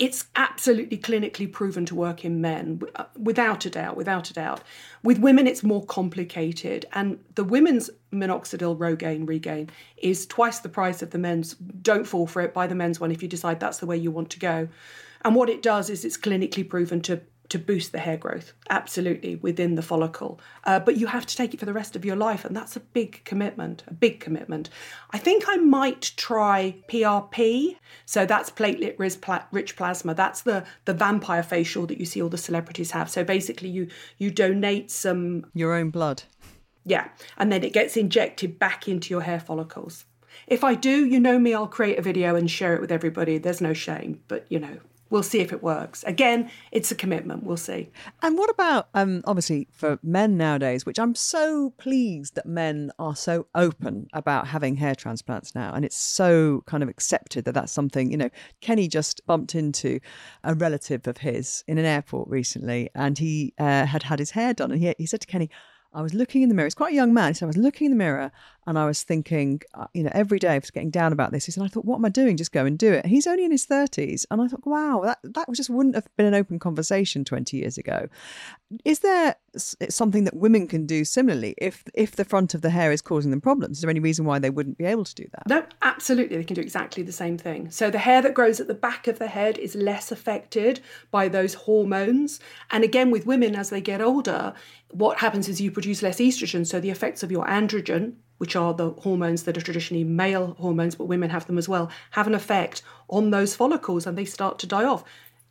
it's 0.00 0.24
absolutely 0.34 0.96
clinically 0.96 1.50
proven 1.52 1.84
to 1.84 1.94
work 1.94 2.24
in 2.24 2.40
men 2.40 2.80
uh, 2.96 3.04
without 3.18 3.66
a 3.66 3.70
doubt 3.70 3.96
without 3.96 4.30
a 4.30 4.32
doubt. 4.32 4.62
With 5.02 5.18
women 5.18 5.46
it's 5.46 5.62
more 5.62 5.84
complicated 5.84 6.86
and 6.94 7.20
the 7.34 7.44
women's 7.44 7.90
minoxidil 8.12 8.78
rogaine 8.78 9.28
regaine 9.28 9.68
is 9.98 10.26
twice 10.26 10.58
the 10.58 10.70
price 10.70 11.02
of 11.02 11.10
the 11.10 11.18
men's. 11.18 11.54
Don't 11.54 12.06
fall 12.06 12.26
for 12.26 12.40
it 12.42 12.54
buy 12.54 12.66
the 12.66 12.74
men's 12.74 12.98
one 12.98 13.12
if 13.12 13.22
you 13.22 13.28
decide 13.28 13.60
that's 13.60 13.78
the 13.78 13.86
way 13.86 13.96
you 13.96 14.10
want 14.10 14.30
to 14.30 14.38
go. 14.38 14.68
And 15.22 15.36
what 15.36 15.50
it 15.50 15.62
does 15.62 15.90
is 15.90 16.04
it's 16.04 16.16
clinically 16.16 16.66
proven 16.66 17.02
to 17.02 17.20
to 17.50 17.58
boost 17.58 17.92
the 17.92 17.98
hair 17.98 18.16
growth, 18.16 18.52
absolutely, 18.70 19.36
within 19.36 19.74
the 19.74 19.82
follicle. 19.82 20.40
Uh, 20.64 20.80
but 20.80 20.96
you 20.96 21.06
have 21.08 21.26
to 21.26 21.36
take 21.36 21.52
it 21.52 21.60
for 21.60 21.66
the 21.66 21.72
rest 21.72 21.94
of 21.94 22.04
your 22.04 22.16
life, 22.16 22.44
and 22.44 22.56
that's 22.56 22.76
a 22.76 22.80
big 22.80 23.22
commitment, 23.24 23.82
a 23.86 23.92
big 23.92 24.20
commitment. 24.20 24.70
I 25.10 25.18
think 25.18 25.44
I 25.46 25.56
might 25.56 26.12
try 26.16 26.76
PRP. 26.88 27.76
So 28.06 28.24
that's 28.24 28.50
platelet 28.50 28.96
rich 29.52 29.76
plasma. 29.76 30.14
That's 30.14 30.42
the, 30.42 30.64
the 30.84 30.94
vampire 30.94 31.42
facial 31.42 31.86
that 31.86 31.98
you 31.98 32.06
see 32.06 32.22
all 32.22 32.28
the 32.28 32.38
celebrities 32.38 32.92
have. 32.92 33.10
So 33.10 33.24
basically, 33.24 33.68
you, 33.68 33.88
you 34.16 34.30
donate 34.30 34.90
some. 34.90 35.46
Your 35.52 35.74
own 35.74 35.90
blood. 35.90 36.22
Yeah, 36.84 37.08
and 37.36 37.52
then 37.52 37.62
it 37.62 37.72
gets 37.72 37.96
injected 37.96 38.58
back 38.58 38.88
into 38.88 39.12
your 39.12 39.22
hair 39.22 39.40
follicles. 39.40 40.06
If 40.46 40.64
I 40.64 40.74
do, 40.74 41.04
you 41.04 41.20
know 41.20 41.38
me, 41.38 41.52
I'll 41.52 41.66
create 41.66 41.98
a 41.98 42.02
video 42.02 42.36
and 42.36 42.50
share 42.50 42.74
it 42.74 42.80
with 42.80 42.90
everybody. 42.90 43.38
There's 43.38 43.60
no 43.60 43.72
shame, 43.72 44.22
but 44.28 44.46
you 44.48 44.58
know, 44.58 44.78
we'll 45.10 45.22
see 45.22 45.40
if 45.40 45.52
it 45.52 45.62
works. 45.62 46.02
Again, 46.04 46.50
it's 46.72 46.90
a 46.90 46.94
commitment. 46.94 47.44
We'll 47.44 47.56
see. 47.56 47.90
And 48.22 48.38
what 48.38 48.48
about 48.48 48.88
um, 48.94 49.22
obviously 49.26 49.68
for 49.72 49.98
men 50.02 50.36
nowadays, 50.36 50.86
which 50.86 50.98
I'm 50.98 51.14
so 51.14 51.74
pleased 51.76 52.36
that 52.36 52.46
men 52.46 52.90
are 52.98 53.16
so 53.16 53.46
open 53.54 54.08
about 54.12 54.46
having 54.46 54.76
hair 54.76 54.94
transplants 54.94 55.54
now, 55.54 55.74
and 55.74 55.84
it's 55.84 55.96
so 55.96 56.62
kind 56.66 56.82
of 56.82 56.88
accepted 56.88 57.44
that 57.44 57.52
that's 57.52 57.72
something. 57.72 58.10
You 58.10 58.16
know, 58.16 58.30
Kenny 58.60 58.88
just 58.88 59.26
bumped 59.26 59.54
into 59.54 60.00
a 60.44 60.54
relative 60.54 61.06
of 61.06 61.18
his 61.18 61.64
in 61.66 61.78
an 61.78 61.84
airport 61.84 62.28
recently, 62.28 62.90
and 62.94 63.18
he 63.18 63.52
uh, 63.58 63.86
had 63.86 64.04
had 64.04 64.18
his 64.18 64.30
hair 64.30 64.54
done, 64.54 64.70
and 64.70 64.80
he 64.80 64.94
he 64.98 65.06
said 65.06 65.20
to 65.20 65.26
Kenny. 65.26 65.50
I 65.92 66.02
was 66.02 66.14
looking 66.14 66.42
in 66.42 66.48
the 66.48 66.54
mirror. 66.54 66.66
He's 66.66 66.74
quite 66.74 66.92
a 66.92 66.96
young 66.96 67.12
man. 67.12 67.34
So 67.34 67.46
I 67.46 67.48
was 67.48 67.56
looking 67.56 67.86
in 67.86 67.90
the 67.90 67.96
mirror 67.96 68.30
and 68.66 68.78
I 68.78 68.86
was 68.86 69.02
thinking, 69.02 69.60
uh, 69.74 69.86
you 69.92 70.04
know, 70.04 70.10
every 70.14 70.38
day 70.38 70.54
I 70.54 70.58
was 70.58 70.70
getting 70.70 70.90
down 70.90 71.12
about 71.12 71.32
this. 71.32 71.46
Said, 71.46 71.64
I 71.64 71.68
thought, 71.68 71.84
what 71.84 71.96
am 71.96 72.04
I 72.04 72.10
doing? 72.10 72.36
Just 72.36 72.52
go 72.52 72.64
and 72.64 72.78
do 72.78 72.92
it. 72.92 73.06
He's 73.06 73.26
only 73.26 73.44
in 73.44 73.50
his 73.50 73.66
30s. 73.66 74.24
And 74.30 74.40
I 74.40 74.46
thought, 74.46 74.64
wow, 74.64 75.00
that, 75.04 75.18
that 75.24 75.48
just 75.52 75.68
wouldn't 75.68 75.96
have 75.96 76.08
been 76.16 76.26
an 76.26 76.34
open 76.34 76.60
conversation 76.60 77.24
20 77.24 77.56
years 77.56 77.76
ago. 77.76 78.08
Is 78.84 79.00
there 79.00 79.34
it's 79.49 79.49
something 79.56 80.24
that 80.24 80.36
women 80.36 80.66
can 80.66 80.86
do 80.86 81.04
similarly 81.04 81.54
if 81.58 81.84
if 81.94 82.16
the 82.16 82.24
front 82.24 82.54
of 82.54 82.62
the 82.62 82.70
hair 82.70 82.92
is 82.92 83.02
causing 83.02 83.30
them 83.30 83.40
problems? 83.40 83.78
Is 83.78 83.82
there 83.82 83.90
any 83.90 84.00
reason 84.00 84.24
why 84.24 84.38
they 84.38 84.50
wouldn't 84.50 84.78
be 84.78 84.84
able 84.84 85.04
to 85.04 85.14
do 85.14 85.26
that? 85.32 85.46
No, 85.48 85.64
absolutely. 85.82 86.36
They 86.36 86.44
can 86.44 86.54
do 86.54 86.60
exactly 86.60 87.02
the 87.02 87.12
same 87.12 87.38
thing. 87.38 87.70
So 87.70 87.90
the 87.90 87.98
hair 87.98 88.22
that 88.22 88.34
grows 88.34 88.60
at 88.60 88.68
the 88.68 88.74
back 88.74 89.06
of 89.06 89.18
the 89.18 89.28
head 89.28 89.58
is 89.58 89.74
less 89.74 90.12
affected 90.12 90.80
by 91.10 91.28
those 91.28 91.54
hormones. 91.54 92.40
And 92.70 92.84
again, 92.84 93.10
with 93.10 93.26
women 93.26 93.56
as 93.56 93.70
they 93.70 93.80
get 93.80 94.00
older, 94.00 94.54
what 94.90 95.18
happens 95.18 95.48
is 95.48 95.60
you 95.60 95.70
produce 95.70 96.02
less 96.02 96.18
estrogen. 96.18 96.66
So 96.66 96.80
the 96.80 96.90
effects 96.90 97.22
of 97.22 97.30
your 97.30 97.46
androgen, 97.46 98.14
which 98.38 98.56
are 98.56 98.74
the 98.74 98.90
hormones 98.90 99.44
that 99.44 99.56
are 99.56 99.62
traditionally 99.62 100.04
male 100.04 100.54
hormones, 100.58 100.94
but 100.94 101.04
women 101.04 101.30
have 101.30 101.46
them 101.46 101.58
as 101.58 101.68
well, 101.68 101.90
have 102.12 102.26
an 102.26 102.34
effect 102.34 102.82
on 103.08 103.30
those 103.30 103.54
follicles 103.54 104.06
and 104.06 104.16
they 104.16 104.24
start 104.24 104.58
to 104.60 104.66
die 104.66 104.84
off 104.84 105.04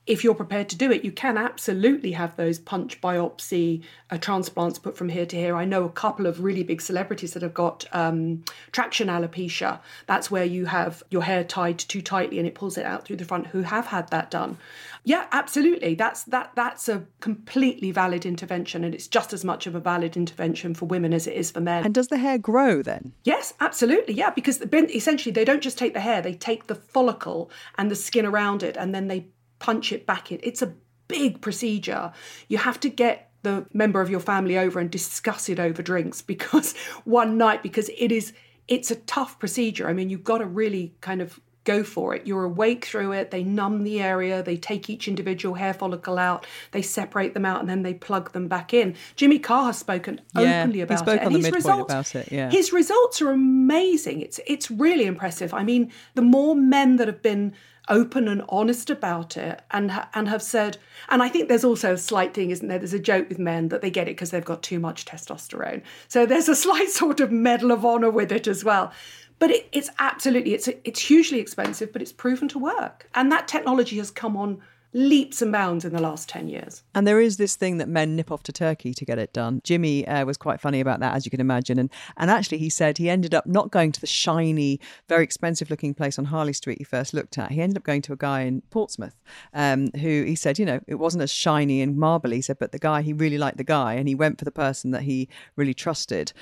if 0.10 0.24
you're 0.24 0.34
prepared 0.34 0.68
to 0.70 0.76
do 0.76 0.92
it, 0.92 1.06
you 1.06 1.12
can 1.12 1.38
absolutely 1.38 2.14
have 2.14 2.36
those 2.36 2.58
punch 2.58 3.00
biopsy 3.00 3.84
uh, 4.10 4.18
transplants 4.18 4.80
put 4.80 4.98
from 4.98 5.08
here 5.08 5.26
to 5.28 5.36
here. 5.36 5.56
I 5.56 5.66
know 5.66 5.84
a 5.84 5.90
couple 5.90 6.26
of 6.26 6.44
really 6.44 6.64
big 6.64 6.82
celebrities 6.82 7.34
that 7.34 7.44
have 7.44 7.54
got 7.54 7.86
um, 7.92 8.44
traction 8.72 9.08
alopecia. 9.08 9.80
That's 10.08 10.32
where 10.32 10.44
you 10.44 10.66
have 10.66 11.04
your 11.12 11.22
hair 11.22 11.44
tied 11.44 11.78
too 11.78 12.02
tightly 12.02 12.40
and 12.40 12.48
it 12.48 12.56
pulls 12.56 12.76
it 12.76 12.88
out 12.88 13.06
through 13.06 13.18
the 13.18 13.26
front. 13.26 13.48
Who 13.48 13.62
have 13.62 13.86
had 13.86 14.10
that 14.10 14.32
done? 14.32 14.58
Yeah, 15.04 15.28
absolutely. 15.32 15.94
That's 15.94 16.24
that. 16.24 16.52
That's 16.56 16.90
a 16.90 17.06
completely 17.20 17.92
valid 17.92 18.26
intervention, 18.26 18.84
and 18.84 18.94
it's 18.94 19.08
just 19.08 19.32
as 19.32 19.46
much 19.46 19.66
of 19.66 19.74
a 19.74 19.80
valid 19.80 20.18
intervention 20.18 20.74
for 20.74 20.86
women 20.86 21.14
as 21.14 21.26
it 21.26 21.36
is 21.36 21.52
for 21.52 21.62
men. 21.62 21.86
And 21.86 21.94
does 21.94 22.10
the 22.10 22.18
hair 22.18 22.38
grow 22.38 22.82
then? 22.82 23.14
Yes, 23.24 23.54
absolutely. 23.62 24.16
Yeah, 24.16 24.32
because 24.32 24.62
essentially 24.62 25.32
they 25.32 25.46
don't 25.46 25.64
just 25.64 25.78
take 25.78 25.94
the 25.94 26.02
hair; 26.02 26.22
they 26.22 26.34
take 26.34 26.68
the 26.68 26.76
follicle 26.76 27.50
and 27.78 27.90
the 27.90 27.96
skin 27.96 28.26
around 28.26 28.62
it, 28.62 28.76
and 28.76 28.94
then 28.94 29.08
they 29.08 29.28
punch 29.60 29.92
it 29.92 30.06
back 30.06 30.32
in. 30.32 30.40
It's 30.44 30.62
a 30.62 30.74
big 31.08 31.42
procedure. 31.42 32.12
You 32.48 32.58
have 32.58 32.80
to 32.82 32.90
get 32.90 33.32
the 33.44 33.66
member 33.74 34.02
of 34.02 34.10
your 34.10 34.20
family 34.20 34.58
over 34.58 34.80
and 34.80 34.90
discuss 34.92 35.50
it 35.50 35.60
over 35.60 35.82
drinks 35.82 36.22
because 36.34 36.76
one 37.04 37.38
night 37.38 37.64
because 37.64 37.90
it 37.98 38.12
is 38.12 38.34
it's 38.68 38.92
a 38.92 38.96
tough 38.96 39.40
procedure. 39.40 39.90
I 39.90 39.94
mean, 39.94 40.12
you've 40.12 40.24
got 40.24 40.38
to 40.38 40.46
really 40.46 40.94
kind 41.02 41.24
of 41.24 41.40
go 41.64 41.84
for 41.84 42.16
it. 42.16 42.26
You're 42.26 42.46
awake 42.46 42.86
through 42.86 43.12
it. 43.12 43.32
They 43.32 43.44
numb 43.44 43.84
the 43.84 44.02
area. 44.02 44.42
They 44.42 44.58
take 44.58 44.90
each 44.90 45.08
individual 45.08 45.56
hair 45.56 45.74
follicle 45.74 46.18
out. 46.18 46.48
They 46.72 46.82
separate 46.82 47.34
them 47.34 47.46
out 47.46 47.60
and 47.60 47.70
then 47.70 47.84
they 47.84 47.94
plug 47.94 48.32
them 48.32 48.48
back 48.48 48.74
in. 48.74 48.96
Jimmy 49.16 49.40
Carr 49.40 49.66
has 49.66 49.78
spoken 49.78 50.22
yeah, 50.36 50.62
openly 50.62 50.82
about 50.82 51.00
he 51.00 51.04
spoke 51.04 51.22
it. 51.22 51.26
On 51.26 51.34
and 51.34 51.36
the 51.36 51.48
his 51.48 51.52
results, 51.52 51.92
about 51.92 52.16
it. 52.16 52.32
Yeah. 52.32 52.50
His 52.50 52.72
results 52.72 53.22
are 53.22 53.32
amazing. 53.32 54.22
It's 54.22 54.40
it's 54.48 54.72
really 54.72 55.06
impressive. 55.06 55.54
I 55.54 55.64
mean, 55.64 55.92
the 56.16 56.22
more 56.22 56.56
men 56.56 56.96
that 56.96 57.08
have 57.08 57.22
been 57.22 57.54
open 57.90 58.28
and 58.28 58.44
honest 58.50 58.90
about 58.90 59.36
it 59.36 59.62
and 59.72 59.92
and 60.14 60.28
have 60.28 60.42
said 60.42 60.78
and 61.10 61.22
I 61.24 61.30
think 61.30 61.50
there's 61.50 61.64
also 61.64 61.94
a 61.94 61.98
slight 61.98 62.34
thing 62.34 62.52
isn't 62.52 62.68
there? 62.68 62.78
There's 62.78 62.94
a 62.94 63.00
joke 63.00 63.30
with 63.30 63.40
men 63.40 63.70
that 63.70 63.82
they 63.82 63.90
get 63.90 64.08
it 64.08 64.12
because 64.12 64.32
they've 64.32 64.46
got 64.46 64.62
too 64.64 64.80
much 64.80 65.06
testosterone. 65.06 65.82
So 66.08 66.26
there's 66.26 66.50
a 66.50 66.56
slight 66.68 66.90
sort 66.90 67.20
of 67.20 67.32
medal 67.32 67.72
of 67.72 67.86
honor 67.86 68.10
with 68.10 68.32
it 68.32 68.48
as 68.48 68.64
well. 68.64 68.92
But 69.40 69.52
it, 69.52 69.70
it's 69.72 69.90
absolutely 70.00 70.54
it's 70.54 70.68
it's 70.84 71.00
hugely 71.00 71.40
expensive 71.40 71.92
but 71.92 72.02
it's 72.02 72.12
proven 72.12 72.48
to 72.50 72.60
work. 72.60 73.10
And 73.16 73.32
that 73.32 73.48
technology 73.48 73.98
has 73.98 74.12
come 74.12 74.38
on 74.38 74.62
leaps 74.94 75.42
and 75.42 75.52
bounds 75.52 75.86
in 75.86 75.94
the 75.94 76.02
last 76.02 76.28
10 76.30 76.48
years. 76.48 76.84
And 76.96 77.06
there 77.06 77.20
is 77.20 77.38
this 77.38 77.56
thing 77.56 77.78
that 77.78 77.88
men 77.88 78.16
nip 78.16 78.32
off 78.32 78.44
to 78.44 78.52
Turkey 78.52 78.94
to 78.94 79.06
get 79.06 79.20
it 79.20 79.34
done. 79.34 79.62
Jimmy 79.64 80.08
uh, 80.08 80.26
was 80.26 80.38
quite 80.38 80.60
funny 80.60 80.80
about 80.80 81.00
that, 81.00 81.14
as 81.16 81.26
you 81.26 81.32
can 81.32 81.40
imagine. 81.40 81.78
And, 81.78 81.92
and 82.18 82.32
actually, 82.32 82.58
he 82.58 82.70
said 82.70 82.98
he 82.98 83.10
ended 83.10 83.36
up 83.36 83.46
not 83.46 83.72
going 83.72 83.92
to 83.92 84.02
the 84.02 84.08
shiny, 84.08 84.80
very 85.08 85.24
expensive 85.24 85.70
looking 85.70 85.94
place 85.94 86.18
on 86.18 86.26
Harley 86.26 86.54
Street 86.54 86.80
he 86.80 86.84
first 86.84 87.14
looked 87.14 87.38
at. 87.38 87.52
He 87.52 87.62
ended 87.62 87.78
up 87.78 87.84
going 87.84 88.02
to 88.04 88.14
a 88.14 88.18
guy 88.18 88.42
in 88.42 88.62
Portsmouth 88.70 89.16
um, 89.54 89.92
who 90.00 90.24
he 90.24 90.36
said, 90.36 90.58
you 90.58 90.66
know, 90.66 90.80
it 90.88 90.96
wasn't 90.96 91.24
as 91.24 91.32
shiny 91.32 91.82
and 91.82 91.98
marble. 91.98 92.32
He 92.32 92.42
said, 92.42 92.58
but 92.60 92.72
the 92.72 92.80
guy, 92.80 93.02
he 93.02 93.14
really 93.14 93.38
liked 93.38 93.58
the 93.58 93.64
guy 93.64 93.94
and 93.94 94.08
he 94.08 94.16
went 94.16 94.40
for 94.40 94.46
the 94.46 94.52
person 94.52 94.92
that 94.92 95.04
he 95.04 95.30
really 95.56 95.74
trusted 95.74 96.34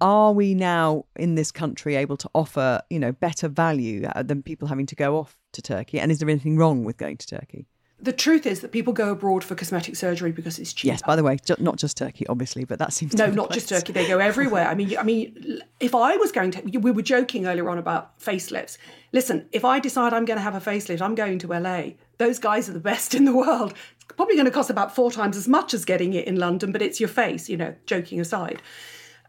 are 0.00 0.32
we 0.32 0.54
now 0.54 1.04
in 1.16 1.36
this 1.36 1.52
country 1.52 1.94
able 1.94 2.16
to 2.16 2.28
offer 2.34 2.82
you 2.90 2.98
know 2.98 3.12
better 3.12 3.48
value 3.48 4.04
uh, 4.14 4.22
than 4.22 4.42
people 4.42 4.66
having 4.66 4.86
to 4.86 4.96
go 4.96 5.16
off 5.16 5.38
to 5.52 5.62
Turkey 5.62 6.00
and 6.00 6.10
is 6.10 6.18
there 6.18 6.28
anything 6.28 6.56
wrong 6.56 6.84
with 6.84 6.96
going 6.96 7.16
to 7.16 7.26
Turkey 7.26 7.68
the 8.04 8.12
truth 8.12 8.44
is 8.44 8.60
that 8.60 8.70
people 8.70 8.92
go 8.92 9.10
abroad 9.10 9.42
for 9.42 9.54
cosmetic 9.54 9.96
surgery 9.96 10.30
because 10.30 10.58
it's 10.58 10.74
cheap. 10.74 10.88
Yes, 10.88 11.02
by 11.02 11.16
the 11.16 11.22
way, 11.22 11.38
not 11.58 11.76
just 11.76 11.96
Turkey, 11.96 12.26
obviously, 12.26 12.64
but 12.64 12.78
that 12.78 12.92
seems 12.92 13.12
to 13.12 13.16
be. 13.16 13.22
no, 13.30 13.34
not 13.34 13.50
just 13.50 13.70
Turkey. 13.70 13.94
They 13.94 14.06
go 14.06 14.18
everywhere. 14.18 14.66
I 14.68 14.74
mean, 14.74 14.96
I 14.98 15.02
mean, 15.02 15.62
if 15.80 15.94
I 15.94 16.16
was 16.16 16.30
going 16.30 16.50
to, 16.52 16.78
we 16.78 16.90
were 16.90 17.02
joking 17.02 17.46
earlier 17.46 17.68
on 17.70 17.78
about 17.78 18.18
facelifts. 18.20 18.76
Listen, 19.12 19.48
if 19.52 19.64
I 19.64 19.80
decide 19.80 20.12
I'm 20.12 20.26
going 20.26 20.36
to 20.36 20.42
have 20.42 20.54
a 20.54 20.60
facelift, 20.60 21.00
I'm 21.00 21.14
going 21.14 21.38
to 21.40 21.48
LA. 21.48 21.92
Those 22.18 22.38
guys 22.38 22.68
are 22.68 22.72
the 22.72 22.80
best 22.80 23.14
in 23.14 23.24
the 23.24 23.34
world. 23.34 23.72
It's 23.94 24.12
probably 24.16 24.34
going 24.34 24.46
to 24.46 24.52
cost 24.52 24.68
about 24.68 24.94
four 24.94 25.10
times 25.10 25.36
as 25.36 25.48
much 25.48 25.72
as 25.72 25.86
getting 25.86 26.12
it 26.12 26.26
in 26.26 26.36
London, 26.36 26.72
but 26.72 26.82
it's 26.82 27.00
your 27.00 27.08
face. 27.08 27.48
You 27.48 27.56
know, 27.56 27.74
joking 27.86 28.20
aside, 28.20 28.60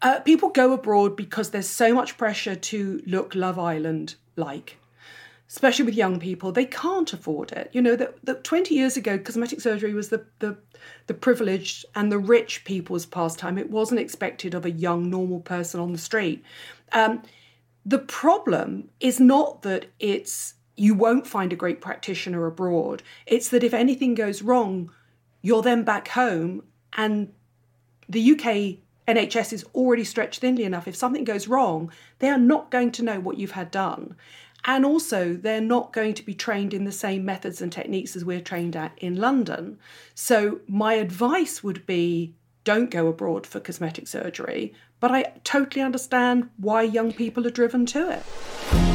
uh, 0.02 0.20
people 0.20 0.50
go 0.50 0.74
abroad 0.74 1.16
because 1.16 1.52
there's 1.52 1.70
so 1.70 1.94
much 1.94 2.18
pressure 2.18 2.56
to 2.56 3.02
look 3.06 3.36
Love 3.36 3.58
Island 3.58 4.16
like 4.36 4.78
especially 5.50 5.86
with 5.86 5.96
young 5.96 6.20
people, 6.20 6.52
they 6.52 6.66
can't 6.66 7.14
afford 7.14 7.52
it. 7.52 7.70
You 7.72 7.82
know, 7.82 7.96
that, 7.96 8.16
that 8.26 8.44
20 8.44 8.74
years 8.74 8.98
ago, 8.98 9.18
cosmetic 9.18 9.62
surgery 9.62 9.94
was 9.94 10.10
the, 10.10 10.26
the, 10.40 10.58
the 11.08 11.14
privileged 11.14 11.86
and 11.94 12.12
the 12.12 12.18
rich 12.18 12.66
people's 12.66 13.06
pastime. 13.06 13.58
It 13.58 13.70
wasn't 13.70 14.00
expected 14.00 14.54
of 14.54 14.66
a 14.66 14.72
young, 14.72 15.10
normal 15.10 15.40
person 15.40 15.80
on 15.80 15.92
the 15.92 16.00
street. 16.00 16.44
Um, 16.92 17.22
the 17.86 18.00
problem 18.00 18.90
is 19.00 19.20
not 19.20 19.62
that 19.62 19.86
it's 20.00 20.56
you 20.76 20.94
won't 20.94 21.28
find 21.28 21.54
a 21.54 21.56
great 21.56 21.80
practitioner 21.80 22.46
abroad. 22.46 23.02
It's 23.26 23.50
that 23.50 23.64
if 23.64 23.74
anything 23.74 24.14
goes 24.14 24.42
wrong, 24.42 24.92
you're 25.42 25.62
then 25.62 25.84
back 25.84 26.10
home 26.10 26.64
and 26.98 27.32
the 28.10 28.32
UK 28.32 28.80
NHS 29.08 29.54
is 29.54 29.66
already 29.76 30.04
stretched 30.04 30.42
thinly 30.42 30.64
enough. 30.64 30.88
If 30.88 30.96
something 30.96 31.24
goes 31.24 31.48
wrong, 31.48 31.92
they 32.20 32.30
are 32.30 32.38
not 32.38 32.72
going 32.72 32.92
to 32.94 33.04
know 33.04 33.20
what 33.20 33.38
you've 33.38 33.52
had 33.52 33.72
done. 33.72 34.16
And 34.68 34.84
also, 34.84 35.36
they're 35.36 35.62
not 35.62 35.94
going 35.94 36.16
to 36.16 36.26
be 36.26 36.34
trained 36.34 36.74
in 36.74 36.86
the 36.86 36.92
same 36.92 37.24
methods 37.24 37.62
and 37.62 37.72
techniques 37.72 38.16
as 38.16 38.26
we're 38.26 38.42
trained 38.42 38.76
at 38.76 38.98
in 38.98 39.16
London. 39.16 39.78
So, 40.16 40.62
my 40.68 40.96
advice 40.96 41.64
would 41.64 41.86
be 41.86 42.34
don't 42.64 42.90
go 42.90 43.08
abroad 43.08 43.46
for 43.46 43.60
cosmetic 43.60 44.08
surgery, 44.08 44.74
but 45.00 45.12
I 45.12 45.34
totally 45.44 45.84
understand 45.84 46.50
why 46.58 46.82
young 46.82 47.14
people 47.14 47.46
are 47.46 47.52
driven 47.52 47.86
to 47.88 48.10
it. 48.10 48.95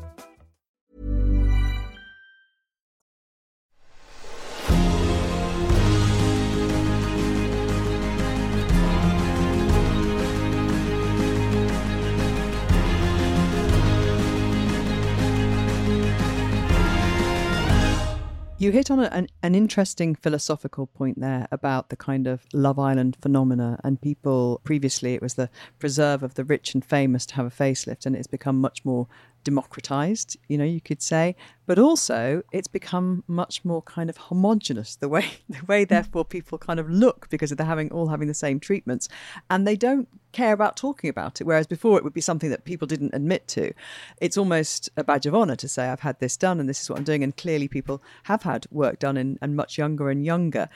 You 18.61 18.71
hit 18.71 18.91
on 18.91 18.99
an, 18.99 19.27
an 19.41 19.55
interesting 19.55 20.13
philosophical 20.13 20.85
point 20.85 21.19
there 21.19 21.47
about 21.51 21.89
the 21.89 21.95
kind 21.95 22.27
of 22.27 22.45
Love 22.53 22.77
Island 22.77 23.17
phenomena. 23.19 23.79
And 23.83 23.99
people, 23.99 24.61
previously, 24.63 25.15
it 25.15 25.21
was 25.23 25.33
the 25.33 25.49
preserve 25.79 26.21
of 26.21 26.35
the 26.35 26.43
rich 26.43 26.75
and 26.75 26.85
famous 26.85 27.25
to 27.25 27.35
have 27.37 27.47
a 27.47 27.49
facelift, 27.49 28.05
and 28.05 28.15
it's 28.15 28.27
become 28.27 28.61
much 28.61 28.85
more 28.85 29.07
democratized, 29.43 30.37
you 30.47 30.57
know, 30.57 30.63
you 30.63 30.81
could 30.81 31.01
say, 31.01 31.35
but 31.65 31.79
also 31.79 32.43
it's 32.51 32.67
become 32.67 33.23
much 33.27 33.63
more 33.63 33.81
kind 33.83 34.09
of 34.09 34.17
homogenous 34.17 34.95
the 34.95 35.07
way 35.07 35.25
the 35.49 35.63
way 35.65 35.85
therefore 35.85 36.25
people 36.25 36.57
kind 36.57 36.79
of 36.79 36.89
look 36.89 37.29
because 37.29 37.51
they're 37.51 37.65
having 37.65 37.91
all 37.91 38.07
having 38.07 38.27
the 38.27 38.33
same 38.33 38.59
treatments 38.59 39.07
and 39.49 39.67
they 39.67 39.75
don't 39.75 40.07
care 40.31 40.53
about 40.53 40.77
talking 40.77 41.09
about 41.09 41.41
it. 41.41 41.45
Whereas 41.45 41.67
before 41.67 41.97
it 41.97 42.03
would 42.03 42.13
be 42.13 42.21
something 42.21 42.49
that 42.49 42.65
people 42.65 42.87
didn't 42.87 43.13
admit 43.13 43.47
to. 43.49 43.73
It's 44.19 44.37
almost 44.37 44.89
a 44.97 45.03
badge 45.03 45.25
of 45.25 45.35
honor 45.35 45.55
to 45.57 45.67
say 45.67 45.87
i've 45.87 46.01
had 46.01 46.19
this 46.19 46.37
done 46.37 46.59
and 46.59 46.69
this 46.69 46.81
is 46.81 46.89
what 46.89 46.99
i'm 46.99 47.05
doing 47.05 47.23
and 47.23 47.35
clearly 47.35 47.67
people 47.67 48.01
have 48.23 48.43
had 48.43 48.67
work 48.71 48.99
done 48.99 49.17
and, 49.17 49.37
and 49.41 49.55
much 49.55 49.77
younger 49.77 50.09
and 50.09 50.25
younger. 50.25 50.69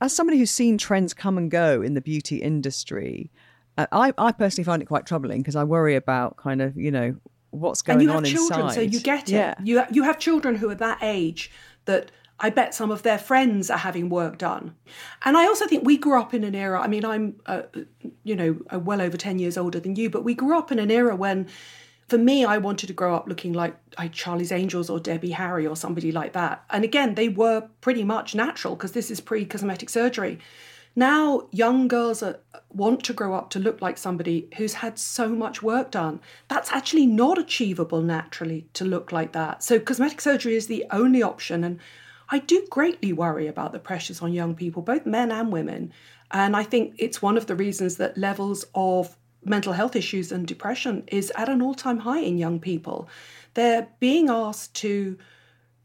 As 0.00 0.14
somebody 0.14 0.38
who's 0.38 0.50
seen 0.50 0.76
trends 0.76 1.14
come 1.14 1.38
and 1.38 1.50
go 1.50 1.80
in 1.80 1.94
the 1.94 2.02
beauty 2.02 2.36
industry, 2.36 3.30
uh, 3.78 3.86
I, 3.92 4.12
I 4.18 4.32
personally 4.32 4.64
find 4.64 4.82
it 4.82 4.86
quite 4.86 5.06
troubling 5.06 5.40
because 5.40 5.56
I 5.56 5.64
worry 5.64 5.96
about 5.96 6.36
kind 6.36 6.60
of, 6.60 6.76
you 6.76 6.90
know, 6.90 7.16
what's 7.58 7.82
going 7.82 7.96
on? 7.96 8.00
and 8.00 8.02
you 8.02 8.08
have 8.08 8.16
on 8.18 8.24
children, 8.24 8.60
inside. 8.66 8.74
So 8.74 8.80
you 8.80 9.00
get 9.00 9.28
it. 9.28 9.32
Yeah. 9.32 9.54
You, 9.62 9.82
you 9.90 10.02
have 10.04 10.18
children 10.18 10.56
who 10.56 10.70
are 10.70 10.74
that 10.74 10.98
age 11.02 11.50
that 11.86 12.10
I 12.38 12.50
bet 12.50 12.74
some 12.74 12.90
of 12.90 13.02
their 13.02 13.18
friends 13.18 13.70
are 13.70 13.78
having 13.78 14.08
work 14.08 14.36
done. 14.38 14.74
And 15.24 15.36
I 15.36 15.46
also 15.46 15.66
think 15.66 15.84
we 15.84 15.96
grew 15.96 16.20
up 16.20 16.34
in 16.34 16.44
an 16.44 16.54
era, 16.54 16.80
I 16.80 16.86
mean, 16.86 17.04
I'm, 17.04 17.36
uh, 17.46 17.62
you 18.24 18.36
know, 18.36 18.58
well 18.78 19.00
over 19.00 19.16
10 19.16 19.38
years 19.38 19.56
older 19.56 19.80
than 19.80 19.96
you, 19.96 20.10
but 20.10 20.22
we 20.22 20.34
grew 20.34 20.58
up 20.58 20.70
in 20.70 20.78
an 20.78 20.90
era 20.90 21.16
when, 21.16 21.48
for 22.08 22.18
me, 22.18 22.44
I 22.44 22.58
wanted 22.58 22.88
to 22.88 22.92
grow 22.92 23.14
up 23.14 23.26
looking 23.26 23.54
like, 23.54 23.74
like 23.98 24.12
Charlie's 24.12 24.52
Angels 24.52 24.90
or 24.90 25.00
Debbie 25.00 25.30
Harry 25.30 25.66
or 25.66 25.76
somebody 25.76 26.12
like 26.12 26.34
that. 26.34 26.62
And 26.70 26.84
again, 26.84 27.14
they 27.14 27.28
were 27.28 27.68
pretty 27.80 28.04
much 28.04 28.34
natural 28.34 28.76
because 28.76 28.92
this 28.92 29.10
is 29.10 29.20
pre 29.20 29.46
cosmetic 29.46 29.88
surgery. 29.88 30.38
Now, 30.98 31.46
young 31.52 31.88
girls 31.88 32.22
are, 32.22 32.40
want 32.70 33.04
to 33.04 33.12
grow 33.12 33.34
up 33.34 33.50
to 33.50 33.58
look 33.58 33.82
like 33.82 33.98
somebody 33.98 34.48
who's 34.56 34.74
had 34.74 34.98
so 34.98 35.28
much 35.28 35.62
work 35.62 35.90
done. 35.90 36.20
That's 36.48 36.72
actually 36.72 37.06
not 37.06 37.36
achievable 37.36 38.00
naturally 38.00 38.66
to 38.72 38.86
look 38.86 39.12
like 39.12 39.32
that. 39.32 39.62
So, 39.62 39.78
cosmetic 39.78 40.22
surgery 40.22 40.56
is 40.56 40.68
the 40.68 40.86
only 40.90 41.22
option. 41.22 41.64
And 41.64 41.80
I 42.30 42.38
do 42.38 42.66
greatly 42.70 43.12
worry 43.12 43.46
about 43.46 43.72
the 43.72 43.78
pressures 43.78 44.22
on 44.22 44.32
young 44.32 44.54
people, 44.54 44.80
both 44.80 45.04
men 45.04 45.30
and 45.30 45.52
women. 45.52 45.92
And 46.30 46.56
I 46.56 46.62
think 46.62 46.94
it's 46.96 47.20
one 47.20 47.36
of 47.36 47.46
the 47.46 47.54
reasons 47.54 47.98
that 47.98 48.16
levels 48.16 48.64
of 48.74 49.18
mental 49.44 49.74
health 49.74 49.94
issues 49.94 50.32
and 50.32 50.46
depression 50.46 51.04
is 51.08 51.30
at 51.36 51.50
an 51.50 51.60
all 51.60 51.74
time 51.74 51.98
high 51.98 52.20
in 52.20 52.38
young 52.38 52.58
people. 52.58 53.06
They're 53.52 53.88
being 54.00 54.30
asked 54.30 54.74
to 54.76 55.18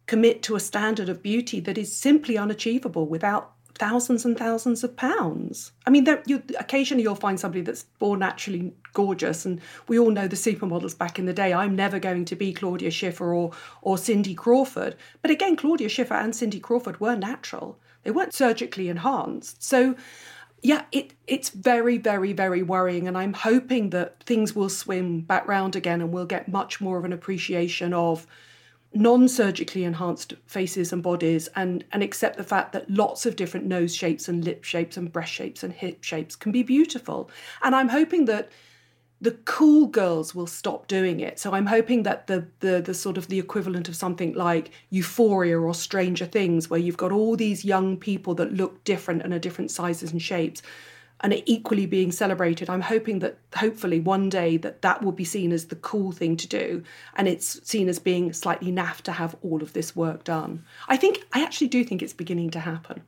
commit 0.07 0.41
to 0.43 0.55
a 0.55 0.59
standard 0.59 1.09
of 1.09 1.21
beauty 1.21 1.59
that 1.59 1.77
is 1.77 1.95
simply 1.95 2.37
unachievable 2.37 3.07
without 3.07 3.53
thousands 3.81 4.25
and 4.25 4.37
thousands 4.37 4.83
of 4.83 4.95
pounds. 4.95 5.71
I 5.87 5.89
mean, 5.89 6.05
you, 6.27 6.43
occasionally 6.59 7.01
you'll 7.01 7.15
find 7.15 7.39
somebody 7.39 7.63
that's 7.63 7.81
born 7.97 8.19
naturally 8.19 8.73
gorgeous, 8.93 9.43
and 9.43 9.59
we 9.87 9.97
all 9.97 10.11
know 10.11 10.27
the 10.27 10.35
supermodels 10.35 10.95
back 10.95 11.17
in 11.17 11.25
the 11.25 11.33
day. 11.33 11.51
I'm 11.51 11.75
never 11.75 11.97
going 11.97 12.25
to 12.25 12.35
be 12.35 12.53
Claudia 12.53 12.91
Schiffer 12.91 13.33
or 13.33 13.53
or 13.81 13.97
Cindy 13.97 14.35
Crawford, 14.35 14.95
but 15.23 15.31
again, 15.31 15.55
Claudia 15.55 15.89
Schiffer 15.89 16.13
and 16.13 16.35
Cindy 16.35 16.59
Crawford 16.59 16.99
were 16.99 17.15
natural. 17.15 17.79
They 18.03 18.11
weren't 18.11 18.35
surgically 18.35 18.87
enhanced. 18.87 19.63
So, 19.63 19.95
yeah, 20.61 20.83
it 20.91 21.13
it's 21.25 21.49
very, 21.49 21.97
very, 21.97 22.33
very 22.33 22.61
worrying, 22.61 23.07
and 23.07 23.17
I'm 23.17 23.33
hoping 23.33 23.89
that 23.89 24.21
things 24.23 24.55
will 24.55 24.69
swim 24.69 25.21
back 25.21 25.47
round 25.47 25.75
again, 25.75 26.01
and 26.01 26.11
we'll 26.13 26.27
get 26.27 26.47
much 26.47 26.81
more 26.81 26.99
of 26.99 27.05
an 27.05 27.13
appreciation 27.13 27.95
of 27.95 28.27
non-surgically 28.93 29.83
enhanced 29.85 30.33
faces 30.45 30.91
and 30.91 31.01
bodies 31.01 31.47
and 31.55 31.85
and 31.93 32.03
accept 32.03 32.37
the 32.37 32.43
fact 32.43 32.73
that 32.73 32.89
lots 32.89 33.25
of 33.25 33.35
different 33.35 33.65
nose 33.65 33.95
shapes 33.95 34.27
and 34.27 34.43
lip 34.43 34.63
shapes 34.63 34.97
and 34.97 35.13
breast 35.13 35.31
shapes 35.31 35.63
and 35.63 35.73
hip 35.73 36.03
shapes 36.03 36.35
can 36.35 36.51
be 36.51 36.63
beautiful. 36.63 37.29
And 37.63 37.73
i'm 37.73 37.89
hoping 37.89 38.25
that 38.25 38.51
the 39.21 39.31
cool 39.45 39.85
girls 39.85 40.33
will 40.33 40.47
stop 40.47 40.87
doing 40.87 41.21
it. 41.21 41.39
So 41.39 41.53
i'm 41.53 41.67
hoping 41.67 42.03
that 42.03 42.27
the 42.27 42.47
the 42.59 42.81
the 42.81 42.93
sort 42.93 43.17
of 43.17 43.27
the 43.27 43.39
equivalent 43.39 43.87
of 43.87 43.95
something 43.95 44.33
like 44.33 44.71
euphoria 44.89 45.57
or 45.57 45.73
stranger 45.73 46.25
things 46.25 46.69
where 46.69 46.79
you've 46.79 46.97
got 46.97 47.13
all 47.13 47.37
these 47.37 47.63
young 47.63 47.95
people 47.95 48.35
that 48.35 48.53
look 48.53 48.83
different 48.83 49.21
and 49.21 49.33
are 49.33 49.39
different 49.39 49.71
sizes 49.71 50.11
and 50.11 50.21
shapes 50.21 50.61
and 51.21 51.33
are 51.33 51.41
equally 51.45 51.85
being 51.85 52.11
celebrated. 52.11 52.69
I'm 52.69 52.81
hoping 52.81 53.19
that 53.19 53.37
hopefully 53.55 53.99
one 53.99 54.29
day 54.29 54.57
that 54.57 54.81
that 54.81 55.03
will 55.03 55.11
be 55.11 55.23
seen 55.23 55.51
as 55.51 55.67
the 55.67 55.75
cool 55.75 56.11
thing 56.11 56.35
to 56.37 56.47
do 56.47 56.83
and 57.15 57.27
it's 57.27 57.65
seen 57.67 57.87
as 57.87 57.99
being 57.99 58.33
slightly 58.33 58.71
naff 58.71 59.01
to 59.01 59.13
have 59.13 59.35
all 59.41 59.61
of 59.61 59.73
this 59.73 59.95
work 59.95 60.23
done. 60.23 60.63
I 60.87 60.97
think 60.97 61.25
I 61.33 61.43
actually 61.43 61.67
do 61.67 61.83
think 61.83 62.01
it's 62.01 62.13
beginning 62.13 62.49
to 62.51 62.59
happen. 62.59 63.03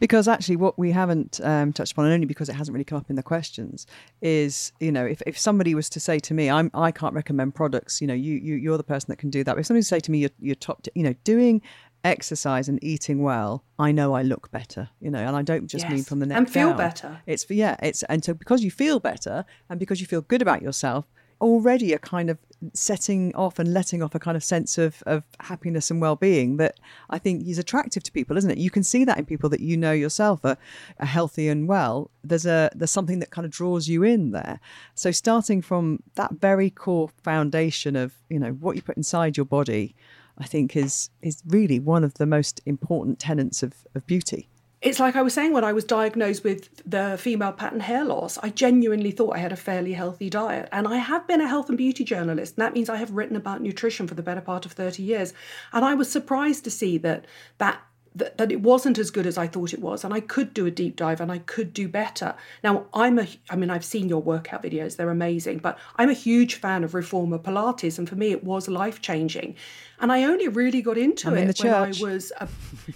Because 0.00 0.28
actually, 0.28 0.56
what 0.56 0.78
we 0.78 0.90
haven't 0.90 1.40
um, 1.42 1.72
touched 1.72 1.92
upon, 1.92 2.06
and 2.06 2.14
only 2.14 2.26
because 2.26 2.48
it 2.48 2.54
hasn't 2.54 2.74
really 2.74 2.84
come 2.84 2.98
up 2.98 3.10
in 3.10 3.16
the 3.16 3.22
questions, 3.22 3.86
is 4.20 4.72
you 4.80 4.92
know 4.92 5.04
if, 5.04 5.22
if 5.26 5.38
somebody 5.38 5.74
was 5.74 5.88
to 5.90 6.00
say 6.00 6.18
to 6.20 6.34
me, 6.34 6.50
I'm 6.50 6.70
I 6.74 6.90
can't 6.90 7.14
recommend 7.14 7.54
products. 7.54 8.00
You 8.00 8.06
know, 8.06 8.14
you 8.14 8.34
you 8.34 8.54
you're 8.56 8.76
the 8.76 8.84
person 8.84 9.06
that 9.08 9.16
can 9.16 9.30
do 9.30 9.42
that. 9.44 9.54
But 9.54 9.60
if 9.60 9.66
somebody 9.66 9.82
say 9.82 10.00
to 10.00 10.10
me, 10.10 10.18
you're, 10.18 10.30
you're 10.40 10.54
top, 10.56 10.86
you 10.94 11.02
know, 11.02 11.14
doing 11.24 11.62
exercise 12.04 12.68
and 12.68 12.82
eating 12.82 13.22
well, 13.22 13.64
I 13.78 13.92
know 13.92 14.14
I 14.14 14.22
look 14.22 14.50
better, 14.50 14.88
you 15.00 15.10
know, 15.10 15.20
and 15.20 15.36
I 15.36 15.42
don't 15.42 15.66
just 15.66 15.84
yes. 15.84 15.92
mean 15.92 16.04
from 16.04 16.18
the 16.18 16.26
neck 16.26 16.38
and 16.38 16.50
feel 16.50 16.68
down. 16.68 16.76
better. 16.76 17.20
It's 17.26 17.46
yeah, 17.48 17.76
it's 17.82 18.02
and 18.04 18.24
so 18.24 18.34
because 18.34 18.64
you 18.64 18.70
feel 18.70 19.00
better 19.00 19.44
and 19.68 19.78
because 19.78 20.00
you 20.00 20.06
feel 20.06 20.22
good 20.22 20.42
about 20.42 20.62
yourself, 20.62 21.06
already 21.40 21.92
a 21.92 21.98
kind 21.98 22.30
of 22.30 22.38
setting 22.72 23.34
off 23.34 23.58
and 23.58 23.74
letting 23.74 24.02
off 24.02 24.14
a 24.14 24.18
kind 24.20 24.36
of 24.36 24.44
sense 24.44 24.78
of 24.78 25.02
of 25.06 25.24
happiness 25.40 25.90
and 25.90 26.00
well-being 26.00 26.56
that 26.58 26.78
I 27.10 27.18
think 27.18 27.46
is 27.46 27.58
attractive 27.58 28.02
to 28.04 28.12
people, 28.12 28.36
isn't 28.36 28.50
it? 28.50 28.58
You 28.58 28.70
can 28.70 28.84
see 28.84 29.04
that 29.04 29.18
in 29.18 29.26
people 29.26 29.50
that 29.50 29.60
you 29.60 29.76
know 29.76 29.92
yourself 29.92 30.44
are, 30.44 30.56
are 31.00 31.06
healthy 31.06 31.48
and 31.48 31.68
well. 31.68 32.10
There's 32.24 32.46
a 32.46 32.70
there's 32.74 32.90
something 32.90 33.18
that 33.20 33.30
kind 33.30 33.44
of 33.44 33.50
draws 33.50 33.88
you 33.88 34.02
in 34.02 34.32
there. 34.32 34.60
So 34.94 35.10
starting 35.10 35.62
from 35.62 36.02
that 36.14 36.32
very 36.32 36.70
core 36.70 37.10
foundation 37.22 37.96
of 37.96 38.14
you 38.28 38.38
know 38.38 38.52
what 38.52 38.76
you 38.76 38.82
put 38.82 38.96
inside 38.96 39.36
your 39.36 39.46
body 39.46 39.94
I 40.38 40.44
think 40.44 40.76
is 40.76 41.10
is 41.20 41.42
really 41.46 41.78
one 41.78 42.04
of 42.04 42.14
the 42.14 42.26
most 42.26 42.60
important 42.66 43.18
tenets 43.18 43.62
of, 43.62 43.74
of 43.94 44.06
beauty. 44.06 44.48
It's 44.82 44.98
like 44.98 45.14
I 45.14 45.22
was 45.22 45.32
saying 45.32 45.52
when 45.52 45.62
I 45.62 45.72
was 45.72 45.84
diagnosed 45.84 46.42
with 46.42 46.82
the 46.84 47.16
female 47.16 47.52
pattern 47.52 47.78
hair 47.78 48.04
loss, 48.04 48.36
I 48.38 48.48
genuinely 48.48 49.12
thought 49.12 49.36
I 49.36 49.38
had 49.38 49.52
a 49.52 49.56
fairly 49.56 49.92
healthy 49.92 50.28
diet. 50.28 50.68
And 50.72 50.88
I 50.88 50.96
have 50.96 51.24
been 51.28 51.40
a 51.40 51.46
health 51.46 51.68
and 51.68 51.78
beauty 51.78 52.02
journalist. 52.02 52.56
And 52.56 52.62
that 52.62 52.74
means 52.74 52.88
I 52.88 52.96
have 52.96 53.12
written 53.12 53.36
about 53.36 53.62
nutrition 53.62 54.08
for 54.08 54.14
the 54.14 54.24
better 54.24 54.40
part 54.40 54.66
of 54.66 54.72
30 54.72 55.04
years. 55.04 55.34
And 55.72 55.84
I 55.84 55.94
was 55.94 56.10
surprised 56.10 56.64
to 56.64 56.70
see 56.70 56.98
that 56.98 57.26
that 57.58 57.80
that, 58.14 58.38
that 58.38 58.52
it 58.52 58.60
wasn't 58.60 58.98
as 58.98 59.10
good 59.10 59.26
as 59.26 59.38
I 59.38 59.46
thought 59.46 59.72
it 59.72 59.80
was, 59.80 60.04
and 60.04 60.12
I 60.12 60.20
could 60.20 60.52
do 60.52 60.66
a 60.66 60.70
deep 60.70 60.96
dive 60.96 61.20
and 61.20 61.32
I 61.32 61.38
could 61.38 61.72
do 61.72 61.88
better. 61.88 62.34
Now, 62.62 62.86
I'm 62.92 63.18
a, 63.18 63.26
I 63.50 63.56
mean, 63.56 63.70
I've 63.70 63.84
seen 63.84 64.08
your 64.08 64.20
workout 64.20 64.62
videos, 64.62 64.96
they're 64.96 65.10
amazing, 65.10 65.58
but 65.58 65.78
I'm 65.96 66.10
a 66.10 66.14
huge 66.14 66.56
fan 66.56 66.84
of 66.84 66.94
Reformer 66.94 67.38
Pilates, 67.38 67.98
and 67.98 68.08
for 68.08 68.16
me, 68.16 68.32
it 68.32 68.44
was 68.44 68.68
life 68.68 69.00
changing. 69.00 69.56
And 70.00 70.12
I 70.12 70.24
only 70.24 70.48
really 70.48 70.82
got 70.82 70.98
into 70.98 71.28
I'm 71.28 71.34
it 71.34 71.40
in 71.40 71.46
when 71.46 71.54
church. 71.54 72.02
I 72.02 72.04
was, 72.04 72.32
uh, 72.40 72.46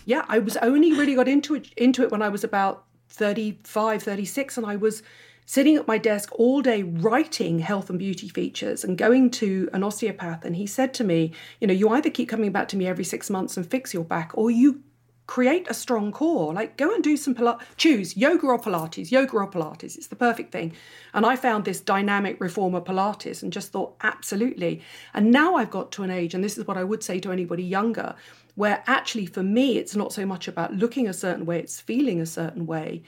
yeah, 0.05 0.25
I 0.29 0.39
was 0.39 0.57
only 0.59 0.93
really 0.93 1.15
got 1.15 1.29
into 1.29 1.55
it, 1.55 1.73
into 1.77 2.03
it 2.03 2.11
when 2.11 2.23
I 2.23 2.29
was 2.29 2.45
about 2.45 2.85
35, 3.11 4.03
36, 4.03 4.57
and 4.57 4.67
I 4.67 4.77
was 4.77 5.03
sitting 5.47 5.77
at 5.77 5.87
my 5.87 5.97
desk 5.97 6.29
all 6.33 6.61
day 6.61 6.83
writing 6.83 7.61
health 7.61 7.89
and 7.89 8.01
beauty 8.01 8.29
features 8.29 8.83
and 8.83 8.99
going 8.99 9.31
to 9.31 9.71
an 9.73 9.85
osteopath 9.85 10.45
and 10.45 10.57
he 10.57 10.67
said 10.67 10.93
to 10.93 11.05
me 11.05 11.33
you 11.61 11.69
know 11.69 11.73
you 11.73 11.89
either 11.91 12.11
keep 12.11 12.29
coming 12.29 12.51
back 12.51 12.67
to 12.67 12.77
me 12.77 12.85
every 12.85 13.05
6 13.05 13.31
months 13.31 13.57
and 13.57 13.65
fix 13.71 13.95
your 13.95 14.03
back 14.03 14.33
or 14.35 14.51
you 14.51 14.83
create 15.27 15.67
a 15.69 15.75
strong 15.75 16.13
core. 16.13 16.53
Like 16.53 16.77
go 16.77 16.95
and 16.95 17.03
do 17.03 17.17
some 17.17 17.35
Pilates, 17.35 17.63
choose 17.77 18.17
yoga 18.17 18.47
or 18.47 18.59
Pilates, 18.59 19.11
yoga 19.11 19.37
or 19.37 19.51
Pilates. 19.51 19.97
It's 19.97 20.07
the 20.07 20.17
perfect 20.17 20.53
thing. 20.53 20.73
And 21.15 21.27
I 21.27 21.37
found 21.37 21.65
this 21.65 21.81
dynamic 21.81 22.41
reformer 22.41 22.81
Pilates 22.81 23.43
and 23.43 23.53
just 23.53 23.73
thought, 23.73 23.97
absolutely. 24.03 24.83
And 25.15 25.31
now 25.31 25.57
I've 25.57 25.71
got 25.71 25.91
to 25.93 26.03
an 26.03 26.11
age, 26.11 26.35
and 26.35 26.45
this 26.45 26.57
is 26.57 26.67
what 26.67 26.77
I 26.77 26.85
would 26.85 27.03
say 27.03 27.19
to 27.21 27.33
anybody 27.33 27.65
younger, 27.65 28.15
where 28.55 28.83
actually 28.87 29.27
for 29.27 29.43
me, 29.43 29.79
it's 29.79 29.97
not 29.97 30.13
so 30.13 30.25
much 30.25 30.49
about 30.49 30.75
looking 30.75 31.09
a 31.09 31.13
certain 31.13 31.45
way, 31.45 31.59
it's 31.59 31.81
feeling 31.81 32.21
a 32.21 32.27
certain 32.27 32.67
way. 32.67 33.03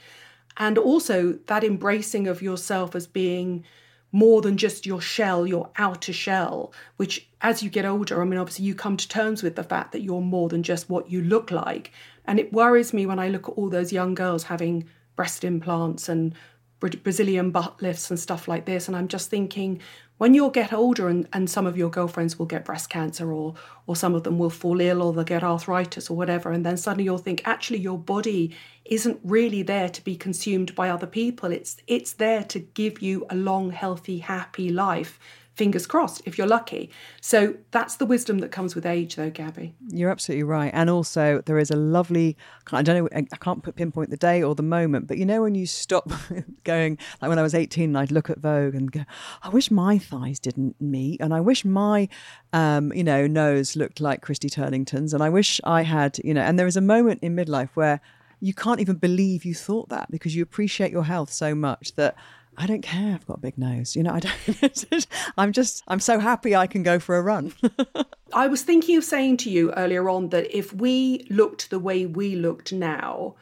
And 0.56 0.76
also 0.76 1.38
that 1.46 1.62
embracing 1.62 2.26
of 2.26 2.42
yourself 2.42 2.96
as 2.96 3.06
being 3.06 3.64
more 4.10 4.40
than 4.40 4.56
just 4.56 4.86
your 4.86 5.00
shell, 5.00 5.46
your 5.46 5.70
outer 5.76 6.12
shell, 6.12 6.72
which 6.96 7.28
as 7.40 7.62
you 7.62 7.70
get 7.70 7.84
older, 7.84 8.20
I 8.20 8.24
mean, 8.24 8.38
obviously 8.38 8.64
you 8.64 8.74
come 8.74 8.96
to 8.96 9.08
terms 9.08 9.42
with 9.42 9.56
the 9.56 9.62
fact 9.62 9.92
that 9.92 10.02
you're 10.02 10.20
more 10.20 10.48
than 10.48 10.62
just 10.62 10.88
what 10.88 11.10
you 11.10 11.22
look 11.22 11.50
like. 11.50 11.92
And 12.24 12.38
it 12.38 12.52
worries 12.52 12.92
me 12.92 13.06
when 13.06 13.18
I 13.18 13.28
look 13.28 13.48
at 13.48 13.54
all 13.54 13.68
those 13.68 13.92
young 13.92 14.14
girls 14.14 14.44
having 14.44 14.88
breast 15.16 15.44
implants 15.44 16.08
and 16.08 16.34
Brazilian 16.80 17.50
butt 17.50 17.82
lifts 17.82 18.10
and 18.10 18.18
stuff 18.18 18.48
like 18.48 18.64
this. 18.64 18.88
And 18.88 18.96
I'm 18.96 19.08
just 19.08 19.30
thinking, 19.30 19.80
when 20.18 20.34
you'll 20.34 20.50
get 20.50 20.72
older 20.72 21.08
and, 21.08 21.28
and 21.32 21.48
some 21.48 21.66
of 21.66 21.76
your 21.76 21.90
girlfriends 21.90 22.38
will 22.38 22.46
get 22.46 22.64
breast 22.64 22.90
cancer 22.90 23.32
or 23.32 23.54
or 23.86 23.96
some 23.96 24.14
of 24.14 24.24
them 24.24 24.38
will 24.38 24.50
fall 24.50 24.80
ill 24.80 25.00
or 25.00 25.12
they'll 25.12 25.24
get 25.24 25.42
arthritis 25.42 26.10
or 26.10 26.16
whatever, 26.16 26.50
and 26.50 26.66
then 26.66 26.76
suddenly 26.76 27.04
you'll 27.04 27.18
think, 27.18 27.40
actually 27.46 27.78
your 27.78 27.98
body 27.98 28.54
isn't 28.84 29.18
really 29.24 29.62
there 29.62 29.88
to 29.88 30.04
be 30.04 30.16
consumed 30.16 30.74
by 30.74 30.90
other 30.90 31.06
people. 31.06 31.52
It's 31.52 31.76
it's 31.86 32.12
there 32.12 32.42
to 32.44 32.58
give 32.58 33.00
you 33.00 33.26
a 33.30 33.36
long, 33.36 33.70
healthy, 33.70 34.18
happy 34.18 34.70
life 34.70 35.18
fingers 35.58 35.88
crossed 35.88 36.22
if 36.24 36.38
you're 36.38 36.46
lucky. 36.46 36.88
So 37.20 37.56
that's 37.72 37.96
the 37.96 38.06
wisdom 38.06 38.38
that 38.38 38.52
comes 38.52 38.76
with 38.76 38.86
age, 38.86 39.16
though, 39.16 39.28
Gabby. 39.28 39.74
You're 39.88 40.08
absolutely 40.08 40.44
right. 40.44 40.70
And 40.72 40.88
also, 40.88 41.42
there 41.46 41.58
is 41.58 41.70
a 41.72 41.76
lovely, 41.76 42.36
I 42.70 42.80
don't 42.82 42.96
know, 42.96 43.08
I 43.12 43.36
can't 43.36 43.62
put 43.64 43.74
pinpoint 43.74 44.10
the 44.10 44.16
day 44.16 44.40
or 44.40 44.54
the 44.54 44.62
moment, 44.62 45.08
but 45.08 45.18
you 45.18 45.26
know, 45.26 45.42
when 45.42 45.56
you 45.56 45.66
stop 45.66 46.10
going, 46.64 46.96
like 47.20 47.28
when 47.28 47.40
I 47.40 47.42
was 47.42 47.56
18, 47.56 47.96
I'd 47.96 48.12
look 48.12 48.30
at 48.30 48.38
Vogue 48.38 48.76
and 48.76 48.90
go, 48.90 49.04
I 49.42 49.48
wish 49.48 49.70
my 49.70 49.98
thighs 49.98 50.38
didn't 50.38 50.80
meet. 50.80 51.20
And 51.20 51.34
I 51.34 51.40
wish 51.40 51.64
my, 51.64 52.08
um, 52.52 52.92
you 52.92 53.02
know, 53.02 53.26
nose 53.26 53.74
looked 53.74 54.00
like 54.00 54.22
Christy 54.22 54.48
Turlington's. 54.48 55.12
And 55.12 55.24
I 55.24 55.28
wish 55.28 55.60
I 55.64 55.82
had, 55.82 56.20
you 56.22 56.34
know, 56.34 56.42
and 56.42 56.56
there 56.56 56.68
is 56.68 56.76
a 56.76 56.80
moment 56.80 57.18
in 57.20 57.34
midlife 57.34 57.70
where 57.74 58.00
you 58.40 58.54
can't 58.54 58.78
even 58.78 58.94
believe 58.94 59.44
you 59.44 59.54
thought 59.54 59.88
that 59.88 60.08
because 60.08 60.36
you 60.36 60.42
appreciate 60.44 60.92
your 60.92 61.02
health 61.02 61.32
so 61.32 61.56
much 61.56 61.96
that 61.96 62.14
I 62.58 62.66
don't 62.66 62.82
care. 62.82 63.14
I've 63.14 63.26
got 63.26 63.38
a 63.38 63.40
big 63.40 63.56
nose. 63.56 63.94
You 63.94 64.02
know, 64.02 64.12
I 64.12 64.20
don't. 64.20 65.06
I'm 65.38 65.52
just. 65.52 65.84
I'm 65.86 66.00
so 66.00 66.18
happy 66.18 66.56
I 66.56 66.66
can 66.66 66.82
go 66.82 66.98
for 66.98 67.16
a 67.16 67.22
run. 67.22 67.52
I 68.32 68.48
was 68.48 68.62
thinking 68.62 68.96
of 68.96 69.04
saying 69.04 69.36
to 69.38 69.50
you 69.50 69.72
earlier 69.72 70.10
on 70.10 70.30
that 70.30 70.54
if 70.56 70.74
we 70.74 71.26
looked 71.30 71.70
the 71.70 71.78
way 71.78 72.04
we 72.04 72.34
looked 72.34 72.72
now, 72.72 73.36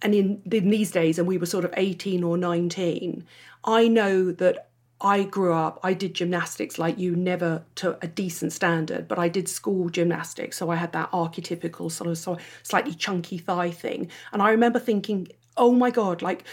and 0.00 0.14
in, 0.14 0.42
in 0.50 0.70
these 0.70 0.90
days, 0.90 1.18
and 1.18 1.28
we 1.28 1.36
were 1.36 1.46
sort 1.46 1.66
of 1.66 1.74
18 1.76 2.24
or 2.24 2.38
19, 2.38 3.24
I 3.64 3.88
know 3.88 4.32
that 4.32 4.70
I 5.02 5.24
grew 5.24 5.52
up, 5.52 5.80
I 5.82 5.94
did 5.94 6.14
gymnastics 6.14 6.78
like 6.78 6.98
you, 6.98 7.14
never 7.14 7.64
to 7.76 7.98
a 8.02 8.08
decent 8.08 8.52
standard, 8.52 9.06
but 9.06 9.18
I 9.18 9.28
did 9.28 9.48
school 9.48 9.90
gymnastics. 9.90 10.56
So 10.56 10.70
I 10.70 10.76
had 10.76 10.92
that 10.92 11.10
archetypical 11.10 11.90
sort 11.90 12.08
of, 12.08 12.16
sort 12.16 12.40
of 12.40 12.46
slightly 12.62 12.94
chunky 12.94 13.36
thigh 13.36 13.70
thing. 13.70 14.10
And 14.32 14.40
I 14.40 14.50
remember 14.50 14.78
thinking, 14.78 15.28
oh 15.56 15.72
my 15.72 15.90
God, 15.90 16.22
like, 16.22 16.44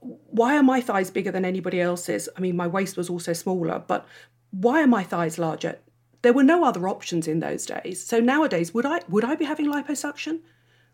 why 0.00 0.56
are 0.56 0.62
my 0.62 0.80
thighs 0.80 1.10
bigger 1.10 1.30
than 1.30 1.44
anybody 1.44 1.80
else's? 1.80 2.28
I 2.36 2.40
mean, 2.40 2.56
my 2.56 2.66
waist 2.66 2.96
was 2.96 3.08
also 3.08 3.32
smaller, 3.32 3.82
but 3.86 4.06
why 4.50 4.82
are 4.82 4.86
my 4.86 5.02
thighs 5.02 5.38
larger? 5.38 5.78
There 6.22 6.32
were 6.32 6.42
no 6.42 6.64
other 6.64 6.88
options 6.88 7.26
in 7.26 7.40
those 7.40 7.66
days. 7.66 8.04
So 8.04 8.20
nowadays, 8.20 8.72
would 8.72 8.86
I 8.86 9.00
would 9.08 9.24
I 9.24 9.34
be 9.34 9.44
having 9.44 9.66
liposuction? 9.66 10.40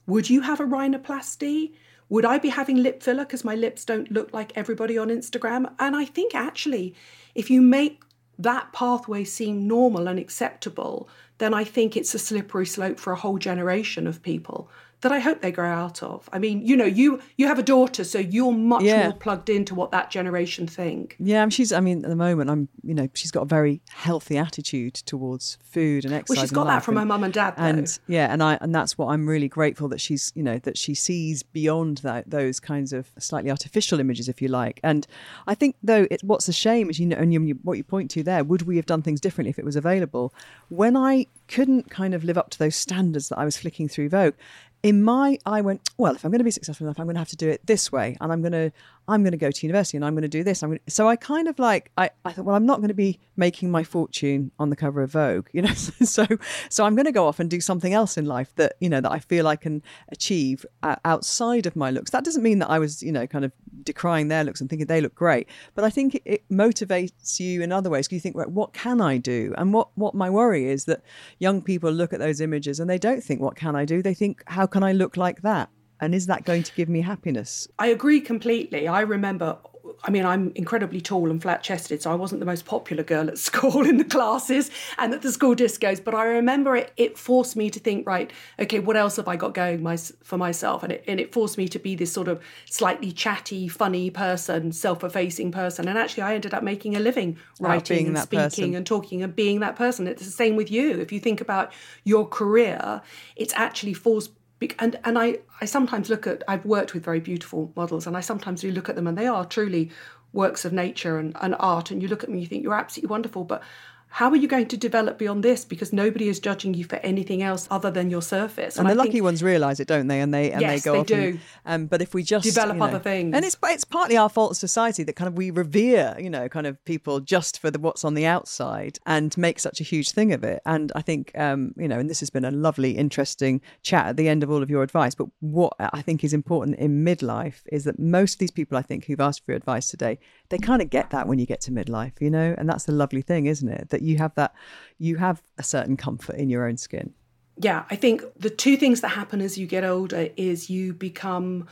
Would 0.07 0.31
you 0.31 0.41
have 0.43 0.61
a 0.61 0.65
rhinoplasty? 0.65 1.75
Would 2.09 2.25
I 2.25 2.39
be 2.39 2.49
having 2.49 2.83
lip 2.83 3.03
filler 3.03 3.25
because 3.25 3.45
my 3.45 3.55
lips 3.55 3.85
don't 3.85 4.11
look 4.11 4.33
like 4.33 4.57
everybody 4.57 4.97
on 4.97 5.09
Instagram? 5.09 5.71
And 5.79 5.95
I 5.95 6.07
think 6.07 6.35
actually, 6.35 6.95
if 7.35 7.51
you 7.51 7.61
make 7.61 8.03
that 8.39 8.73
pathway 8.73 9.25
seem 9.25 9.67
normal 9.67 10.09
and 10.09 10.19
acceptable, 10.19 11.09
then 11.39 11.53
I 11.53 11.65
think 11.65 11.97
it's 11.97 12.15
a 12.15 12.19
slippery 12.19 12.65
slope 12.65 12.99
for 12.99 13.13
a 13.13 13.17
whole 13.17 13.39
generation 13.39 14.07
of 14.07 14.23
people 14.23 14.71
that 15.01 15.12
I 15.12 15.20
hope 15.20 15.42
they 15.42 15.53
grow 15.53 15.70
out 15.70 16.03
of. 16.03 16.28
I 16.32 16.38
mean, 16.38 16.64
you 16.66 16.76
know, 16.76 16.84
you 16.84 17.20
you 17.36 17.46
have 17.46 17.59
a 17.59 17.62
daughter, 17.62 18.05
so 18.05 18.18
you're 18.18 18.53
much 18.53 18.82
yeah. 18.82 19.05
more 19.05 19.16
plugged 19.16 19.49
into 19.49 19.74
what 19.74 19.92
that 19.92 20.11
generation 20.11 20.66
think. 20.66 21.16
Yeah, 21.20 21.49
she's. 21.49 21.72
I 21.72 21.80
mean, 21.80 22.05
at 22.05 22.09
the 22.09 22.16
moment, 22.16 22.51
I'm. 22.51 22.68
You 22.82 22.94
know, 22.94 23.09
she's 23.14 23.30
got 23.30 23.42
a 23.42 23.46
very 23.46 23.80
healthy 23.90 24.36
attitude 24.36 24.94
towards 24.94 25.59
food 25.62 26.05
and 26.05 26.12
exercise. 26.12 26.36
Well, 26.36 26.44
she's 26.44 26.53
got 26.53 26.66
that 26.66 26.82
from 26.82 26.96
and, 26.96 27.03
her 27.03 27.07
mum 27.07 27.24
and 27.24 27.32
dad, 27.32 27.55
though. 27.57 27.64
and 27.64 27.99
yeah, 28.09 28.32
and 28.32 28.42
I 28.42 28.59
and 28.61 28.74
that's 28.74 28.99
what 28.99 29.09
I'm 29.09 29.28
really 29.28 29.49
grateful 29.49 29.88
that 29.88 30.01
she's. 30.01 30.32
You 30.34 30.42
know, 30.42 30.59
that 30.59 30.76
she 30.76 30.94
sees 30.94 31.42
beyond 31.42 31.99
that 31.99 32.30
those 32.30 32.59
kinds 32.59 32.92
of 32.92 33.11
slightly 33.18 33.51
artificial 33.51 34.01
images, 34.01 34.28
if 34.28 34.42
you 34.42 34.49
like. 34.49 34.80
And 34.82 35.07
I 35.46 35.55
think 35.55 35.76
though, 35.82 36.07
it's 36.11 36.24
what's 36.24 36.49
a 36.49 36.53
shame 36.53 36.90
is 36.90 36.99
you 36.99 37.07
know, 37.07 37.16
and 37.16 37.32
you, 37.32 37.59
what 37.62 37.76
you 37.76 37.84
point 37.84 38.11
to 38.12 38.22
there. 38.22 38.42
Would 38.42 38.62
we 38.62 38.76
have 38.76 38.86
done 38.86 39.03
things 39.03 39.20
differently 39.20 39.51
if 39.51 39.59
it 39.59 39.64
was 39.64 39.76
available? 39.76 40.34
When 40.68 40.96
I 40.96 41.26
couldn't 41.49 41.90
kind 41.90 42.14
of 42.14 42.24
live 42.24 42.38
up 42.38 42.51
to 42.51 42.59
those 42.59 42.76
standards 42.76 43.28
that 43.30 43.38
I 43.38 43.44
was 43.44 43.57
flicking 43.57 43.88
through 43.88 44.11
Vogue 44.11 44.34
in 44.83 45.03
my 45.03 45.39
i 45.45 45.61
went 45.61 45.81
well 45.97 46.14
if 46.14 46.24
i'm 46.24 46.31
going 46.31 46.39
to 46.39 46.45
be 46.45 46.51
successful 46.51 46.87
enough 46.87 46.99
i'm 46.99 47.07
going 47.07 47.14
to 47.14 47.20
have 47.20 47.29
to 47.29 47.37
do 47.37 47.49
it 47.49 47.64
this 47.66 47.91
way 47.91 48.16
and 48.20 48.33
i'm 48.33 48.43
going 48.43 48.53
to 48.53 48.72
i'm 49.09 49.23
going 49.23 49.33
to 49.33 49.39
go 49.39 49.51
to 49.51 49.67
university 49.67 49.97
and 49.97 50.05
i'm 50.05 50.15
going 50.15 50.23
to 50.23 50.29
do 50.29 50.45
this 50.45 50.63
i'm 50.63 50.71
going 50.71 50.81
to, 50.85 50.91
so 50.91 51.09
i 51.09 51.17
kind 51.17 51.49
of 51.49 51.59
like 51.59 51.91
I, 51.97 52.11
I 52.25 52.33
thought 52.33 52.45
well 52.45 52.57
i'm 52.57 52.67
not 52.67 52.79
going 52.79 52.89
to 52.89 52.95
be 52.95 53.19
making 53.37 53.71
my 53.71 53.85
fortune 53.85 54.51
on 54.59 54.71
the 54.71 54.77
cover 54.77 55.03
of 55.03 55.11
vogue 55.11 55.49
you 55.53 55.63
know 55.63 55.73
so 55.73 56.27
so 56.69 56.85
i'm 56.85 56.95
going 56.95 57.07
to 57.07 57.13
go 57.13 57.27
off 57.27 57.41
and 57.41 57.51
do 57.51 57.61
something 57.61 57.93
else 57.93 58.17
in 58.17 58.27
life 58.27 58.55
that 58.57 58.75
you 58.81 58.89
know 58.89 59.01
that 59.01 59.11
i 59.11 59.19
feel 59.19 59.49
i 59.49 59.57
can 59.57 59.83
achieve 60.11 60.65
uh, 60.83 60.97
outside 61.05 61.67
of 61.67 61.75
my 61.77 61.91
looks. 61.91 62.11
That 62.11 62.25
doesn't 62.25 62.43
mean 62.43 62.59
that 62.61 62.71
i 62.71 62.79
was 62.79 63.03
you 63.03 63.13
know 63.13 63.27
kind 63.27 63.45
of 63.45 63.53
decrying 63.83 64.29
their 64.29 64.45
looks 64.45 64.61
and 64.61 64.69
thinking 64.69 64.87
they 64.87 65.01
look 65.01 65.15
great 65.15 65.49
but 65.75 65.85
i 65.85 65.91
think 65.91 66.15
it, 66.17 66.23
it 66.25 66.49
motivates 66.51 67.41
you 67.41 67.63
in 67.63 67.73
other 67.73 67.91
ways. 67.91 68.09
You 68.11 68.21
think 68.21 68.37
right, 68.37 68.51
what 68.51 68.73
can 68.73 69.01
i 69.01 69.17
do? 69.17 69.55
And 69.57 69.73
what 69.73 69.89
what 69.97 70.15
my 70.15 70.31
worry 70.31 70.69
is 70.69 70.85
that 70.87 71.03
young 71.39 71.63
people 71.63 71.91
look 71.91 72.13
at 72.13 72.19
those 72.19 72.41
images 72.41 72.81
and 72.81 72.89
they 72.89 72.99
don't 72.99 73.23
think 73.23 73.41
what 73.41 73.57
can 73.57 73.77
i 73.77 73.85
do? 73.85 74.03
They 74.03 74.15
think 74.15 74.43
how 74.47 74.67
can 74.67 74.83
I 74.83 74.93
look 74.93 75.17
like 75.17 75.43
that? 75.43 75.71
And 76.01 76.14
is 76.14 76.26
that 76.26 76.44
going 76.44 76.62
to 76.62 76.72
give 76.74 76.88
me 76.88 77.01
happiness? 77.01 77.68
I 77.78 77.88
agree 77.88 78.20
completely. 78.20 78.86
I 78.86 79.01
remember 79.01 79.59
I 80.05 80.11
mean, 80.11 80.24
I'm 80.24 80.53
incredibly 80.55 81.01
tall 81.01 81.30
and 81.30 81.40
flat 81.40 81.62
chested, 81.62 82.03
so 82.03 82.11
I 82.11 82.14
wasn't 82.14 82.40
the 82.40 82.46
most 82.46 82.64
popular 82.64 83.03
girl 83.03 83.28
at 83.28 83.38
school 83.49 83.84
in 83.86 83.96
the 83.96 84.05
classes 84.05 84.70
and 84.96 85.12
at 85.12 85.22
the 85.22 85.32
school 85.32 85.55
discos. 85.55 86.03
But 86.03 86.14
I 86.14 86.24
remember 86.24 86.76
it, 86.76 86.92
it 86.96 87.18
forced 87.18 87.57
me 87.57 87.70
to 87.70 87.80
think, 87.80 88.07
right, 88.07 88.30
okay, 88.59 88.78
what 88.78 88.96
else 88.96 89.16
have 89.16 89.28
I 89.28 89.36
got 89.36 89.55
going 89.55 89.82
my, 89.82 89.96
for 89.96 90.38
myself? 90.38 90.82
And 90.82 90.92
it, 90.92 91.05
and 91.07 91.18
it 91.18 91.32
forced 91.32 91.59
me 91.59 91.68
to 91.68 91.78
be 91.78 91.94
this 91.94 92.12
sort 92.12 92.28
of 92.28 92.42
slightly 92.66 93.12
chatty, 93.12 93.68
funny 93.68 94.11
person, 94.11 94.72
self 94.72 95.03
effacing 95.03 95.53
person. 95.53 95.88
And 95.88 95.99
actually, 95.99 96.22
I 96.24 96.34
ended 96.34 96.55
up 96.55 96.62
making 96.62 96.96
a 96.96 97.01
living 97.01 97.38
writing 97.61 98.09
and 98.09 98.18
speaking 98.18 98.40
person. 98.40 98.74
and 98.74 98.86
talking 98.86 99.22
and 99.22 99.34
being 99.34 99.61
that 99.61 99.76
person. 99.76 100.07
It's 100.07 100.24
the 100.24 100.30
same 100.30 100.57
with 100.57 100.70
you. 100.70 101.01
If 101.01 101.12
you 101.12 101.20
think 101.20 101.40
about 101.40 101.72
your 102.05 102.26
career, 102.26 103.03
it's 103.36 103.53
actually 103.55 103.94
forced 103.94 104.30
and 104.79 104.99
and 105.05 105.19
I 105.19 105.39
I 105.61 105.65
sometimes 105.65 106.11
look 106.11 106.27
at 106.27 106.43
I've 106.49 106.65
worked 106.65 106.95
with 106.95 107.05
very 107.05 107.21
beautiful 107.21 107.73
models 107.77 108.07
and 108.07 108.17
I 108.17 108.21
sometimes 108.21 108.61
do 108.61 108.71
look 108.71 108.89
at 108.89 108.97
them 108.97 109.07
and 109.07 109.17
they 109.17 109.27
are 109.27 109.45
truly 109.45 109.91
works 110.33 110.65
of 110.65 110.73
nature 110.73 111.19
and, 111.19 111.37
and 111.41 111.55
art 111.59 111.91
and 111.91 112.03
you 112.03 112.09
look 112.09 112.23
at 112.23 112.27
them 112.27 112.35
and 112.35 112.43
you 112.43 112.49
think 112.49 112.63
you're 112.63 112.75
absolutely 112.75 113.11
wonderful 113.11 113.45
but 113.45 113.63
how 114.11 114.31
are 114.31 114.37
you 114.37 114.49
going 114.49 114.67
to 114.67 114.77
develop 114.77 115.19
beyond 115.19 115.43
this? 115.43 115.65
Because 115.65 115.93
nobody 115.93 116.29
is 116.29 116.41
judging 116.41 116.75
you 116.75 116.85
for 116.85 116.97
anything 116.97 117.43
else 117.43 117.69
other 117.71 117.91
than 117.91 118.11
your 118.11 118.23
surface. 118.23 118.77
And, 118.77 118.89
and 118.89 118.99
the 118.99 119.05
lucky 119.05 119.21
ones 119.21 119.43
realise 119.43 119.81
it, 119.81 119.87
don't 119.87 120.09
they? 120.09 120.21
And 120.21 120.33
they 120.33 120.51
and 120.53 120.61
yes, 120.61 120.83
they 120.83 120.91
go 120.91 120.93
they 120.95 121.01
off. 121.01 121.07
do. 121.07 121.39
And, 121.65 121.83
um, 121.83 121.87
but 121.87 122.03
if 122.03 122.15
we 122.15 122.23
just 122.23 122.45
develop 122.45 122.75
you 122.75 122.81
know, 122.81 122.87
other 122.87 122.99
things, 122.99 123.35
and 123.35 123.45
it's 123.45 123.57
it's 123.65 123.85
partly 123.85 124.17
our 124.17 124.29
fault 124.29 124.53
as 124.53 124.59
society 124.59 125.03
that 125.05 125.15
kind 125.15 125.29
of 125.29 125.37
we 125.37 125.51
revere, 125.51 126.17
you 126.19 126.31
know, 126.31 126.49
kind 126.49 126.67
of 126.67 126.83
people 126.85 127.21
just 127.21 127.59
for 127.61 127.71
the 127.71 127.79
what's 127.79 128.05
on 128.05 128.15
the 128.15 128.27
outside 128.27 128.99
and 129.07 129.37
make 129.37 129.61
such 129.61 129.81
a 129.81 129.85
huge 129.85 130.11
thing 130.11 130.33
of 130.33 130.43
it. 130.43 130.61
And 130.65 130.91
I 130.95 131.03
think, 131.03 131.37
um, 131.39 131.75
you 131.77 131.89
know, 131.89 131.99
and 131.99 132.09
this 132.09 132.21
has 132.21 132.31
been 132.31 132.45
a 132.45 132.51
lovely, 132.51 132.97
interesting 132.97 133.61
chat 133.83 134.07
at 134.07 134.17
the 134.17 134.29
end 134.29 134.43
of 134.43 134.51
all 134.51 134.63
of 134.63 134.71
your 134.71 134.83
advice. 134.83 135.15
But 135.15 135.29
what 135.41 135.75
I 135.79 136.03
think 136.03 136.25
is 136.25 136.33
important 136.33 136.79
in 136.79 137.05
midlife 137.05 137.61
is 137.71 137.85
that 137.85 137.99
most 137.99 138.35
of 138.35 138.39
these 138.39 138.51
people, 138.51 138.79
I 138.79 138.83
think, 138.83 139.05
who've 139.05 139.21
asked 139.21 139.45
for 139.45 139.53
your 139.53 139.57
advice 139.57 139.89
today, 139.89 140.19
they 140.49 140.59
kind 140.59 140.83
of 140.83 140.91
get 140.91 141.11
that 141.11 141.29
when 141.29 141.39
you 141.39 141.47
get 141.47 141.61
to 141.63 141.71
midlife, 141.71 142.21
you 142.21 142.31
know, 142.31 142.55
and 142.57 142.69
that's 142.69 142.85
the 142.85 142.93
lovely 142.93 143.23
thing, 143.23 143.47
isn't 143.47 143.69
it? 143.69 143.91
That 143.91 143.97
you 144.03 144.18
have 144.18 144.34
that, 144.34 144.55
you 144.99 145.16
have 145.16 145.42
a 145.57 145.62
certain 145.62 145.96
comfort 145.96 146.36
in 146.36 146.51
your 146.51 146.66
own 146.66 146.76
skin. 146.76 147.12
Yeah, 147.61 147.84
I 147.90 147.96
think 147.96 148.22
the 148.38 148.51
two 148.51 148.76
things 148.76 149.01
that 149.01 149.09
happen 149.09 149.40
as 149.40 149.59
you 149.59 149.66
get 149.66 149.84
older 149.84 150.28
is 150.36 150.70
you 150.70 150.92
become 150.92 151.66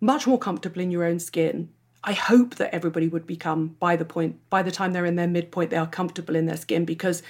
much 0.00 0.26
more 0.26 0.38
comfortable 0.38 0.80
in 0.80 0.90
your 0.90 1.04
own 1.04 1.18
skin. 1.18 1.70
I 2.04 2.12
hope 2.12 2.56
that 2.56 2.74
everybody 2.74 3.08
would 3.08 3.26
become 3.26 3.76
by 3.80 3.96
the 3.96 4.04
point 4.04 4.36
by 4.50 4.62
the 4.62 4.70
time 4.70 4.92
they're 4.92 5.04
in 5.04 5.16
their 5.16 5.26
midpoint 5.26 5.70
they 5.70 5.76
are 5.76 5.86
comfortable 5.86 6.36
in 6.36 6.46
their 6.46 6.56
skin 6.56 6.84
because 6.84 7.22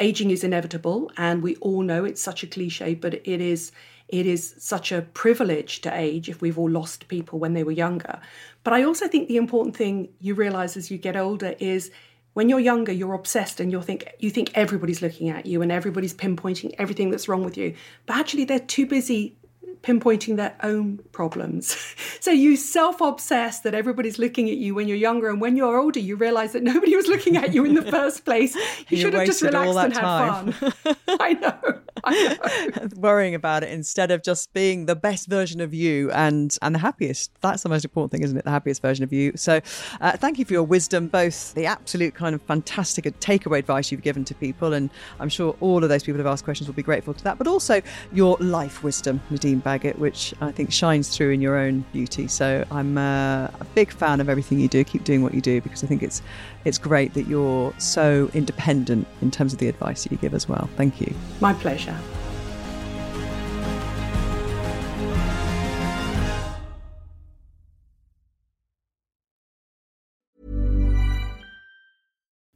aging 0.00 0.30
is 0.30 0.42
inevitable 0.42 1.12
and 1.16 1.42
we 1.42 1.56
all 1.56 1.82
know 1.82 2.04
it's 2.04 2.20
such 2.20 2.42
a 2.42 2.46
cliche 2.46 2.94
but 2.94 3.14
it 3.14 3.40
is 3.40 3.70
it 4.08 4.26
is 4.26 4.54
such 4.58 4.92
a 4.92 5.02
privilege 5.02 5.80
to 5.82 5.94
age 5.94 6.28
if 6.28 6.40
we've 6.40 6.58
all 6.58 6.70
lost 6.70 7.08
people 7.08 7.38
when 7.38 7.54
they 7.54 7.64
were 7.64 7.72
younger. 7.72 8.20
But 8.62 8.74
I 8.74 8.82
also 8.84 9.08
think 9.08 9.28
the 9.28 9.38
important 9.38 9.76
thing 9.76 10.08
you 10.20 10.34
realize 10.34 10.76
as 10.76 10.90
you 10.90 10.98
get 10.98 11.16
older 11.16 11.54
is 11.58 11.90
when 12.34 12.48
you're 12.48 12.60
younger 12.60 12.92
you're 12.92 13.14
obsessed 13.14 13.58
and 13.60 13.72
you 13.72 13.80
think 13.80 14.06
you 14.18 14.30
think 14.30 14.50
everybody's 14.54 15.00
looking 15.00 15.30
at 15.30 15.46
you 15.46 15.62
and 15.62 15.72
everybody's 15.72 16.14
pinpointing 16.14 16.74
everything 16.78 17.10
that's 17.10 17.28
wrong 17.28 17.42
with 17.42 17.56
you. 17.56 17.74
But 18.06 18.16
actually 18.16 18.44
they're 18.44 18.58
too 18.58 18.86
busy 18.86 19.36
pinpointing 19.84 20.36
their 20.36 20.56
own 20.62 20.98
problems. 21.12 21.76
so 22.20 22.30
you 22.30 22.56
self 22.56 23.00
obsess 23.00 23.60
that 23.60 23.74
everybody's 23.74 24.18
looking 24.18 24.48
at 24.48 24.56
you 24.56 24.74
when 24.74 24.88
you're 24.88 24.96
younger, 24.96 25.28
and 25.28 25.40
when 25.40 25.56
you're 25.56 25.78
older, 25.78 26.00
you 26.00 26.16
realize 26.16 26.52
that 26.52 26.62
nobody 26.62 26.96
was 26.96 27.06
looking 27.06 27.36
at 27.36 27.52
you 27.52 27.64
in 27.64 27.74
the 27.74 27.82
first 27.90 28.24
place. 28.24 28.56
You, 28.88 28.96
should 28.96 29.14
have 29.14 29.26
just 29.26 29.42
relaxed 29.42 29.78
and 29.78 29.94
had 29.94 30.02
fun. 30.02 30.96
I 31.20 31.34
know. 31.34 31.80
I 32.02 32.38
know. 32.76 32.88
Worrying 32.96 33.34
about 33.34 33.62
it 33.62 33.70
instead 33.70 34.10
of 34.10 34.22
just 34.22 34.52
being 34.52 34.86
the 34.86 34.96
best 34.96 35.28
version 35.28 35.60
of 35.60 35.72
you 35.72 36.10
and 36.12 36.56
and 36.62 36.74
the 36.74 36.78
happiest. 36.78 37.30
That's 37.40 37.62
the 37.62 37.68
most 37.68 37.84
important 37.84 38.12
thing, 38.12 38.22
isn't 38.22 38.36
it? 38.36 38.44
The 38.44 38.50
happiest 38.50 38.82
version 38.82 39.04
of 39.04 39.12
you. 39.12 39.32
So, 39.36 39.60
uh, 40.00 40.12
thank 40.16 40.38
you 40.38 40.44
for 40.44 40.52
your 40.52 40.64
wisdom, 40.64 41.08
both 41.08 41.54
the 41.54 41.66
absolute 41.66 42.14
kind 42.14 42.34
of 42.34 42.42
fantastic 42.42 43.04
takeaway 43.20 43.58
advice 43.58 43.92
you've 43.92 44.02
given 44.02 44.24
to 44.24 44.34
people, 44.34 44.72
and 44.72 44.90
I'm 45.20 45.28
sure 45.28 45.56
all 45.60 45.82
of 45.82 45.90
those 45.90 46.02
people 46.02 46.18
who've 46.18 46.26
asked 46.26 46.44
questions 46.44 46.68
will 46.68 46.74
be 46.74 46.82
grateful 46.82 47.14
to 47.14 47.24
that, 47.24 47.38
but 47.38 47.46
also 47.46 47.82
your 48.12 48.36
life 48.40 48.82
wisdom, 48.82 49.20
Nadine 49.30 49.60
Baggott, 49.74 49.98
which 49.98 50.34
I 50.40 50.52
think 50.52 50.72
shines 50.72 51.14
through 51.14 51.30
in 51.30 51.40
your 51.40 51.56
own 51.56 51.84
beauty. 51.92 52.28
So 52.28 52.64
I'm 52.70 52.96
uh, 52.96 53.48
a 53.60 53.66
big 53.74 53.92
fan 53.92 54.20
of 54.20 54.28
everything 54.28 54.60
you 54.60 54.68
do. 54.68 54.84
Keep 54.84 55.04
doing 55.04 55.22
what 55.22 55.34
you 55.34 55.40
do 55.40 55.60
because 55.60 55.82
I 55.82 55.86
think 55.86 56.02
it's 56.02 56.22
it's 56.64 56.78
great 56.78 57.14
that 57.14 57.26
you're 57.26 57.74
so 57.78 58.30
independent 58.34 59.06
in 59.20 59.30
terms 59.30 59.52
of 59.52 59.58
the 59.58 59.68
advice 59.68 60.04
that 60.04 60.12
you 60.12 60.18
give 60.18 60.34
as 60.34 60.48
well. 60.48 60.68
Thank 60.76 61.00
you. 61.00 61.12
My 61.40 61.54
pleasure. 61.54 61.96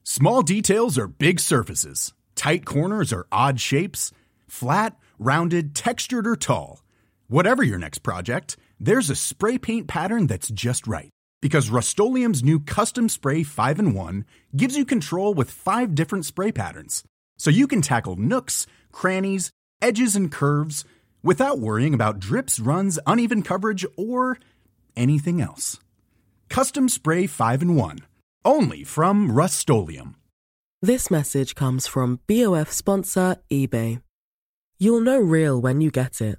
Small 0.04 0.42
details 0.42 0.98
are 0.98 1.06
big 1.06 1.38
surfaces. 1.38 2.12
Tight 2.34 2.64
corners 2.64 3.12
are 3.12 3.26
odd 3.30 3.60
shapes. 3.60 4.10
Flat, 4.48 4.96
rounded, 5.18 5.76
textured, 5.76 6.26
or 6.26 6.34
tall. 6.34 6.80
Whatever 7.30 7.62
your 7.62 7.78
next 7.78 7.98
project, 7.98 8.56
there's 8.80 9.10
a 9.10 9.14
spray 9.14 9.58
paint 9.58 9.86
pattern 9.86 10.26
that's 10.26 10.48
just 10.48 10.86
right. 10.86 11.10
Because 11.42 11.68
Rust-Oleum 11.68 12.32
Custom 12.60 13.10
Spray 13.10 13.42
5 13.42 13.78
and 13.78 13.94
1 13.94 14.24
gives 14.56 14.78
you 14.78 14.86
control 14.86 15.34
with 15.34 15.50
five 15.50 15.94
different 15.94 16.24
spray 16.24 16.52
patterns. 16.52 17.04
So 17.36 17.50
you 17.50 17.66
can 17.66 17.82
tackle 17.82 18.16
nooks, 18.16 18.66
crannies, 18.92 19.50
edges, 19.82 20.16
and 20.16 20.32
curves 20.32 20.86
without 21.22 21.58
worrying 21.58 21.92
about 21.92 22.18
drips, 22.18 22.58
runs, 22.58 22.98
uneven 23.06 23.42
coverage, 23.42 23.84
or 23.98 24.38
anything 24.96 25.42
else. 25.42 25.78
Custom 26.48 26.88
Spray 26.88 27.26
5 27.26 27.60
and 27.60 27.76
1. 27.76 27.98
Only 28.46 28.84
from 28.84 29.30
Rust 29.32 29.68
This 30.80 31.10
message 31.10 31.54
comes 31.54 31.86
from 31.86 32.20
BOF 32.26 32.72
sponsor 32.72 33.36
eBay. 33.50 34.00
You'll 34.78 35.02
know 35.02 35.20
real 35.20 35.60
when 35.60 35.82
you 35.82 35.90
get 35.90 36.22
it 36.22 36.38